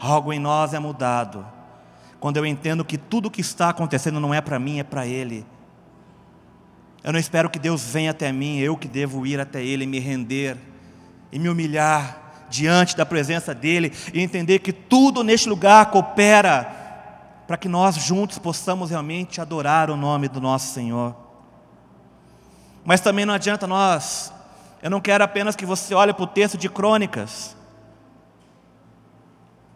Algo 0.00 0.32
em 0.32 0.38
nós 0.38 0.72
é 0.72 0.78
mudado. 0.78 1.46
Quando 2.18 2.38
eu 2.38 2.46
entendo 2.46 2.82
que 2.82 2.96
tudo 2.96 3.26
o 3.26 3.30
que 3.30 3.42
está 3.42 3.68
acontecendo 3.68 4.18
não 4.18 4.32
é 4.32 4.40
para 4.40 4.58
mim, 4.58 4.78
é 4.78 4.82
para 4.82 5.06
Ele. 5.06 5.44
Eu 7.04 7.12
não 7.12 7.20
espero 7.20 7.50
que 7.50 7.58
Deus 7.58 7.84
venha 7.84 8.12
até 8.12 8.32
mim, 8.32 8.56
eu 8.56 8.74
que 8.74 8.88
devo 8.88 9.26
ir 9.26 9.38
até 9.38 9.62
Ele 9.62 9.84
e 9.84 9.86
me 9.86 9.98
render 9.98 10.56
e 11.30 11.38
me 11.38 11.50
humilhar 11.50 12.46
diante 12.48 12.96
da 12.96 13.04
presença 13.04 13.54
dEle 13.54 13.92
e 14.14 14.20
entender 14.22 14.60
que 14.60 14.72
tudo 14.72 15.22
neste 15.22 15.46
lugar 15.46 15.90
coopera 15.90 16.80
para 17.46 17.56
que 17.56 17.68
nós 17.68 17.96
juntos 17.96 18.38
possamos 18.38 18.90
realmente 18.90 19.40
adorar 19.40 19.90
o 19.90 19.96
nome 19.96 20.28
do 20.28 20.40
nosso 20.40 20.72
Senhor. 20.72 21.14
Mas 22.84 23.00
também 23.00 23.24
não 23.24 23.34
adianta 23.34 23.66
nós, 23.66 24.32
eu 24.82 24.90
não 24.90 25.00
quero 25.00 25.22
apenas 25.22 25.54
que 25.54 25.64
você 25.64 25.94
olhe 25.94 26.12
para 26.12 26.24
o 26.24 26.26
texto 26.26 26.58
de 26.58 26.68
crônicas 26.68 27.56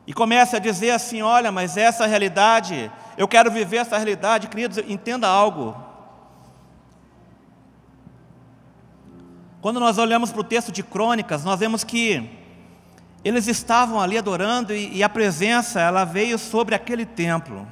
e 0.07 0.13
comece 0.13 0.57
a 0.57 0.61
dizer 0.61 0.91
assim: 0.91 1.23
olha, 1.23 1.51
mas 1.51 1.77
essa 1.77 2.07
realidade, 2.07 2.91
eu 3.17 3.27
quero 3.27 3.51
viver 3.51 3.79
essa 3.79 3.97
realidade, 3.97 4.49
queridos, 4.49 4.79
entenda 4.79 5.29
algo. 5.29 5.77
Quando 9.61 9.81
nós 9.81 9.99
olhamos 9.99 10.31
para 10.31 10.41
o 10.41 10.45
texto 10.45 10.71
de 10.71 10.83
crônicas, 10.83 11.45
nós 11.45 11.59
vemos 11.59 11.83
que 11.83 12.36
eles 13.27 13.49
estavam 13.49 14.01
ali 14.01 14.17
adorando 14.17 14.73
e, 14.73 14.99
e 14.99 15.03
a 15.03 15.09
presença, 15.09 15.81
ela 15.81 16.05
veio 16.05 16.39
sobre 16.39 16.77
aquele 16.77 17.05
templo. 17.05 17.67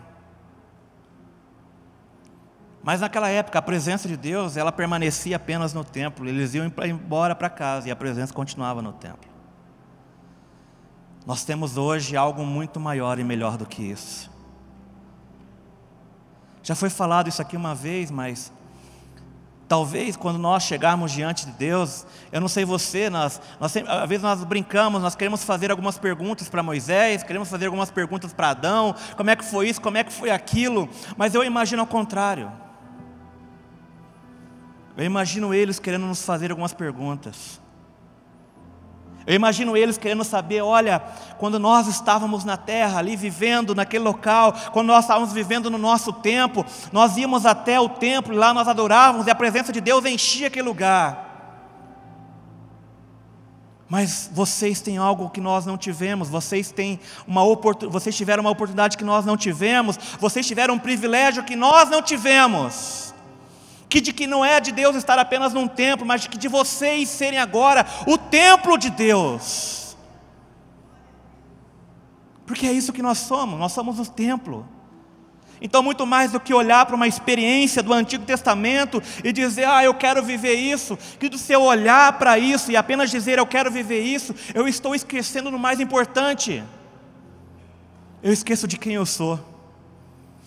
Mas 2.82 3.00
naquela 3.00 3.28
época, 3.28 3.60
a 3.60 3.62
presença 3.62 4.08
de 4.08 4.16
Deus, 4.16 4.56
ela 4.56 4.72
permanecia 4.72 5.36
apenas 5.36 5.72
no 5.72 5.84
templo. 5.84 6.28
Eles 6.28 6.54
iam 6.54 6.66
embora 6.84 7.36
para 7.36 7.48
casa 7.48 7.88
e 7.88 7.92
a 7.92 7.96
presença 7.96 8.34
continuava 8.34 8.82
no 8.82 8.92
templo. 8.92 9.30
Nós 11.24 11.44
temos 11.44 11.76
hoje 11.76 12.16
algo 12.16 12.44
muito 12.44 12.80
maior 12.80 13.20
e 13.20 13.24
melhor 13.24 13.56
do 13.56 13.64
que 13.64 13.80
isso. 13.80 14.28
Já 16.64 16.74
foi 16.74 16.90
falado 16.90 17.28
isso 17.28 17.40
aqui 17.40 17.56
uma 17.56 17.76
vez, 17.76 18.10
mas 18.10 18.52
Talvez 19.66 20.14
quando 20.16 20.38
nós 20.38 20.62
chegarmos 20.64 21.12
diante 21.12 21.46
de 21.46 21.52
Deus, 21.52 22.06
eu 22.30 22.40
não 22.40 22.48
sei 22.48 22.64
você, 22.64 23.08
nós, 23.08 23.40
nós 23.58 23.74
às 23.76 24.08
vezes 24.08 24.22
nós 24.22 24.44
brincamos, 24.44 25.00
nós 25.00 25.14
queremos 25.14 25.42
fazer 25.42 25.70
algumas 25.70 25.96
perguntas 25.96 26.48
para 26.48 26.62
Moisés, 26.62 27.22
queremos 27.22 27.48
fazer 27.48 27.66
algumas 27.66 27.90
perguntas 27.90 28.32
para 28.32 28.50
Adão, 28.50 28.94
como 29.16 29.30
é 29.30 29.36
que 29.36 29.44
foi 29.44 29.68
isso, 29.68 29.80
como 29.80 29.96
é 29.96 30.04
que 30.04 30.12
foi 30.12 30.30
aquilo, 30.30 30.88
mas 31.16 31.34
eu 31.34 31.42
imagino 31.42 31.80
ao 31.80 31.86
contrário. 31.86 32.52
Eu 34.96 35.04
imagino 35.04 35.54
eles 35.54 35.78
querendo 35.78 36.06
nos 36.06 36.22
fazer 36.22 36.50
algumas 36.50 36.72
perguntas. 36.72 37.60
Eu 39.26 39.34
imagino 39.34 39.76
eles 39.76 39.96
querendo 39.96 40.22
saber, 40.22 40.60
olha, 40.60 41.00
quando 41.38 41.58
nós 41.58 41.86
estávamos 41.86 42.44
na 42.44 42.56
terra, 42.56 42.98
ali 42.98 43.16
vivendo 43.16 43.74
naquele 43.74 44.04
local, 44.04 44.52
quando 44.70 44.88
nós 44.88 45.04
estávamos 45.04 45.32
vivendo 45.32 45.70
no 45.70 45.78
nosso 45.78 46.12
tempo, 46.12 46.64
nós 46.92 47.16
íamos 47.16 47.46
até 47.46 47.80
o 47.80 47.88
templo 47.88 48.34
e 48.34 48.36
lá 48.36 48.52
nós 48.52 48.68
adorávamos 48.68 49.26
e 49.26 49.30
a 49.30 49.34
presença 49.34 49.72
de 49.72 49.80
Deus 49.80 50.04
enchia 50.04 50.48
aquele 50.48 50.68
lugar. 50.68 51.24
Mas 53.88 54.28
vocês 54.32 54.80
têm 54.80 54.98
algo 54.98 55.30
que 55.30 55.40
nós 55.40 55.64
não 55.64 55.78
tivemos, 55.78 56.28
vocês 56.28 56.70
têm 56.70 57.00
uma 57.26 57.42
vocês 57.88 58.16
tiveram 58.16 58.42
uma 58.42 58.50
oportunidade 58.50 58.96
que 58.96 59.04
nós 59.04 59.24
não 59.24 59.36
tivemos, 59.36 59.98
vocês 60.18 60.46
tiveram 60.46 60.74
um 60.74 60.78
privilégio 60.78 61.44
que 61.44 61.56
nós 61.56 61.88
não 61.88 62.02
tivemos 62.02 63.13
que 63.94 64.00
de 64.00 64.12
que 64.12 64.26
não 64.26 64.44
é 64.44 64.58
de 64.58 64.72
Deus 64.72 64.96
estar 64.96 65.20
apenas 65.20 65.54
num 65.54 65.68
templo, 65.68 66.04
mas 66.04 66.22
de 66.22 66.28
que 66.28 66.36
de 66.36 66.48
vocês 66.48 67.08
serem 67.08 67.38
agora 67.38 67.86
o 68.08 68.18
templo 68.18 68.76
de 68.76 68.90
Deus. 68.90 69.96
Porque 72.44 72.66
é 72.66 72.72
isso 72.72 72.92
que 72.92 73.00
nós 73.00 73.18
somos, 73.18 73.56
nós 73.56 73.70
somos 73.70 74.00
o 74.00 74.10
templo. 74.10 74.68
Então, 75.60 75.80
muito 75.80 76.04
mais 76.04 76.32
do 76.32 76.40
que 76.40 76.52
olhar 76.52 76.84
para 76.84 76.96
uma 76.96 77.06
experiência 77.06 77.84
do 77.84 77.92
Antigo 77.92 78.24
Testamento 78.24 79.00
e 79.22 79.32
dizer, 79.32 79.68
ah, 79.68 79.84
eu 79.84 79.94
quero 79.94 80.24
viver 80.24 80.54
isso, 80.56 80.98
que 81.20 81.38
se 81.38 81.52
eu 81.52 81.62
olhar 81.62 82.18
para 82.18 82.36
isso 82.36 82.72
e 82.72 82.76
apenas 82.76 83.12
dizer, 83.12 83.38
eu 83.38 83.46
quero 83.46 83.70
viver 83.70 84.00
isso, 84.00 84.34
eu 84.54 84.66
estou 84.66 84.96
esquecendo 84.96 85.52
do 85.52 85.58
mais 85.58 85.78
importante. 85.78 86.64
Eu 88.20 88.32
esqueço 88.32 88.66
de 88.66 88.76
quem 88.76 88.94
eu 88.94 89.06
sou. 89.06 89.53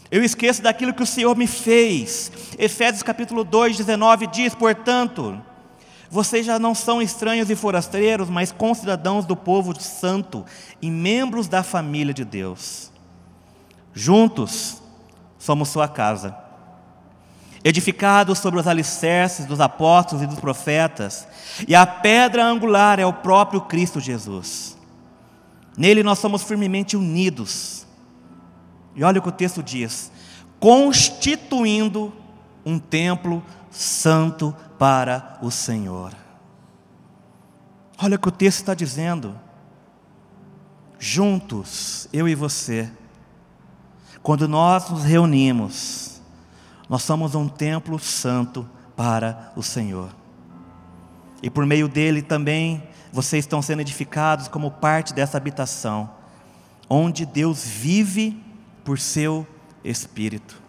Eu 0.10 0.24
esqueço 0.24 0.62
daquilo 0.62 0.94
que 0.94 1.04
o 1.04 1.08
Senhor 1.08 1.36
me 1.36 1.48
fez. 1.48 2.32
Efésios 2.58 3.04
capítulo 3.04 3.44
2, 3.44 3.78
19 3.78 4.28
diz, 4.28 4.56
portanto, 4.56 5.42
vocês 6.10 6.46
já 6.46 6.58
não 6.58 6.74
são 6.74 7.02
estranhos 7.02 7.50
e 7.50 7.56
forasteiros, 7.56 8.30
mas 8.30 8.52
concidadãos 8.52 9.26
do 9.26 9.36
povo 9.36 9.78
santo 9.80 10.46
e 10.82 10.90
membros 10.90 11.48
da 11.48 11.62
família 11.62 12.14
de 12.14 12.24
Deus. 12.24 12.92
Juntos, 13.94 14.82
somos 15.38 15.70
sua 15.70 15.88
casa. 15.88 16.36
Edificados 17.64 18.40
sobre 18.40 18.62
os 18.62 18.68
alicerces 18.68 19.46
dos 19.46 19.60
apóstolos 19.60 20.24
e 20.24 20.28
dos 20.28 20.40
profetas, 20.40 21.28
e 21.68 21.76
a 21.76 21.86
pedra 21.86 22.46
angular 22.46 22.98
é 23.00 23.06
o 23.06 23.12
próprio 23.12 23.60
Cristo 23.62 24.00
Jesus. 24.00 24.78
Nele 25.78 26.02
nós 26.02 26.20
somos 26.20 26.44
firmemente 26.44 26.96
unidos. 26.96 27.77
E 28.98 29.04
olha 29.04 29.20
o 29.20 29.22
que 29.22 29.30
o 29.30 29.32
texto 29.32 29.62
diz: 29.62 30.12
constituindo 30.60 32.12
um 32.66 32.80
templo 32.80 33.44
santo 33.70 34.54
para 34.80 35.38
o 35.42 35.52
Senhor. 35.52 36.14
Olha 38.00 38.16
o 38.16 38.20
que 38.20 38.28
o 38.28 38.32
texto 38.32 38.60
está 38.60 38.74
dizendo. 38.74 39.40
Juntos, 41.00 42.10
eu 42.12 42.28
e 42.28 42.34
você, 42.34 42.92
quando 44.24 44.48
nós 44.48 44.90
nos 44.90 45.04
reunimos, 45.04 46.20
nós 46.90 47.04
somos 47.04 47.36
um 47.36 47.48
templo 47.48 48.00
santo 48.00 48.68
para 48.96 49.52
o 49.56 49.62
Senhor. 49.62 50.10
E 51.44 51.52
por 51.52 51.68
meio 51.68 51.88
dele 51.88 52.24
também 52.24 52.82
vocês 53.14 53.46
estão 53.46 53.62
sendo 53.62 53.82
edificados 53.82 54.48
como 54.48 54.72
parte 54.72 55.14
dessa 55.14 55.38
habitação, 55.38 56.10
onde 56.90 57.28
Deus 57.28 57.64
vive 57.64 58.47
por 58.88 58.98
seu 58.98 59.46
Espírito. 59.84 60.62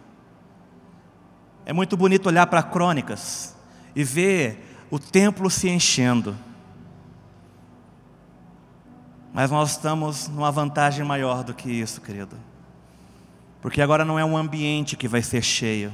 É 1.64 1.72
muito 1.72 1.96
bonito 1.96 2.26
olhar 2.26 2.48
para 2.48 2.64
crônicas 2.64 3.54
e 3.94 4.02
ver 4.02 4.76
o 4.90 4.98
templo 4.98 5.48
se 5.48 5.68
enchendo. 5.68 6.36
Mas 9.32 9.52
nós 9.52 9.70
estamos 9.70 10.26
numa 10.26 10.50
vantagem 10.50 11.06
maior 11.06 11.44
do 11.44 11.54
que 11.54 11.70
isso, 11.70 12.00
querido. 12.00 12.34
Porque 13.62 13.80
agora 13.80 14.04
não 14.04 14.18
é 14.18 14.24
um 14.24 14.36
ambiente 14.36 14.96
que 14.96 15.06
vai 15.06 15.22
ser 15.22 15.42
cheio. 15.42 15.92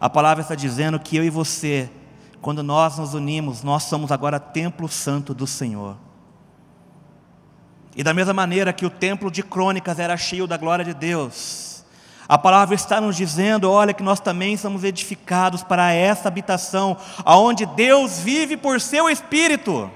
A 0.00 0.08
palavra 0.08 0.40
está 0.40 0.54
dizendo 0.54 0.98
que 0.98 1.14
eu 1.14 1.24
e 1.24 1.28
você, 1.28 1.90
quando 2.40 2.62
nós 2.62 2.96
nos 2.96 3.12
unimos, 3.12 3.62
nós 3.62 3.82
somos 3.82 4.10
agora 4.10 4.40
templo 4.40 4.88
santo 4.88 5.34
do 5.34 5.46
Senhor. 5.46 5.98
E 7.96 8.04
da 8.04 8.12
mesma 8.12 8.34
maneira 8.34 8.74
que 8.74 8.84
o 8.84 8.90
templo 8.90 9.30
de 9.30 9.42
crônicas 9.42 9.98
era 9.98 10.16
cheio 10.18 10.46
da 10.46 10.58
glória 10.58 10.84
de 10.84 10.92
Deus, 10.92 11.82
a 12.28 12.36
palavra 12.36 12.74
está 12.74 13.00
nos 13.00 13.16
dizendo, 13.16 13.70
olha, 13.70 13.94
que 13.94 14.02
nós 14.02 14.20
também 14.20 14.56
somos 14.56 14.84
edificados 14.84 15.62
para 15.62 15.92
essa 15.92 16.28
habitação, 16.28 16.96
aonde 17.24 17.64
Deus 17.64 18.18
vive 18.18 18.56
por 18.56 18.80
seu 18.80 19.08
Espírito. 19.08 19.90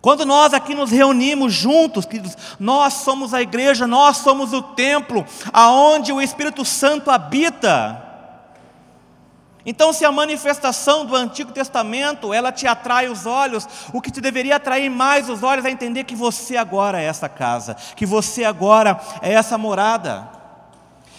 Quando 0.00 0.26
nós 0.26 0.52
aqui 0.52 0.74
nos 0.74 0.90
reunimos 0.90 1.54
juntos, 1.54 2.04
queridos, 2.04 2.36
nós 2.60 2.94
somos 2.94 3.32
a 3.32 3.40
igreja, 3.40 3.86
nós 3.86 4.18
somos 4.18 4.52
o 4.52 4.60
templo 4.62 5.24
aonde 5.52 6.12
o 6.12 6.20
Espírito 6.20 6.64
Santo 6.64 7.10
habita. 7.10 8.11
Então, 9.64 9.92
se 9.92 10.04
a 10.04 10.10
manifestação 10.10 11.06
do 11.06 11.14
Antigo 11.14 11.52
Testamento, 11.52 12.34
ela 12.34 12.50
te 12.50 12.66
atrai 12.66 13.08
os 13.08 13.26
olhos, 13.26 13.66
o 13.92 14.00
que 14.00 14.10
te 14.10 14.20
deveria 14.20 14.56
atrair 14.56 14.90
mais 14.90 15.28
os 15.28 15.42
olhos 15.42 15.64
é 15.64 15.70
entender 15.70 16.04
que 16.04 16.16
você 16.16 16.56
agora 16.56 17.00
é 17.00 17.04
essa 17.04 17.28
casa, 17.28 17.76
que 17.94 18.04
você 18.04 18.44
agora 18.44 19.00
é 19.20 19.32
essa 19.32 19.56
morada. 19.56 20.28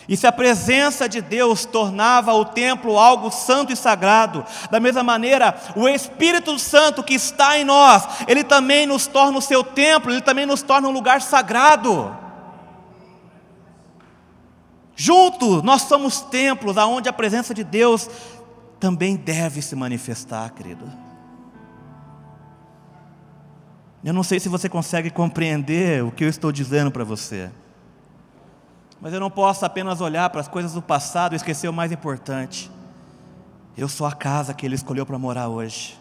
E 0.08 0.18
se 0.18 0.28
a 0.28 0.32
presença 0.32 1.08
de 1.08 1.22
Deus 1.22 1.64
tornava 1.64 2.34
o 2.34 2.44
templo 2.44 3.00
algo 3.00 3.32
santo 3.32 3.72
e 3.72 3.76
sagrado, 3.76 4.46
da 4.70 4.80
mesma 4.80 5.02
maneira, 5.02 5.56
o 5.76 5.88
Espírito 5.88 6.60
Santo 6.60 7.02
que 7.02 7.14
está 7.14 7.58
em 7.58 7.64
nós, 7.64 8.04
ele 8.28 8.44
também 8.44 8.86
nos 8.86 9.08
torna 9.08 9.38
o 9.38 9.42
seu 9.42 9.64
templo, 9.64 10.12
ele 10.12 10.22
também 10.22 10.46
nos 10.46 10.62
torna 10.62 10.90
um 10.90 10.92
lugar 10.92 11.22
sagrado. 11.22 12.23
Juntos, 14.96 15.64
nós 15.64 15.84
somos 15.84 16.22
templos 16.22 16.78
aonde 16.78 17.10
a 17.10 17.14
presença 17.14 17.54
de 17.54 17.64
Deus 17.64 18.10
também 18.80 19.16
deve 19.16 19.62
se 19.62 19.76
manifestar, 19.76 20.50
querido. 20.52 20.86
Eu 24.04 24.14
não 24.14 24.24
sei 24.24 24.40
se 24.40 24.50
você 24.50 24.68
consegue 24.68 25.10
compreender 25.10 26.04
o 26.04 26.12
que 26.12 26.26
eu 26.26 26.30
estou 26.30 26.52
dizendo 26.52 26.92
para 26.92 27.06
você. 27.06 27.50
Mas 29.00 29.14
eu 29.14 29.20
não 29.20 29.32
posso 29.32 29.66
apenas 29.66 30.02
olhar 30.02 30.30
para 30.30 30.42
as 30.42 30.48
coisas 30.48 30.74
do 30.74 30.82
passado 30.82 31.34
e 31.34 31.36
esquecer 31.38 31.70
o 31.70 31.74
mais 31.74 31.92
importante. 31.92 32.70
Eu 33.78 33.88
sou 33.88 34.06
a 34.06 34.12
casa 34.12 34.54
que 34.54 34.66
Ele 34.66 34.76
escolheu 34.76 35.06
para 35.06 35.18
morar 35.18 35.48
hoje. 35.48 35.98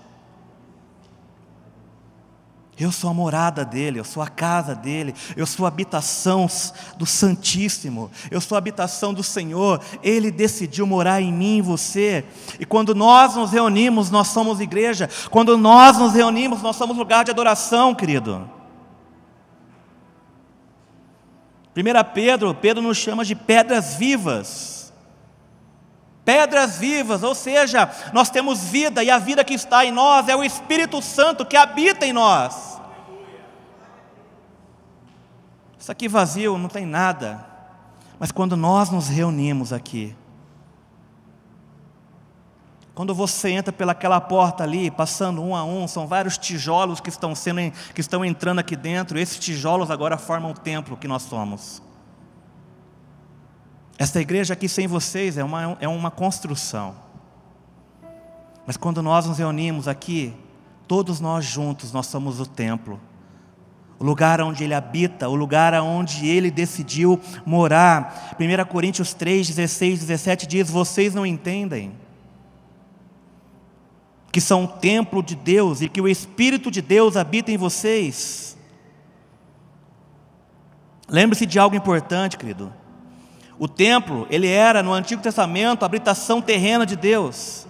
Eu 2.78 2.90
sou 2.90 3.10
a 3.10 3.14
morada 3.14 3.64
dele, 3.66 4.00
eu 4.00 4.04
sou 4.04 4.22
a 4.22 4.28
casa 4.28 4.74
dele, 4.74 5.14
eu 5.36 5.46
sou 5.46 5.66
a 5.66 5.68
habitação 5.68 6.48
do 6.96 7.04
Santíssimo, 7.04 8.10
eu 8.30 8.40
sou 8.40 8.56
a 8.56 8.58
habitação 8.58 9.12
do 9.12 9.22
Senhor. 9.22 9.80
Ele 10.02 10.30
decidiu 10.30 10.86
morar 10.86 11.20
em 11.20 11.30
mim 11.32 11.58
e 11.58 11.62
você. 11.62 12.24
E 12.58 12.64
quando 12.64 12.94
nós 12.94 13.36
nos 13.36 13.52
reunimos, 13.52 14.10
nós 14.10 14.28
somos 14.28 14.58
igreja. 14.58 15.08
Quando 15.30 15.58
nós 15.58 15.98
nos 15.98 16.14
reunimos, 16.14 16.62
nós 16.62 16.76
somos 16.76 16.96
lugar 16.96 17.24
de 17.24 17.30
adoração, 17.30 17.94
querido. 17.94 18.50
1 21.76 22.12
Pedro, 22.14 22.54
Pedro 22.54 22.82
nos 22.82 22.96
chama 22.96 23.24
de 23.24 23.34
pedras 23.34 23.94
vivas. 23.94 24.81
Pedras 26.24 26.76
vivas, 26.76 27.22
ou 27.22 27.34
seja, 27.34 27.90
nós 28.12 28.30
temos 28.30 28.60
vida 28.64 29.02
e 29.02 29.10
a 29.10 29.18
vida 29.18 29.44
que 29.44 29.54
está 29.54 29.84
em 29.84 29.90
nós 29.90 30.28
é 30.28 30.36
o 30.36 30.44
Espírito 30.44 31.02
Santo 31.02 31.44
que 31.44 31.56
habita 31.56 32.06
em 32.06 32.12
nós. 32.12 32.80
Isso 35.78 35.90
aqui 35.90 36.06
vazio 36.06 36.56
não 36.56 36.68
tem 36.68 36.86
nada, 36.86 37.44
mas 38.18 38.30
quando 38.30 38.56
nós 38.56 38.88
nos 38.88 39.08
reunimos 39.08 39.72
aqui, 39.72 40.14
quando 42.94 43.14
você 43.14 43.50
entra 43.50 43.72
pelaquela 43.72 44.20
porta 44.20 44.62
ali, 44.62 44.90
passando 44.90 45.42
um 45.42 45.56
a 45.56 45.64
um, 45.64 45.88
são 45.88 46.06
vários 46.06 46.36
tijolos 46.36 47.00
que 47.00 47.08
estão 47.08 47.34
sendo 47.34 47.72
que 47.94 48.00
estão 48.00 48.24
entrando 48.24 48.58
aqui 48.58 48.76
dentro. 48.76 49.18
Esses 49.18 49.38
tijolos 49.38 49.90
agora 49.90 50.18
formam 50.18 50.50
o 50.50 50.54
templo 50.54 50.96
que 50.96 51.08
nós 51.08 51.22
somos. 51.22 51.82
Esta 54.02 54.20
igreja 54.20 54.54
aqui 54.54 54.68
sem 54.68 54.88
vocês 54.88 55.38
é 55.38 55.44
uma, 55.44 55.78
é 55.80 55.86
uma 55.86 56.10
construção. 56.10 56.96
Mas 58.66 58.76
quando 58.76 59.00
nós 59.00 59.26
nos 59.26 59.38
reunimos 59.38 59.86
aqui, 59.86 60.34
todos 60.88 61.20
nós 61.20 61.44
juntos, 61.44 61.92
nós 61.92 62.08
somos 62.08 62.40
o 62.40 62.44
templo. 62.44 63.00
O 64.00 64.04
lugar 64.04 64.40
onde 64.40 64.64
Ele 64.64 64.74
habita, 64.74 65.28
o 65.28 65.36
lugar 65.36 65.72
onde 65.74 66.26
Ele 66.26 66.50
decidiu 66.50 67.20
morar. 67.46 68.34
1 68.40 68.64
Coríntios 68.64 69.14
3, 69.14 69.46
16, 69.46 70.00
17 70.00 70.48
diz: 70.48 70.68
Vocês 70.68 71.14
não 71.14 71.24
entendem 71.24 71.92
que 74.32 74.40
são 74.40 74.64
o 74.64 74.68
templo 74.68 75.22
de 75.22 75.36
Deus 75.36 75.80
e 75.80 75.88
que 75.88 76.00
o 76.00 76.08
Espírito 76.08 76.72
de 76.72 76.82
Deus 76.82 77.16
habita 77.16 77.52
em 77.52 77.56
vocês. 77.56 78.58
Lembre-se 81.08 81.46
de 81.46 81.56
algo 81.56 81.76
importante, 81.76 82.36
querido. 82.36 82.81
O 83.62 83.68
templo, 83.68 84.26
ele 84.28 84.48
era 84.48 84.82
no 84.82 84.92
Antigo 84.92 85.22
Testamento 85.22 85.84
a 85.84 85.86
habitação 85.86 86.42
terrena 86.42 86.84
de 86.84 86.96
Deus. 86.96 87.64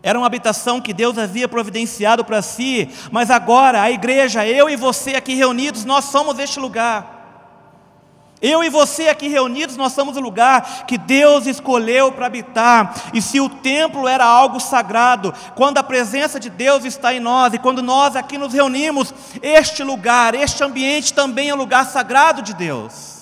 Era 0.00 0.16
uma 0.16 0.26
habitação 0.28 0.80
que 0.80 0.94
Deus 0.94 1.18
havia 1.18 1.48
providenciado 1.48 2.24
para 2.24 2.40
si, 2.40 2.88
mas 3.10 3.28
agora 3.28 3.82
a 3.82 3.90
igreja, 3.90 4.46
eu 4.46 4.70
e 4.70 4.76
você 4.76 5.16
aqui 5.16 5.34
reunidos, 5.34 5.84
nós 5.84 6.04
somos 6.04 6.38
este 6.38 6.60
lugar. 6.60 8.38
Eu 8.40 8.62
e 8.62 8.70
você 8.70 9.08
aqui 9.08 9.26
reunidos, 9.26 9.76
nós 9.76 9.92
somos 9.94 10.16
o 10.16 10.20
lugar 10.20 10.86
que 10.86 10.96
Deus 10.96 11.44
escolheu 11.48 12.12
para 12.12 12.26
habitar. 12.26 12.94
E 13.12 13.20
se 13.20 13.40
o 13.40 13.48
templo 13.48 14.06
era 14.06 14.24
algo 14.24 14.60
sagrado, 14.60 15.34
quando 15.56 15.78
a 15.78 15.82
presença 15.82 16.38
de 16.38 16.48
Deus 16.50 16.84
está 16.84 17.12
em 17.12 17.18
nós 17.18 17.52
e 17.52 17.58
quando 17.58 17.82
nós 17.82 18.14
aqui 18.14 18.38
nos 18.38 18.52
reunimos, 18.52 19.12
este 19.42 19.82
lugar, 19.82 20.36
este 20.36 20.62
ambiente 20.62 21.12
também 21.12 21.48
é 21.48 21.54
um 21.54 21.58
lugar 21.58 21.84
sagrado 21.84 22.42
de 22.42 22.54
Deus. 22.54 23.15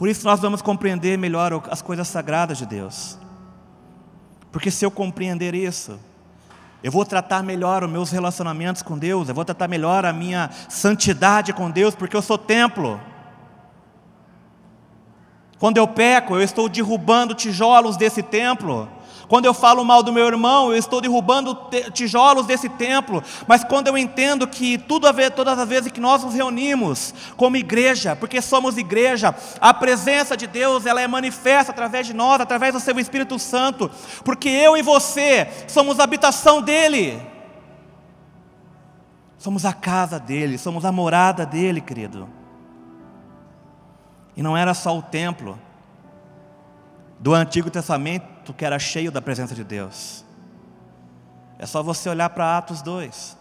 Por 0.00 0.08
isso 0.08 0.24
nós 0.24 0.40
vamos 0.40 0.62
compreender 0.62 1.18
melhor 1.18 1.62
as 1.70 1.82
coisas 1.82 2.08
sagradas 2.08 2.56
de 2.56 2.64
Deus. 2.64 3.18
Porque 4.50 4.70
se 4.70 4.82
eu 4.82 4.90
compreender 4.90 5.54
isso, 5.54 6.00
eu 6.82 6.90
vou 6.90 7.04
tratar 7.04 7.42
melhor 7.42 7.84
os 7.84 7.90
meus 7.90 8.10
relacionamentos 8.10 8.80
com 8.80 8.96
Deus, 8.96 9.28
eu 9.28 9.34
vou 9.34 9.44
tratar 9.44 9.68
melhor 9.68 10.06
a 10.06 10.12
minha 10.14 10.48
santidade 10.70 11.52
com 11.52 11.70
Deus, 11.70 11.94
porque 11.94 12.16
eu 12.16 12.22
sou 12.22 12.38
templo. 12.38 12.98
Quando 15.58 15.76
eu 15.76 15.86
peco, 15.86 16.34
eu 16.34 16.40
estou 16.40 16.66
derrubando 16.66 17.34
tijolos 17.34 17.98
desse 17.98 18.22
templo. 18.22 18.88
Quando 19.30 19.44
eu 19.44 19.54
falo 19.54 19.84
mal 19.84 20.02
do 20.02 20.12
meu 20.12 20.26
irmão, 20.26 20.72
eu 20.72 20.76
estou 20.76 21.00
derrubando 21.00 21.56
tijolos 21.92 22.46
desse 22.46 22.68
templo. 22.68 23.22
Mas 23.46 23.62
quando 23.62 23.86
eu 23.86 23.96
entendo 23.96 24.44
que 24.44 24.76
tudo 24.76 25.06
a 25.06 25.12
ver, 25.12 25.30
todas 25.30 25.56
as 25.56 25.68
vezes 25.68 25.92
que 25.92 26.00
nós 26.00 26.24
nos 26.24 26.34
reunimos 26.34 27.14
como 27.36 27.56
igreja, 27.56 28.16
porque 28.16 28.42
somos 28.42 28.76
igreja, 28.76 29.32
a 29.60 29.72
presença 29.72 30.36
de 30.36 30.48
Deus 30.48 30.84
ela 30.84 31.00
é 31.00 31.06
manifesta 31.06 31.70
através 31.70 32.08
de 32.08 32.12
nós, 32.12 32.40
através 32.40 32.74
do 32.74 32.80
Seu 32.80 32.98
Espírito 32.98 33.38
Santo, 33.38 33.88
porque 34.24 34.48
eu 34.48 34.76
e 34.76 34.82
você 34.82 35.48
somos 35.68 36.00
a 36.00 36.02
habitação 36.02 36.60
dele. 36.60 37.22
Somos 39.38 39.64
a 39.64 39.72
casa 39.72 40.18
dele, 40.18 40.58
somos 40.58 40.84
a 40.84 40.90
morada 40.90 41.46
dele, 41.46 41.80
querido. 41.80 42.28
E 44.36 44.42
não 44.42 44.56
era 44.56 44.74
só 44.74 44.98
o 44.98 45.02
templo 45.02 45.56
do 47.20 47.32
Antigo 47.32 47.70
Testamento 47.70 48.39
que 48.52 48.64
era 48.64 48.78
cheio 48.78 49.10
da 49.10 49.20
presença 49.20 49.54
de 49.54 49.64
Deus. 49.64 50.24
É 51.58 51.66
só 51.66 51.82
você 51.82 52.08
olhar 52.08 52.30
para 52.30 52.56
Atos 52.56 52.82
2. 52.82 53.36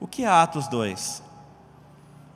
O 0.00 0.06
que 0.06 0.24
é 0.24 0.28
Atos 0.28 0.68
2? 0.68 1.22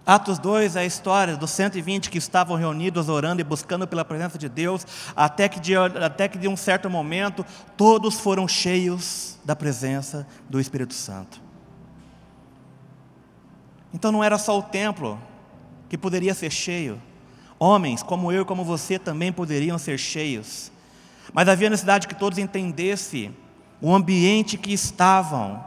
Atos 0.07 0.39
2 0.39 0.77
é 0.77 0.81
a 0.81 0.85
história 0.87 1.37
dos 1.37 1.51
120 1.51 2.09
que 2.09 2.17
estavam 2.17 2.57
reunidos 2.57 3.09
orando 3.09 3.41
e 3.43 3.45
buscando 3.45 3.87
pela 3.87 4.05
presença 4.05 4.39
de 4.39 4.49
Deus, 4.49 4.87
até 5.15 5.49
que 5.49 5.61
de, 5.61 5.77
até 5.77 6.29
que 6.29 6.39
de 6.39 6.49
um 6.49 6.57
certo 6.57 6.89
momento 6.89 7.45
todos 7.77 8.19
foram 8.19 8.49
cheios 8.49 9.39
da 9.45 9.55
presença 9.55 10.27
do 10.49 10.59
Espírito 10.59 10.95
Santo. 10.95 11.43
Então 13.93 14.11
não 14.11 14.25
era 14.25 14.39
só 14.39 14.59
o 14.59 14.63
templo 14.63 15.21
que 15.91 15.99
poderia 15.99 16.33
ser 16.33 16.51
cheio, 16.51 17.01
Homens 17.59 18.05
como 18.05 18.31
eu 18.31 18.43
e 18.43 18.45
como 18.45 18.65
você 18.65 18.99
também 18.99 19.33
poderiam 19.33 19.79
ser 19.79 19.99
cheios, 19.99 20.71
mas 21.33 21.49
havia 21.49 21.71
necessidade 21.71 22.09
que 22.09 22.15
todos 22.15 22.39
entendessem 22.39 23.37
o 23.81 23.95
ambiente 23.95 24.57
que 24.57 24.73
estavam. 24.73 25.65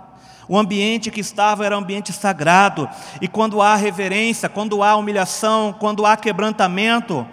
O 0.47 0.57
ambiente 0.57 1.09
que 1.09 1.22
estava 1.22 1.66
era 1.66 1.78
um 1.78 1.82
ambiente 1.82 2.12
sagrado, 2.12 2.89
e 3.22 3.28
quando 3.28 3.62
há 3.62 3.76
reverência, 3.76 4.49
quando 4.49 4.84
há 4.84 4.95
humilhação, 4.95 5.74
quando 5.80 6.05
há 6.05 6.18
quebrantamento, 6.18 7.26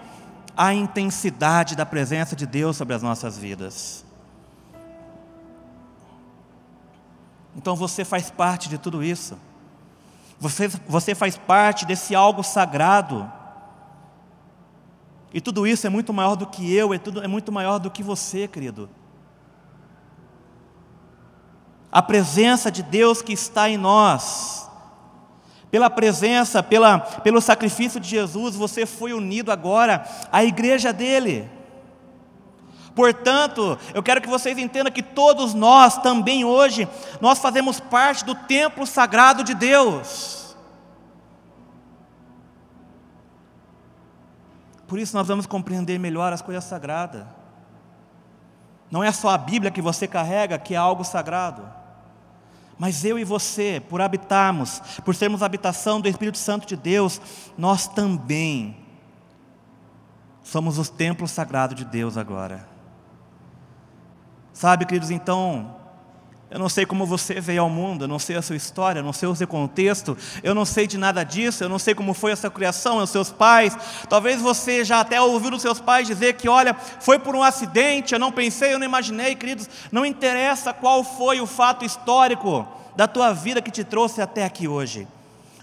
há 0.55 0.73
intensidade 0.73 1.75
da 1.75 1.85
presença 1.85 2.35
de 2.35 2.45
Deus 2.45 2.77
sobre 2.77 2.93
as 2.93 3.03
nossas 3.03 3.37
vidas. 3.37 4.05
Então 7.55 7.75
você 7.75 8.05
faz 8.05 8.31
parte 8.31 8.69
de 8.69 8.77
tudo 8.77 9.03
isso, 9.03 9.37
você, 10.39 10.69
você 10.87 11.13
faz 11.13 11.35
parte 11.35 11.85
desse 11.85 12.15
algo 12.15 12.41
sagrado 12.41 13.29
e 15.33 15.39
tudo 15.39 15.67
isso 15.67 15.85
é 15.85 15.89
muito 15.89 16.11
maior 16.11 16.35
do 16.35 16.47
que 16.47 16.73
eu, 16.73 16.93
é, 16.93 16.97
tudo, 16.97 17.23
é 17.23 17.27
muito 17.27 17.51
maior 17.51 17.79
do 17.79 17.91
que 17.91 18.01
você, 18.01 18.47
querido. 18.47 18.89
A 21.91 22.01
presença 22.01 22.71
de 22.71 22.81
Deus 22.81 23.21
que 23.21 23.33
está 23.33 23.69
em 23.69 23.77
nós, 23.77 24.69
pela 25.69 25.89
presença, 25.89 26.63
pela, 26.63 26.99
pelo 26.99 27.41
sacrifício 27.41 27.99
de 27.99 28.09
Jesus, 28.09 28.55
você 28.55 28.85
foi 28.85 29.13
unido 29.13 29.51
agora 29.51 30.03
à 30.31 30.43
igreja 30.43 30.91
dele. 30.91 31.47
Portanto, 32.95 33.77
eu 33.93 34.01
quero 34.01 34.21
que 34.21 34.27
vocês 34.27 34.57
entendam 34.57 34.91
que 34.91 35.03
todos 35.03 35.53
nós 35.53 35.97
também 35.99 36.43
hoje, 36.43 36.87
nós 37.21 37.39
fazemos 37.39 37.79
parte 37.79 38.25
do 38.25 38.33
templo 38.33 38.85
sagrado 38.85 39.43
de 39.43 39.53
Deus. 39.53 40.38
Por 44.89 44.97
isso 44.97 45.15
nós 45.15 45.27
vamos 45.27 45.45
compreender 45.45 45.99
melhor 45.99 46.33
as 46.33 46.41
coisas 46.41 46.63
sagradas. 46.63 47.23
Não 48.89 49.03
é 49.03 49.11
só 49.11 49.29
a 49.29 49.37
Bíblia 49.37 49.69
que 49.69 49.83
você 49.83 50.07
carrega 50.07 50.57
que 50.57 50.73
é 50.73 50.77
algo 50.77 51.03
sagrado. 51.03 51.61
Mas 52.75 53.05
eu 53.05 53.19
e 53.19 53.23
você, 53.23 53.79
por 53.87 54.01
habitarmos, 54.01 54.81
por 55.05 55.13
sermos 55.13 55.43
habitação 55.43 56.01
do 56.01 56.09
Espírito 56.09 56.39
Santo 56.39 56.65
de 56.65 56.75
Deus, 56.75 57.21
nós 57.55 57.87
também 57.87 58.77
somos 60.41 60.79
os 60.79 60.89
templos 60.89 61.29
sagrados 61.29 61.75
de 61.75 61.85
Deus 61.85 62.17
agora. 62.17 62.67
Sabe, 64.51 64.85
queridos, 64.85 65.11
então, 65.11 65.75
eu 66.51 66.57
não 66.57 66.67
sei 66.67 66.83
como 66.83 67.05
você 67.05 67.39
veio 67.39 67.61
ao 67.61 67.69
mundo, 67.69 68.05
eu 68.05 68.07
não 68.07 68.17
sei 68.17 68.35
a 68.35 68.41
sua 68.41 68.55
história, 68.55 68.99
eu 68.99 69.03
não 69.03 69.13
sei 69.13 69.29
o 69.29 69.35
seu 69.35 69.47
contexto, 69.47 70.17
eu 70.41 70.55
não 70.55 70.65
sei 70.65 70.87
de 70.87 70.97
nada 70.97 71.23
disso, 71.23 71.63
eu 71.63 71.69
não 71.69 71.77
sei 71.77 71.93
como 71.93 72.11
foi 72.13 72.31
essa 72.31 72.49
criação, 72.49 72.97
os 72.97 73.11
seus 73.11 73.31
pais. 73.31 73.77
Talvez 74.09 74.41
você 74.41 74.83
já 74.83 75.01
até 75.01 75.21
ouviu 75.21 75.53
os 75.53 75.61
seus 75.61 75.79
pais 75.79 76.07
dizer 76.07 76.33
que, 76.33 76.49
olha, 76.49 76.73
foi 76.73 77.19
por 77.19 77.35
um 77.35 77.43
acidente, 77.43 78.13
eu 78.13 78.19
não 78.19 78.31
pensei, 78.31 78.73
eu 78.73 78.79
não 78.79 78.85
imaginei, 78.85 79.35
queridos. 79.35 79.69
Não 79.91 80.03
interessa 80.03 80.73
qual 80.73 81.03
foi 81.03 81.39
o 81.39 81.45
fato 81.45 81.85
histórico 81.85 82.67
da 82.95 83.07
tua 83.07 83.31
vida 83.31 83.61
que 83.61 83.69
te 83.69 83.83
trouxe 83.83 84.19
até 84.19 84.43
aqui 84.43 84.67
hoje. 84.67 85.07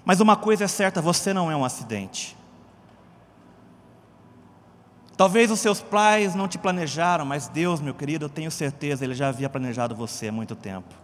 Mas 0.04 0.20
uma 0.20 0.36
coisa 0.36 0.64
é 0.64 0.68
certa, 0.68 1.02
você 1.02 1.34
não 1.34 1.50
é 1.50 1.56
um 1.56 1.64
acidente. 1.64 2.36
Talvez 5.16 5.50
os 5.50 5.60
seus 5.60 5.80
pais 5.80 6.34
não 6.34 6.46
te 6.46 6.58
planejaram, 6.58 7.24
mas 7.24 7.48
Deus, 7.48 7.80
meu 7.80 7.94
querido, 7.94 8.26
eu 8.26 8.28
tenho 8.28 8.50
certeza, 8.50 9.02
Ele 9.02 9.14
já 9.14 9.28
havia 9.28 9.48
planejado 9.48 9.94
você 9.94 10.28
há 10.28 10.32
muito 10.32 10.54
tempo. 10.54 10.94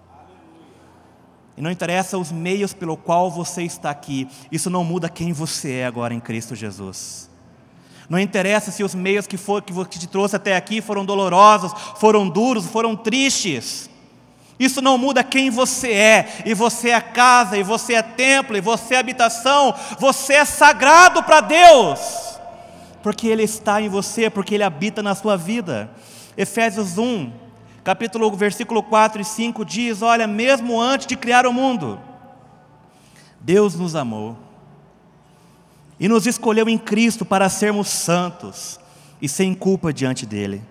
E 1.57 1.63
não 1.63 1.71
interessa 1.71 2.19
os 2.19 2.31
meios 2.31 2.75
pelo 2.75 2.97
qual 2.97 3.31
você 3.31 3.63
está 3.63 3.91
aqui, 3.91 4.29
isso 4.51 4.69
não 4.69 4.85
muda 4.85 5.09
quem 5.09 5.33
você 5.33 5.77
é 5.77 5.87
agora 5.87 6.13
em 6.13 6.21
Cristo 6.21 6.55
Jesus. 6.55 7.31
Não 8.09 8.19
interessa 8.19 8.71
se 8.71 8.85
os 8.85 8.95
meios 8.95 9.27
que, 9.27 9.39
for, 9.39 9.63
que 9.63 9.99
te 9.99 10.07
trouxe 10.07 10.37
até 10.37 10.57
aqui 10.57 10.83
foram 10.83 11.07
dolorosos, 11.07 11.73
foram 11.97 12.29
duros, 12.29 12.67
foram 12.67 12.95
tristes. 12.95 13.89
Isso 14.59 14.83
não 14.83 14.99
muda 14.99 15.25
quem 15.25 15.49
você 15.49 15.91
é, 15.91 16.43
e 16.45 16.53
você 16.53 16.91
é 16.91 17.01
casa, 17.01 17.57
e 17.57 17.63
você 17.63 17.95
é 17.95 18.03
templo, 18.03 18.57
e 18.57 18.61
você 18.61 18.95
é 18.95 18.99
habitação, 18.99 19.75
você 19.99 20.35
é 20.35 20.45
sagrado 20.45 21.23
para 21.23 21.41
Deus 21.41 22.22
porque 23.03 23.27
Ele 23.27 23.43
está 23.43 23.83
em 23.83 23.89
você, 23.89 24.31
porque 24.31 24.55
Ele 24.55 24.63
habita 24.63 25.03
na 25.03 25.15
sua 25.15 25.37
vida. 25.37 25.91
Efésios 26.37 26.97
1, 26.97 27.33
capítulo, 27.83 28.31
versículo 28.35 28.83
4 28.83 29.21
e 29.21 29.25
5 29.25 29.65
diz: 29.65 30.01
Olha, 30.03 30.27
mesmo 30.27 30.81
antes 30.81 31.07
de 31.07 31.17
criar 31.17 31.47
o 31.47 31.53
mundo, 31.53 32.01
Deus 33.41 33.75
nos 33.75 33.97
amou 33.97 34.37
e 35.99 36.09
nos 36.09 36.27
escolheu 36.27 36.69
em 36.69 36.79
Cristo 36.79 37.25
para 37.25 37.49
sermos 37.49 37.89
santos 37.89 38.79
e 39.21 39.29
sem 39.29 39.55
culpa 39.55 39.93
diante 39.93 40.25
dEle. 40.25 40.63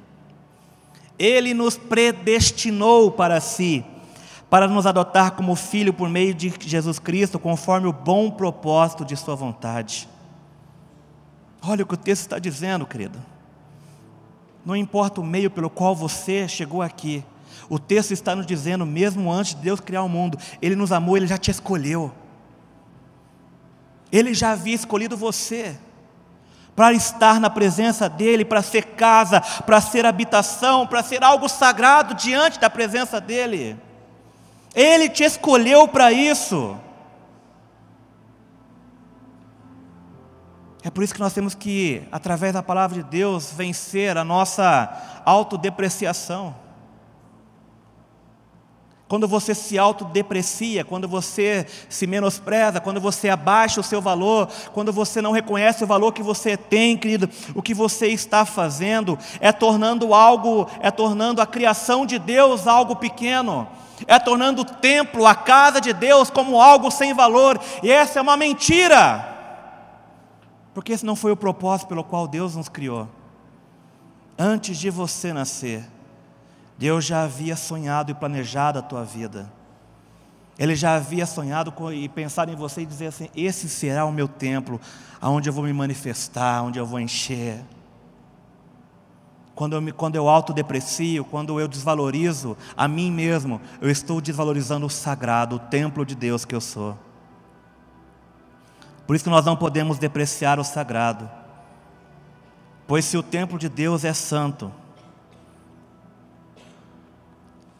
Ele 1.19 1.53
nos 1.53 1.77
predestinou 1.77 3.11
para 3.11 3.39
si, 3.39 3.85
para 4.49 4.67
nos 4.67 4.85
adotar 4.85 5.31
como 5.31 5.55
filho 5.55 5.93
por 5.93 6.09
meio 6.09 6.33
de 6.33 6.51
Jesus 6.59 6.97
Cristo, 6.97 7.37
conforme 7.37 7.87
o 7.87 7.93
bom 7.93 8.31
propósito 8.31 9.05
de 9.05 9.15
Sua 9.15 9.35
vontade 9.35 10.10
Olha 11.61 11.83
o 11.83 11.87
que 11.87 11.93
o 11.93 11.97
texto 11.97 12.21
está 12.21 12.39
dizendo, 12.39 12.85
querido. 12.85 13.19
Não 14.65 14.75
importa 14.75 15.21
o 15.21 15.23
meio 15.23 15.49
pelo 15.49 15.69
qual 15.69 15.95
você 15.95 16.47
chegou 16.47 16.81
aqui, 16.81 17.23
o 17.69 17.79
texto 17.79 18.11
está 18.11 18.35
nos 18.35 18.45
dizendo, 18.45 18.85
mesmo 18.85 19.31
antes 19.31 19.55
de 19.55 19.61
Deus 19.61 19.79
criar 19.79 20.03
o 20.03 20.09
mundo, 20.09 20.37
Ele 20.61 20.75
nos 20.75 20.91
amou, 20.91 21.15
Ele 21.15 21.25
já 21.25 21.37
te 21.37 21.49
escolheu. 21.49 22.11
Ele 24.11 24.33
já 24.33 24.51
havia 24.51 24.75
escolhido 24.75 25.15
você 25.15 25.79
para 26.75 26.91
estar 26.93 27.39
na 27.39 27.49
presença 27.49 28.09
dEle, 28.09 28.43
para 28.43 28.61
ser 28.61 28.87
casa, 28.87 29.39
para 29.39 29.79
ser 29.79 30.05
habitação, 30.05 30.85
para 30.85 31.01
ser 31.01 31.23
algo 31.23 31.47
sagrado 31.47 32.13
diante 32.13 32.59
da 32.59 32.69
presença 32.69 33.21
dEle. 33.21 33.77
Ele 34.75 35.09
te 35.09 35.23
escolheu 35.23 35.87
para 35.87 36.11
isso. 36.11 36.77
É 40.83 40.89
por 40.89 41.03
isso 41.03 41.13
que 41.13 41.19
nós 41.19 41.33
temos 41.33 41.53
que, 41.53 42.01
através 42.11 42.53
da 42.53 42.63
palavra 42.63 43.03
de 43.03 43.07
Deus, 43.07 43.51
vencer 43.55 44.17
a 44.17 44.23
nossa 44.23 45.21
autodepreciação. 45.23 46.55
Quando 49.07 49.27
você 49.27 49.53
se 49.53 49.77
autodeprecia, 49.77 50.83
quando 50.83 51.07
você 51.07 51.67
se 51.87 52.07
menospreza, 52.07 52.79
quando 52.79 52.99
você 52.99 53.29
abaixa 53.29 53.81
o 53.81 53.83
seu 53.83 54.01
valor, 54.01 54.47
quando 54.73 54.91
você 54.91 55.21
não 55.21 55.33
reconhece 55.33 55.83
o 55.83 55.87
valor 55.87 56.13
que 56.13 56.23
você 56.23 56.57
tem, 56.57 56.97
querido, 56.97 57.29
o 57.53 57.61
que 57.61 57.73
você 57.73 58.07
está 58.07 58.45
fazendo 58.45 59.19
é 59.39 59.51
tornando 59.51 60.13
algo, 60.15 60.67
é 60.79 60.89
tornando 60.89 61.41
a 61.41 61.45
criação 61.45 62.05
de 62.05 62.17
Deus 62.17 62.65
algo 62.65 62.95
pequeno, 62.95 63.67
é 64.07 64.17
tornando 64.17 64.61
o 64.61 64.65
templo, 64.65 65.27
a 65.27 65.35
casa 65.35 65.79
de 65.79 65.93
Deus 65.93 66.31
como 66.31 66.59
algo 66.59 66.89
sem 66.89 67.13
valor, 67.13 67.59
e 67.83 67.91
essa 67.91 68.17
é 68.17 68.21
uma 68.21 68.37
mentira. 68.37 69.30
Porque 70.81 70.93
esse 70.93 71.05
não 71.05 71.15
foi 71.15 71.31
o 71.31 71.37
propósito 71.37 71.89
pelo 71.89 72.03
qual 72.03 72.27
Deus 72.27 72.55
nos 72.55 72.67
criou. 72.67 73.07
Antes 74.35 74.79
de 74.79 74.89
você 74.89 75.31
nascer, 75.31 75.87
Deus 76.75 77.05
já 77.05 77.21
havia 77.21 77.55
sonhado 77.55 78.09
e 78.09 78.15
planejado 78.15 78.79
a 78.79 78.81
tua 78.81 79.03
vida. 79.03 79.53
Ele 80.57 80.75
já 80.75 80.95
havia 80.95 81.27
sonhado 81.27 81.71
e 81.93 82.09
pensado 82.09 82.51
em 82.51 82.55
você 82.55 82.81
e 82.81 82.87
dizer 82.87 83.05
assim: 83.05 83.29
esse 83.35 83.69
será 83.69 84.05
o 84.05 84.11
meu 84.11 84.27
templo, 84.27 84.81
aonde 85.21 85.47
eu 85.47 85.53
vou 85.53 85.65
me 85.65 85.71
manifestar, 85.71 86.63
onde 86.63 86.79
eu 86.79 86.85
vou 86.85 86.99
encher. 86.99 87.63
quando 89.53 89.73
eu, 89.73 89.81
me, 89.83 89.91
quando 89.91 90.15
eu 90.15 90.27
autodeprecio, 90.27 91.23
quando 91.23 91.59
eu 91.59 91.67
desvalorizo 91.67 92.57
a 92.75 92.87
mim 92.87 93.11
mesmo, 93.11 93.61
eu 93.79 93.91
estou 93.91 94.19
desvalorizando 94.19 94.87
o 94.87 94.89
sagrado, 94.89 95.57
o 95.57 95.59
templo 95.59 96.03
de 96.03 96.15
Deus 96.15 96.43
que 96.43 96.55
eu 96.55 96.61
sou. 96.61 96.97
Por 99.11 99.15
isso 99.15 99.25
que 99.25 99.29
nós 99.29 99.45
não 99.45 99.57
podemos 99.57 99.99
depreciar 99.99 100.57
o 100.57 100.63
sagrado. 100.63 101.29
Pois 102.87 103.03
se 103.03 103.17
o 103.17 103.21
templo 103.21 103.59
de 103.59 103.67
Deus 103.67 104.05
é 104.05 104.13
santo, 104.13 104.71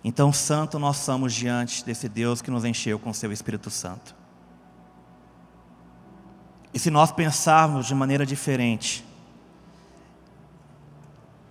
então 0.03 0.33
santo 0.33 0.77
nós 0.77 0.97
somos 0.97 1.33
diante 1.33 1.85
desse 1.85 2.09
Deus 2.09 2.41
que 2.41 2.51
nos 2.51 2.65
encheu 2.65 2.99
com 2.99 3.13
seu 3.13 3.31
Espírito 3.31 3.69
Santo. 3.69 4.13
E 6.73 6.77
se 6.77 6.91
nós 6.91 7.13
pensarmos 7.13 7.85
de 7.85 7.95
maneira 7.95 8.25
diferente, 8.25 9.05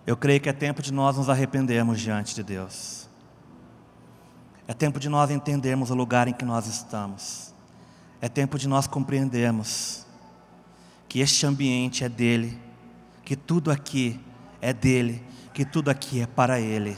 eu 0.07 0.15
creio 0.15 0.43
que 0.43 0.51
é 0.51 0.53
tempo 0.53 0.83
de 0.83 0.93
nós 0.93 1.17
nos 1.17 1.31
arrependermos 1.31 1.99
diante 1.99 2.35
de 2.35 2.43
Deus. 2.43 3.09
É 4.69 4.75
tempo 4.75 5.01
de 5.01 5.09
nós 5.09 5.31
entendermos 5.31 5.91
o 5.91 5.95
lugar 5.95 6.29
em 6.29 6.35
que 6.35 6.45
nós 6.45 6.67
estamos. 6.67 7.50
É 8.21 8.29
tempo 8.29 8.59
de 8.59 8.69
nós 8.69 8.87
compreendermos 8.87 10.07
que 11.09 11.21
este 11.21 11.47
ambiente 11.47 12.05
é 12.05 12.09
dele, 12.09 12.59
que 13.25 13.35
tudo 13.35 13.71
aqui 13.71 14.21
é 14.61 14.73
dele, 14.73 15.23
que 15.55 15.65
tudo 15.65 15.91
aqui 15.91 16.21
é 16.21 16.27
para 16.27 16.61
ele. 16.61 16.97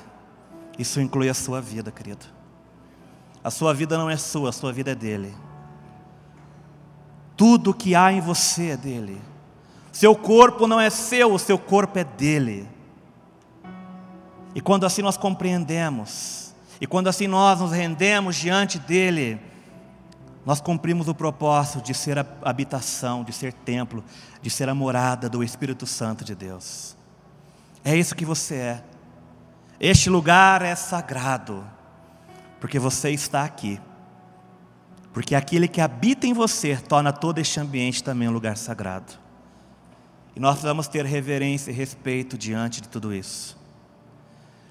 Isso 0.79 1.01
inclui 1.01 1.29
a 1.29 1.35
sua 1.35 1.61
vida, 1.61 1.91
querido. 1.91 2.27
A 3.45 3.51
sua 3.51 3.73
vida 3.73 3.97
não 3.97 4.11
é 4.11 4.17
sua, 4.17 4.51
a 4.51 4.53
sua 4.53 4.73
vida 4.73 4.93
é 4.93 4.95
dele. 4.95 5.35
Tudo 7.37 7.75
que 7.75 7.95
há 7.95 8.13
em 8.13 8.21
você 8.21 8.71
é 8.71 8.77
dele. 8.77 9.21
Seu 9.93 10.15
corpo 10.15 10.67
não 10.67 10.81
é 10.81 10.91
seu, 10.91 11.33
o 11.33 11.39
seu 11.39 11.59
corpo 11.59 11.99
é 11.99 12.05
dele. 12.05 12.69
E 14.55 14.61
quando 14.61 14.85
assim 14.85 15.03
nós 15.03 15.17
compreendemos, 15.17 16.55
e 16.81 16.87
quando 16.87 17.09
assim 17.09 17.27
nós 17.27 17.61
nos 17.61 17.73
rendemos 17.73 18.37
diante 18.37 18.79
dele, 18.79 19.41
nós 20.45 20.61
cumprimos 20.61 21.07
o 21.09 21.15
propósito 21.15 21.83
de 21.83 21.95
ser 21.95 22.19
a 22.19 22.27
habitação, 22.43 23.23
de 23.23 23.33
ser 23.33 23.53
templo, 23.53 24.03
de 24.41 24.51
ser 24.51 24.69
a 24.69 24.75
morada 24.75 25.29
do 25.29 25.43
Espírito 25.43 25.87
Santo 25.87 26.25
de 26.25 26.35
Deus. 26.35 26.97
É 27.85 27.97
isso 27.97 28.15
que 28.15 28.25
você 28.25 28.57
é. 28.57 28.85
Este 29.79 30.11
lugar 30.11 30.63
é 30.63 30.75
sagrado, 30.75 31.65
porque 32.61 32.79
você 32.79 33.11
está 33.11 33.45
aqui. 33.45 33.81
Porque 35.13 35.35
aquele 35.35 35.69
que 35.69 35.81
habita 35.81 36.27
em 36.27 36.33
você 36.33 36.77
torna 36.77 37.13
todo 37.13 37.39
este 37.39 37.61
ambiente 37.61 38.03
também 38.03 38.29
um 38.29 38.33
lugar 38.33 38.57
sagrado. 38.57 39.13
E 40.35 40.41
nós 40.41 40.55
precisamos 40.55 40.89
ter 40.89 41.05
reverência 41.05 41.71
e 41.71 41.75
respeito 41.75 42.39
diante 42.39 42.81
de 42.81 42.89
tudo 42.89 43.15
isso. 43.15 43.61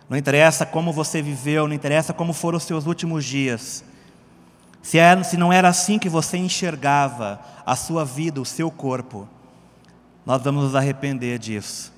Não 0.10 0.18
interessa 0.18 0.66
como 0.66 0.92
você 0.92 1.22
viveu, 1.22 1.68
não 1.68 1.76
interessa 1.76 2.14
como 2.14 2.34
foram 2.34 2.58
os 2.58 2.64
seus 2.64 2.86
últimos 2.86 3.24
dias. 3.24 3.84
Se, 4.82 4.98
era, 4.98 5.24
se 5.24 5.38
não 5.38 5.54
era 5.54 5.70
assim 5.70 6.00
que 6.00 6.10
você 6.10 6.38
enxergava 6.38 7.40
a 7.66 7.76
sua 7.76 8.04
vida, 8.04 8.42
o 8.42 8.46
seu 8.46 8.72
corpo, 8.72 9.28
nós 10.26 10.42
vamos 10.42 10.64
nos 10.64 10.76
arrepender 10.76 11.38
disso 11.38 11.94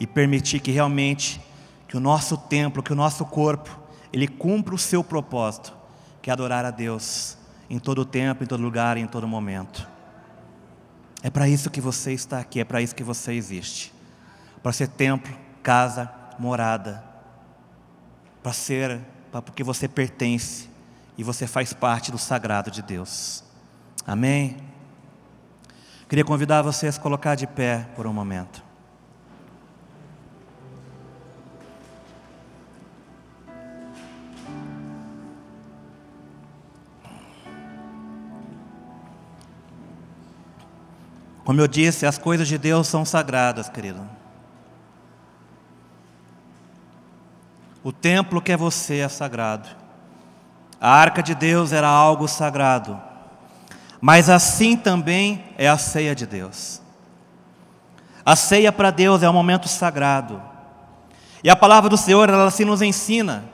e 0.00 0.06
permitir 0.06 0.60
que 0.60 0.70
realmente 0.70 1.40
que 1.86 1.96
o 1.96 2.00
nosso 2.00 2.36
templo, 2.36 2.82
que 2.82 2.92
o 2.92 2.96
nosso 2.96 3.24
corpo, 3.24 3.78
ele 4.12 4.26
cumpra 4.26 4.74
o 4.74 4.78
seu 4.78 5.04
propósito, 5.04 5.72
que 6.20 6.30
é 6.30 6.32
adorar 6.32 6.64
a 6.64 6.70
Deus 6.70 7.36
em 7.70 7.78
todo 7.78 8.04
tempo, 8.04 8.42
em 8.42 8.46
todo 8.46 8.62
lugar 8.62 8.96
em 8.96 9.06
todo 9.06 9.28
momento. 9.28 9.88
É 11.22 11.30
para 11.30 11.48
isso 11.48 11.70
que 11.70 11.80
você 11.80 12.12
está 12.12 12.38
aqui, 12.38 12.60
é 12.60 12.64
para 12.64 12.82
isso 12.82 12.94
que 12.94 13.02
você 13.02 13.32
existe. 13.32 13.94
Para 14.62 14.72
ser 14.72 14.88
templo, 14.88 15.34
casa, 15.62 16.12
morada. 16.38 17.02
Para 18.42 18.52
ser, 18.52 19.00
para 19.32 19.40
porque 19.40 19.64
você 19.64 19.88
pertence 19.88 20.68
e 21.16 21.22
você 21.22 21.46
faz 21.46 21.72
parte 21.72 22.10
do 22.10 22.18
sagrado 22.18 22.70
de 22.70 22.82
Deus. 22.82 23.44
Amém? 24.06 24.56
Queria 26.08 26.24
convidar 26.24 26.62
você 26.62 26.86
a 26.86 26.92
se 26.92 27.00
colocar 27.00 27.34
de 27.34 27.46
pé 27.46 27.88
por 27.96 28.06
um 28.06 28.12
momento. 28.12 28.62
Como 41.44 41.60
eu 41.60 41.68
disse, 41.68 42.06
as 42.06 42.16
coisas 42.16 42.48
de 42.48 42.56
Deus 42.56 42.88
são 42.88 43.04
sagradas, 43.04 43.68
querido. 43.68 44.00
O 47.82 47.92
templo 47.92 48.40
que 48.40 48.50
é 48.50 48.56
você 48.56 48.98
é 48.98 49.08
sagrado. 49.08 49.83
A 50.84 50.90
arca 50.90 51.22
de 51.22 51.34
Deus 51.34 51.72
era 51.72 51.88
algo 51.88 52.28
sagrado. 52.28 53.00
Mas 54.02 54.28
assim 54.28 54.76
também 54.76 55.42
é 55.56 55.66
a 55.66 55.78
ceia 55.78 56.14
de 56.14 56.26
Deus. 56.26 56.82
A 58.26 58.36
ceia 58.36 58.70
para 58.70 58.90
Deus 58.90 59.22
é 59.22 59.30
um 59.30 59.32
momento 59.32 59.66
sagrado. 59.66 60.42
E 61.42 61.48
a 61.48 61.56
palavra 61.56 61.88
do 61.88 61.96
Senhor, 61.96 62.28
ela 62.28 62.50
se 62.50 62.66
nos 62.66 62.82
ensina 62.82 63.44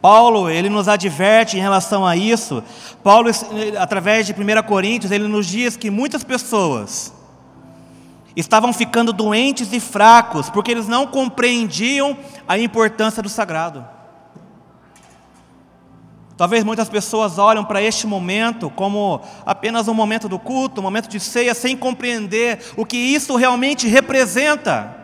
Paulo, 0.00 0.48
ele 0.48 0.68
nos 0.68 0.86
adverte 0.86 1.56
em 1.56 1.60
relação 1.60 2.06
a 2.06 2.16
isso. 2.16 2.62
Paulo, 3.02 3.28
através 3.76 4.24
de 4.24 4.32
1 4.32 4.62
Coríntios, 4.62 5.10
ele 5.10 5.26
nos 5.26 5.48
diz 5.48 5.76
que 5.76 5.90
muitas 5.90 6.22
pessoas 6.22 7.12
estavam 8.36 8.72
ficando 8.72 9.12
doentes 9.12 9.72
e 9.72 9.80
fracos 9.80 10.48
porque 10.48 10.70
eles 10.70 10.86
não 10.86 11.08
compreendiam 11.08 12.16
a 12.46 12.56
importância 12.56 13.20
do 13.20 13.28
sagrado. 13.28 13.95
Talvez 16.36 16.62
muitas 16.64 16.88
pessoas 16.88 17.38
olham 17.38 17.64
para 17.64 17.80
este 17.80 18.06
momento 18.06 18.68
como 18.68 19.22
apenas 19.44 19.88
um 19.88 19.94
momento 19.94 20.28
do 20.28 20.38
culto, 20.38 20.80
um 20.80 20.84
momento 20.84 21.08
de 21.08 21.18
ceia, 21.18 21.54
sem 21.54 21.74
compreender 21.76 22.60
o 22.76 22.84
que 22.84 22.96
isso 22.96 23.36
realmente 23.36 23.88
representa. 23.88 24.94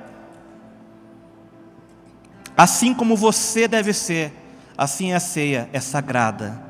Assim 2.54 2.92
como 2.92 3.16
você 3.16 3.66
deve 3.66 3.94
ser 3.94 4.32
assim 4.76 5.14
a 5.14 5.20
ceia 5.20 5.70
é 5.72 5.80
sagrada. 5.80 6.60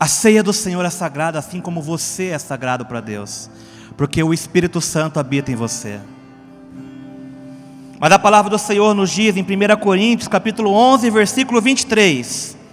A 0.00 0.06
ceia 0.06 0.42
do 0.42 0.52
Senhor 0.52 0.84
é 0.84 0.90
sagrada, 0.90 1.38
assim 1.38 1.60
como 1.60 1.82
você 1.82 2.28
é 2.28 2.38
sagrado 2.38 2.86
para 2.86 3.00
Deus, 3.00 3.50
porque 3.96 4.22
o 4.22 4.32
Espírito 4.32 4.80
Santo 4.80 5.20
habita 5.20 5.52
em 5.52 5.54
você. 5.54 6.00
Mas 8.00 8.12
a 8.12 8.18
palavra 8.18 8.50
do 8.50 8.58
Senhor 8.58 8.94
nos 8.94 9.10
diz 9.10 9.36
em 9.36 9.42
1 9.42 9.76
Coríntios, 9.78 10.26
capítulo 10.26 10.72
11, 10.72 11.10
versículo 11.10 11.60
23: 11.60 12.63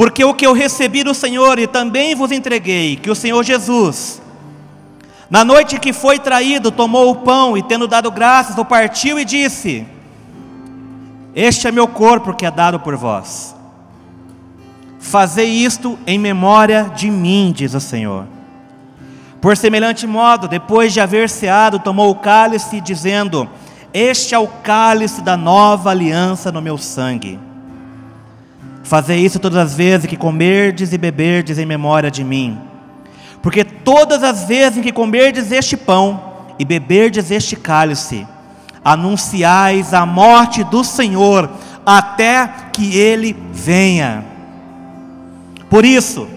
Porque 0.00 0.24
o 0.24 0.32
que 0.32 0.46
eu 0.46 0.54
recebi 0.54 1.04
do 1.04 1.12
Senhor 1.12 1.58
e 1.58 1.66
também 1.66 2.14
vos 2.14 2.32
entreguei, 2.32 2.96
que 2.96 3.10
o 3.10 3.14
Senhor 3.14 3.44
Jesus, 3.44 4.22
na 5.28 5.44
noite 5.44 5.78
que 5.78 5.92
foi 5.92 6.18
traído, 6.18 6.70
tomou 6.70 7.10
o 7.10 7.16
pão 7.16 7.54
e, 7.54 7.62
tendo 7.62 7.86
dado 7.86 8.10
graças, 8.10 8.56
o 8.56 8.64
partiu 8.64 9.18
e 9.18 9.26
disse: 9.26 9.86
este 11.34 11.68
é 11.68 11.70
meu 11.70 11.86
corpo 11.86 12.32
que 12.32 12.46
é 12.46 12.50
dado 12.50 12.80
por 12.80 12.96
vós. 12.96 13.54
Fazei 14.98 15.50
isto 15.50 15.98
em 16.06 16.18
memória 16.18 16.90
de 16.96 17.10
mim, 17.10 17.52
diz 17.54 17.74
o 17.74 17.80
Senhor. 17.80 18.24
Por 19.38 19.54
semelhante 19.54 20.06
modo, 20.06 20.48
depois 20.48 20.94
de 20.94 21.00
haver 21.02 21.28
ceado, 21.28 21.78
tomou 21.78 22.08
o 22.08 22.14
cálice, 22.14 22.80
dizendo: 22.80 23.46
Este 23.92 24.34
é 24.34 24.38
o 24.38 24.48
cálice 24.48 25.20
da 25.20 25.36
nova 25.36 25.90
aliança 25.90 26.50
no 26.50 26.62
meu 26.62 26.78
sangue. 26.78 27.49
Fazei 28.82 29.18
isso 29.20 29.38
todas 29.38 29.58
as 29.58 29.74
vezes 29.74 30.06
que 30.06 30.16
comerdes 30.16 30.92
e 30.92 30.98
beberdes 30.98 31.58
em 31.58 31.66
memória 31.66 32.10
de 32.10 32.24
mim. 32.24 32.58
Porque 33.42 33.64
todas 33.64 34.22
as 34.22 34.44
vezes 34.44 34.78
em 34.78 34.82
que 34.82 34.92
comerdes 34.92 35.52
este 35.52 35.76
pão 35.76 36.22
e 36.58 36.64
beberdes 36.64 37.30
este 37.30 37.56
cálice, 37.56 38.26
anunciais 38.84 39.94
a 39.94 40.04
morte 40.04 40.64
do 40.64 40.82
Senhor 40.82 41.50
até 41.84 42.50
que 42.72 42.96
ele 42.96 43.36
venha. 43.52 44.24
Por 45.68 45.84
isso, 45.84 46.28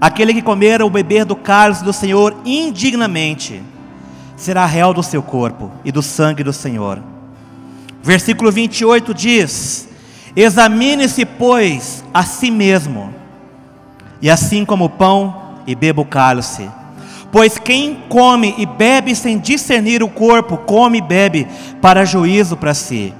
aquele 0.00 0.34
que 0.34 0.42
comer 0.42 0.82
ou 0.82 0.90
beber 0.90 1.24
do 1.24 1.36
cálice 1.36 1.84
do 1.84 1.92
Senhor 1.92 2.36
indignamente, 2.44 3.62
será 4.36 4.66
réu 4.66 4.92
do 4.92 5.02
seu 5.02 5.22
corpo 5.22 5.70
e 5.84 5.90
do 5.90 6.02
sangue 6.02 6.42
do 6.42 6.52
Senhor. 6.52 7.02
Versículo 8.02 8.52
28 8.52 9.14
diz: 9.14 9.85
Examine-se, 10.36 11.24
pois, 11.24 12.04
a 12.12 12.22
si 12.22 12.50
mesmo, 12.50 13.12
e 14.20 14.30
assim 14.30 14.64
como 14.64 14.84
o 14.84 14.90
pão 14.90 15.56
e 15.66 15.74
beba 15.74 16.02
o 16.02 16.04
cálice 16.04 16.68
Pois 17.36 17.58
quem 17.58 18.02
come 18.08 18.54
e 18.56 18.64
bebe 18.64 19.14
sem 19.14 19.38
discernir 19.38 20.02
o 20.02 20.08
corpo, 20.08 20.56
come 20.56 20.98
e 20.98 21.02
bebe 21.02 21.46
para 21.82 22.04
juízo 22.04 22.56
para 22.56 22.72
si. 22.72 23.12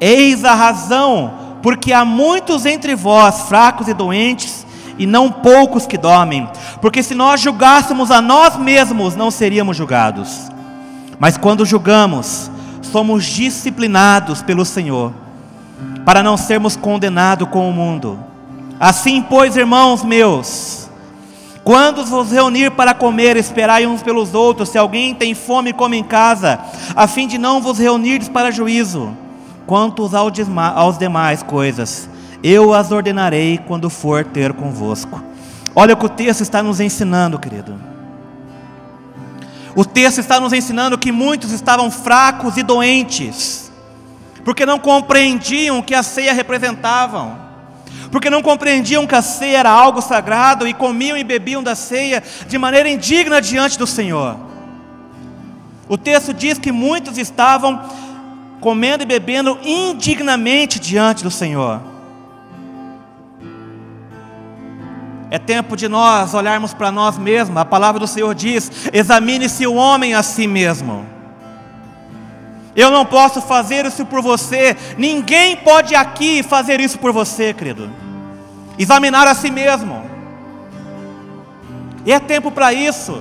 Eis 0.00 0.44
a 0.44 0.52
razão, 0.52 1.32
porque 1.62 1.92
há 1.92 2.04
muitos 2.04 2.66
entre 2.66 2.96
vós 2.96 3.42
fracos 3.42 3.86
e 3.86 3.94
doentes, 3.94 4.66
e 4.98 5.06
não 5.06 5.30
poucos 5.30 5.86
que 5.86 5.96
dormem. 5.96 6.48
Porque 6.80 7.04
se 7.04 7.14
nós 7.14 7.40
julgássemos 7.40 8.10
a 8.10 8.20
nós 8.20 8.56
mesmos, 8.56 9.14
não 9.14 9.30
seríamos 9.30 9.76
julgados. 9.76 10.50
Mas 11.18 11.36
quando 11.36 11.64
julgamos, 11.64 12.50
somos 12.82 13.24
disciplinados 13.24 14.42
pelo 14.42 14.64
Senhor, 14.64 15.12
para 16.06 16.22
não 16.22 16.36
sermos 16.36 16.76
condenados 16.76 17.48
com 17.48 17.68
o 17.68 17.72
mundo. 17.72 18.16
Assim, 18.78 19.20
pois, 19.20 19.56
irmãos 19.56 20.04
meus, 20.04 20.88
quando 21.64 22.04
vos 22.04 22.30
reunir 22.30 22.70
para 22.70 22.94
comer, 22.94 23.36
esperai 23.36 23.88
uns 23.88 24.04
pelos 24.04 24.32
outros. 24.32 24.68
Se 24.68 24.78
alguém 24.78 25.16
tem 25.16 25.34
fome, 25.34 25.72
come 25.72 25.96
em 25.96 26.04
casa, 26.04 26.60
a 26.94 27.08
fim 27.08 27.26
de 27.26 27.38
não 27.38 27.60
vos 27.60 27.76
reunirdes 27.78 28.28
para 28.28 28.52
juízo. 28.52 29.16
Quantos 29.66 30.14
aos 30.14 30.96
demais 30.96 31.42
coisas, 31.42 32.08
eu 32.40 32.72
as 32.72 32.92
ordenarei 32.92 33.58
quando 33.66 33.90
for 33.90 34.24
ter 34.24 34.52
convosco. 34.52 35.20
Olha 35.74 35.94
o 35.94 35.96
que 35.96 36.06
o 36.06 36.08
texto 36.08 36.40
está 36.40 36.62
nos 36.62 36.78
ensinando, 36.78 37.36
querido. 37.36 37.74
O 39.74 39.84
texto 39.84 40.20
está 40.20 40.38
nos 40.38 40.52
ensinando 40.52 40.96
que 40.96 41.10
muitos 41.10 41.50
estavam 41.50 41.90
fracos 41.90 42.56
e 42.56 42.62
doentes, 42.62 43.65
porque 44.46 44.64
não 44.64 44.78
compreendiam 44.78 45.80
o 45.80 45.82
que 45.82 45.92
a 45.92 46.04
ceia 46.04 46.32
representavam, 46.32 47.36
porque 48.12 48.30
não 48.30 48.40
compreendiam 48.40 49.04
que 49.04 49.16
a 49.16 49.20
ceia 49.20 49.58
era 49.58 49.70
algo 49.70 50.00
sagrado 50.00 50.68
e 50.68 50.72
comiam 50.72 51.18
e 51.18 51.24
bebiam 51.24 51.64
da 51.64 51.74
ceia 51.74 52.22
de 52.46 52.56
maneira 52.56 52.88
indigna 52.88 53.42
diante 53.42 53.76
do 53.76 53.88
Senhor. 53.88 54.36
O 55.88 55.98
texto 55.98 56.32
diz 56.32 56.58
que 56.58 56.70
muitos 56.70 57.18
estavam 57.18 57.90
comendo 58.60 59.02
e 59.02 59.06
bebendo 59.06 59.58
indignamente 59.64 60.78
diante 60.78 61.24
do 61.24 61.30
Senhor. 61.30 61.80
É 65.28 65.40
tempo 65.40 65.76
de 65.76 65.88
nós 65.88 66.34
olharmos 66.34 66.72
para 66.72 66.92
nós 66.92 67.18
mesmos. 67.18 67.56
A 67.56 67.64
palavra 67.64 67.98
do 67.98 68.06
Senhor 68.06 68.32
diz: 68.32 68.70
examine-se 68.92 69.66
o 69.66 69.74
homem 69.74 70.14
a 70.14 70.22
si 70.22 70.46
mesmo. 70.46 71.15
Eu 72.76 72.90
não 72.90 73.06
posso 73.06 73.40
fazer 73.40 73.86
isso 73.86 74.04
por 74.04 74.20
você, 74.20 74.76
ninguém 74.98 75.56
pode 75.56 75.94
aqui 75.94 76.42
fazer 76.42 76.78
isso 76.78 76.98
por 76.98 77.10
você, 77.10 77.54
querido. 77.54 77.90
Examinar 78.78 79.26
a 79.26 79.34
si 79.34 79.50
mesmo. 79.50 80.04
E 82.04 82.12
é 82.12 82.20
tempo 82.20 82.50
para 82.50 82.74
isso. 82.74 83.20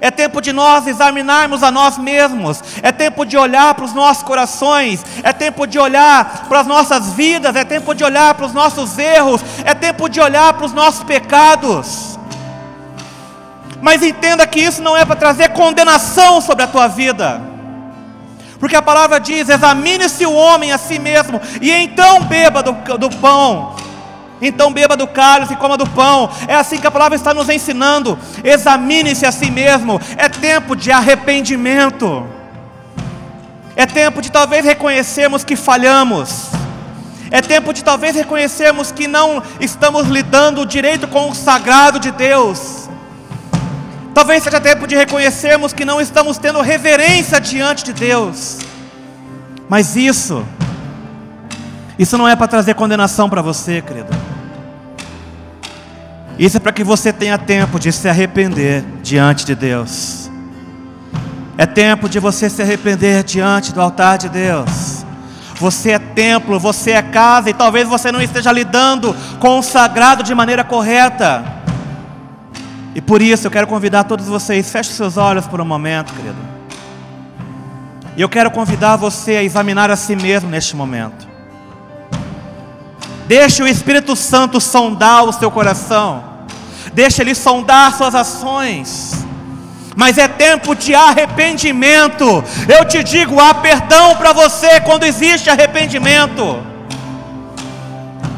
É 0.00 0.10
tempo 0.10 0.40
de 0.40 0.52
nós 0.52 0.86
examinarmos 0.86 1.62
a 1.62 1.70
nós 1.70 1.96
mesmos. 1.96 2.62
É 2.82 2.92
tempo 2.92 3.24
de 3.24 3.36
olhar 3.38 3.74
para 3.74 3.84
os 3.84 3.94
nossos 3.94 4.22
corações. 4.22 5.04
É 5.22 5.32
tempo 5.32 5.66
de 5.66 5.78
olhar 5.78 6.46
para 6.48 6.60
as 6.60 6.66
nossas 6.66 7.12
vidas. 7.14 7.56
É 7.56 7.64
tempo 7.64 7.94
de 7.94 8.04
olhar 8.04 8.34
para 8.34 8.44
os 8.44 8.52
nossos 8.52 8.98
erros. 8.98 9.40
É 9.64 9.72
tempo 9.72 10.08
de 10.08 10.20
olhar 10.20 10.52
para 10.52 10.66
os 10.66 10.72
nossos 10.72 11.04
pecados. 11.04 12.18
Mas 13.80 14.02
entenda 14.02 14.46
que 14.46 14.60
isso 14.60 14.82
não 14.82 14.96
é 14.96 15.04
para 15.04 15.16
trazer 15.16 15.50
condenação 15.50 16.40
sobre 16.40 16.64
a 16.64 16.68
tua 16.68 16.86
vida. 16.86 17.53
Porque 18.64 18.76
a 18.76 18.80
palavra 18.80 19.20
diz: 19.20 19.46
examine-se 19.50 20.24
o 20.24 20.32
homem 20.32 20.72
a 20.72 20.78
si 20.78 20.98
mesmo, 20.98 21.38
e 21.60 21.70
então 21.70 22.22
beba 22.22 22.62
do, 22.62 22.72
do 22.96 23.10
pão 23.10 23.76
então 24.40 24.72
beba 24.72 24.96
do 24.96 25.06
cálice 25.06 25.52
e 25.52 25.56
coma 25.56 25.76
do 25.76 25.86
pão. 25.86 26.30
É 26.48 26.54
assim 26.54 26.78
que 26.78 26.86
a 26.86 26.90
palavra 26.90 27.14
está 27.14 27.34
nos 27.34 27.48
ensinando. 27.50 28.18
Examine-se 28.42 29.24
a 29.24 29.32
si 29.32 29.50
mesmo. 29.50 30.00
É 30.16 30.28
tempo 30.28 30.74
de 30.74 30.90
arrependimento. 30.90 32.26
É 33.76 33.86
tempo 33.86 34.20
de 34.20 34.30
talvez 34.30 34.64
reconhecermos 34.64 35.44
que 35.44 35.56
falhamos. 35.56 36.48
É 37.30 37.40
tempo 37.40 37.72
de 37.72 37.84
talvez 37.84 38.16
reconhecermos 38.16 38.90
que 38.90 39.06
não 39.06 39.42
estamos 39.60 40.08
lidando 40.08 40.66
direito 40.66 41.06
com 41.08 41.30
o 41.30 41.34
sagrado 41.34 41.98
de 41.98 42.10
Deus. 42.10 42.83
Talvez 44.14 44.44
seja 44.44 44.60
tempo 44.60 44.86
de 44.86 44.94
reconhecermos 44.94 45.72
que 45.72 45.84
não 45.84 46.00
estamos 46.00 46.38
tendo 46.38 46.60
reverência 46.60 47.40
diante 47.40 47.82
de 47.82 47.92
Deus. 47.92 48.58
Mas 49.68 49.96
isso, 49.96 50.46
isso 51.98 52.16
não 52.16 52.28
é 52.28 52.36
para 52.36 52.46
trazer 52.46 52.74
condenação 52.74 53.28
para 53.28 53.42
você, 53.42 53.82
querido. 53.82 54.14
Isso 56.38 56.56
é 56.56 56.60
para 56.60 56.72
que 56.72 56.84
você 56.84 57.12
tenha 57.12 57.36
tempo 57.36 57.80
de 57.80 57.90
se 57.90 58.08
arrepender 58.08 58.84
diante 59.02 59.44
de 59.44 59.56
Deus. 59.56 60.30
É 61.58 61.66
tempo 61.66 62.08
de 62.08 62.18
você 62.20 62.48
se 62.48 62.62
arrepender 62.62 63.24
diante 63.24 63.72
do 63.72 63.80
altar 63.80 64.18
de 64.18 64.28
Deus. 64.28 65.04
Você 65.56 65.90
é 65.90 65.98
templo, 65.98 66.58
você 66.58 66.92
é 66.92 67.02
casa, 67.02 67.50
e 67.50 67.54
talvez 67.54 67.88
você 67.88 68.10
não 68.10 68.20
esteja 68.20 68.50
lidando 68.50 69.14
com 69.38 69.58
o 69.58 69.62
sagrado 69.62 70.22
de 70.22 70.34
maneira 70.34 70.64
correta. 70.64 71.53
E 72.94 73.00
por 73.00 73.20
isso 73.20 73.46
eu 73.46 73.50
quero 73.50 73.66
convidar 73.66 74.04
todos 74.04 74.26
vocês, 74.26 74.70
feche 74.70 74.90
seus 74.90 75.16
olhos 75.16 75.46
por 75.46 75.60
um 75.60 75.64
momento, 75.64 76.12
querido. 76.14 76.36
E 78.16 78.22
eu 78.22 78.28
quero 78.28 78.50
convidar 78.50 78.96
você 78.96 79.36
a 79.36 79.42
examinar 79.42 79.90
a 79.90 79.96
si 79.96 80.14
mesmo 80.14 80.48
neste 80.48 80.76
momento. 80.76 81.26
Deixe 83.26 83.62
o 83.62 83.66
Espírito 83.66 84.14
Santo 84.14 84.60
sondar 84.60 85.24
o 85.24 85.32
seu 85.32 85.50
coração. 85.50 86.22
Deixe 86.92 87.20
ele 87.20 87.34
sondar 87.34 87.92
suas 87.96 88.14
ações. 88.14 89.24
Mas 89.96 90.18
é 90.18 90.28
tempo 90.28 90.74
de 90.76 90.94
arrependimento. 90.94 92.44
Eu 92.68 92.84
te 92.84 93.02
digo, 93.02 93.40
há 93.40 93.54
perdão 93.54 94.14
para 94.16 94.32
você 94.32 94.80
quando 94.80 95.04
existe 95.04 95.50
arrependimento. 95.50 96.73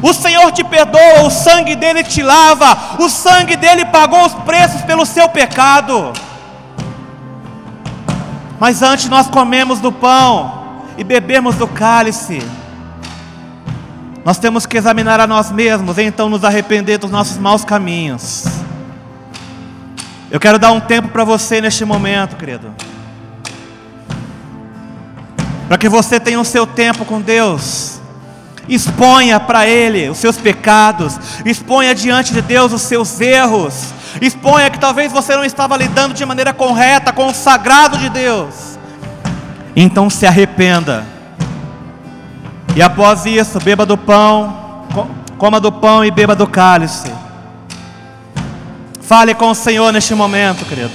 O 0.01 0.13
Senhor 0.13 0.51
te 0.51 0.63
perdoa, 0.63 1.23
o 1.23 1.29
sangue 1.29 1.75
dele 1.75 2.03
te 2.03 2.21
lava, 2.21 2.97
o 2.99 3.09
sangue 3.09 3.55
dele 3.55 3.85
pagou 3.85 4.25
os 4.25 4.33
preços 4.33 4.81
pelo 4.81 5.05
seu 5.05 5.27
pecado. 5.27 6.13
Mas 8.59 8.81
antes 8.81 9.09
nós 9.09 9.27
comemos 9.27 9.79
do 9.79 9.91
pão 9.91 10.83
e 10.97 11.03
bebemos 11.03 11.55
do 11.55 11.67
cálice. 11.67 12.41
Nós 14.23 14.37
temos 14.37 14.65
que 14.65 14.77
examinar 14.77 15.19
a 15.19 15.27
nós 15.27 15.51
mesmos 15.51 15.97
e 15.97 16.03
então 16.03 16.29
nos 16.29 16.43
arrepender 16.43 16.97
dos 16.97 17.09
nossos 17.09 17.37
maus 17.37 17.63
caminhos. 17.63 18.45
Eu 20.29 20.39
quero 20.39 20.59
dar 20.59 20.71
um 20.71 20.79
tempo 20.79 21.07
para 21.07 21.23
você 21.23 21.61
neste 21.61 21.85
momento, 21.85 22.35
querido. 22.35 22.73
Para 25.67 25.77
que 25.77 25.87
você 25.87 26.19
tenha 26.19 26.39
o 26.39 26.45
seu 26.45 26.67
tempo 26.67 27.05
com 27.05 27.21
Deus. 27.21 27.96
Exponha 28.67 29.39
para 29.39 29.67
Ele 29.67 30.09
os 30.09 30.17
seus 30.17 30.37
pecados. 30.37 31.19
Exponha 31.45 31.95
diante 31.95 32.33
de 32.33 32.41
Deus 32.41 32.73
os 32.73 32.81
seus 32.81 33.19
erros. 33.19 33.93
Exponha 34.21 34.69
que 34.69 34.79
talvez 34.79 35.11
você 35.11 35.35
não 35.35 35.45
estava 35.45 35.77
lidando 35.77 36.13
de 36.13 36.25
maneira 36.25 36.53
correta 36.53 37.13
com 37.13 37.27
o 37.27 37.33
sagrado 37.33 37.97
de 37.97 38.09
Deus. 38.09 38.77
Então 39.75 40.09
se 40.09 40.25
arrependa 40.25 41.17
e 42.77 42.81
após 42.83 43.25
isso, 43.25 43.59
beba 43.59 43.87
do 43.87 43.97
pão, 43.97 44.85
coma 45.39 45.59
do 45.59 45.71
pão 45.71 46.05
e 46.05 46.11
beba 46.11 46.35
do 46.35 46.45
cálice. 46.45 47.11
Fale 49.01 49.33
com 49.33 49.49
o 49.49 49.55
Senhor 49.55 49.91
neste 49.91 50.13
momento, 50.13 50.63
querido. 50.63 50.91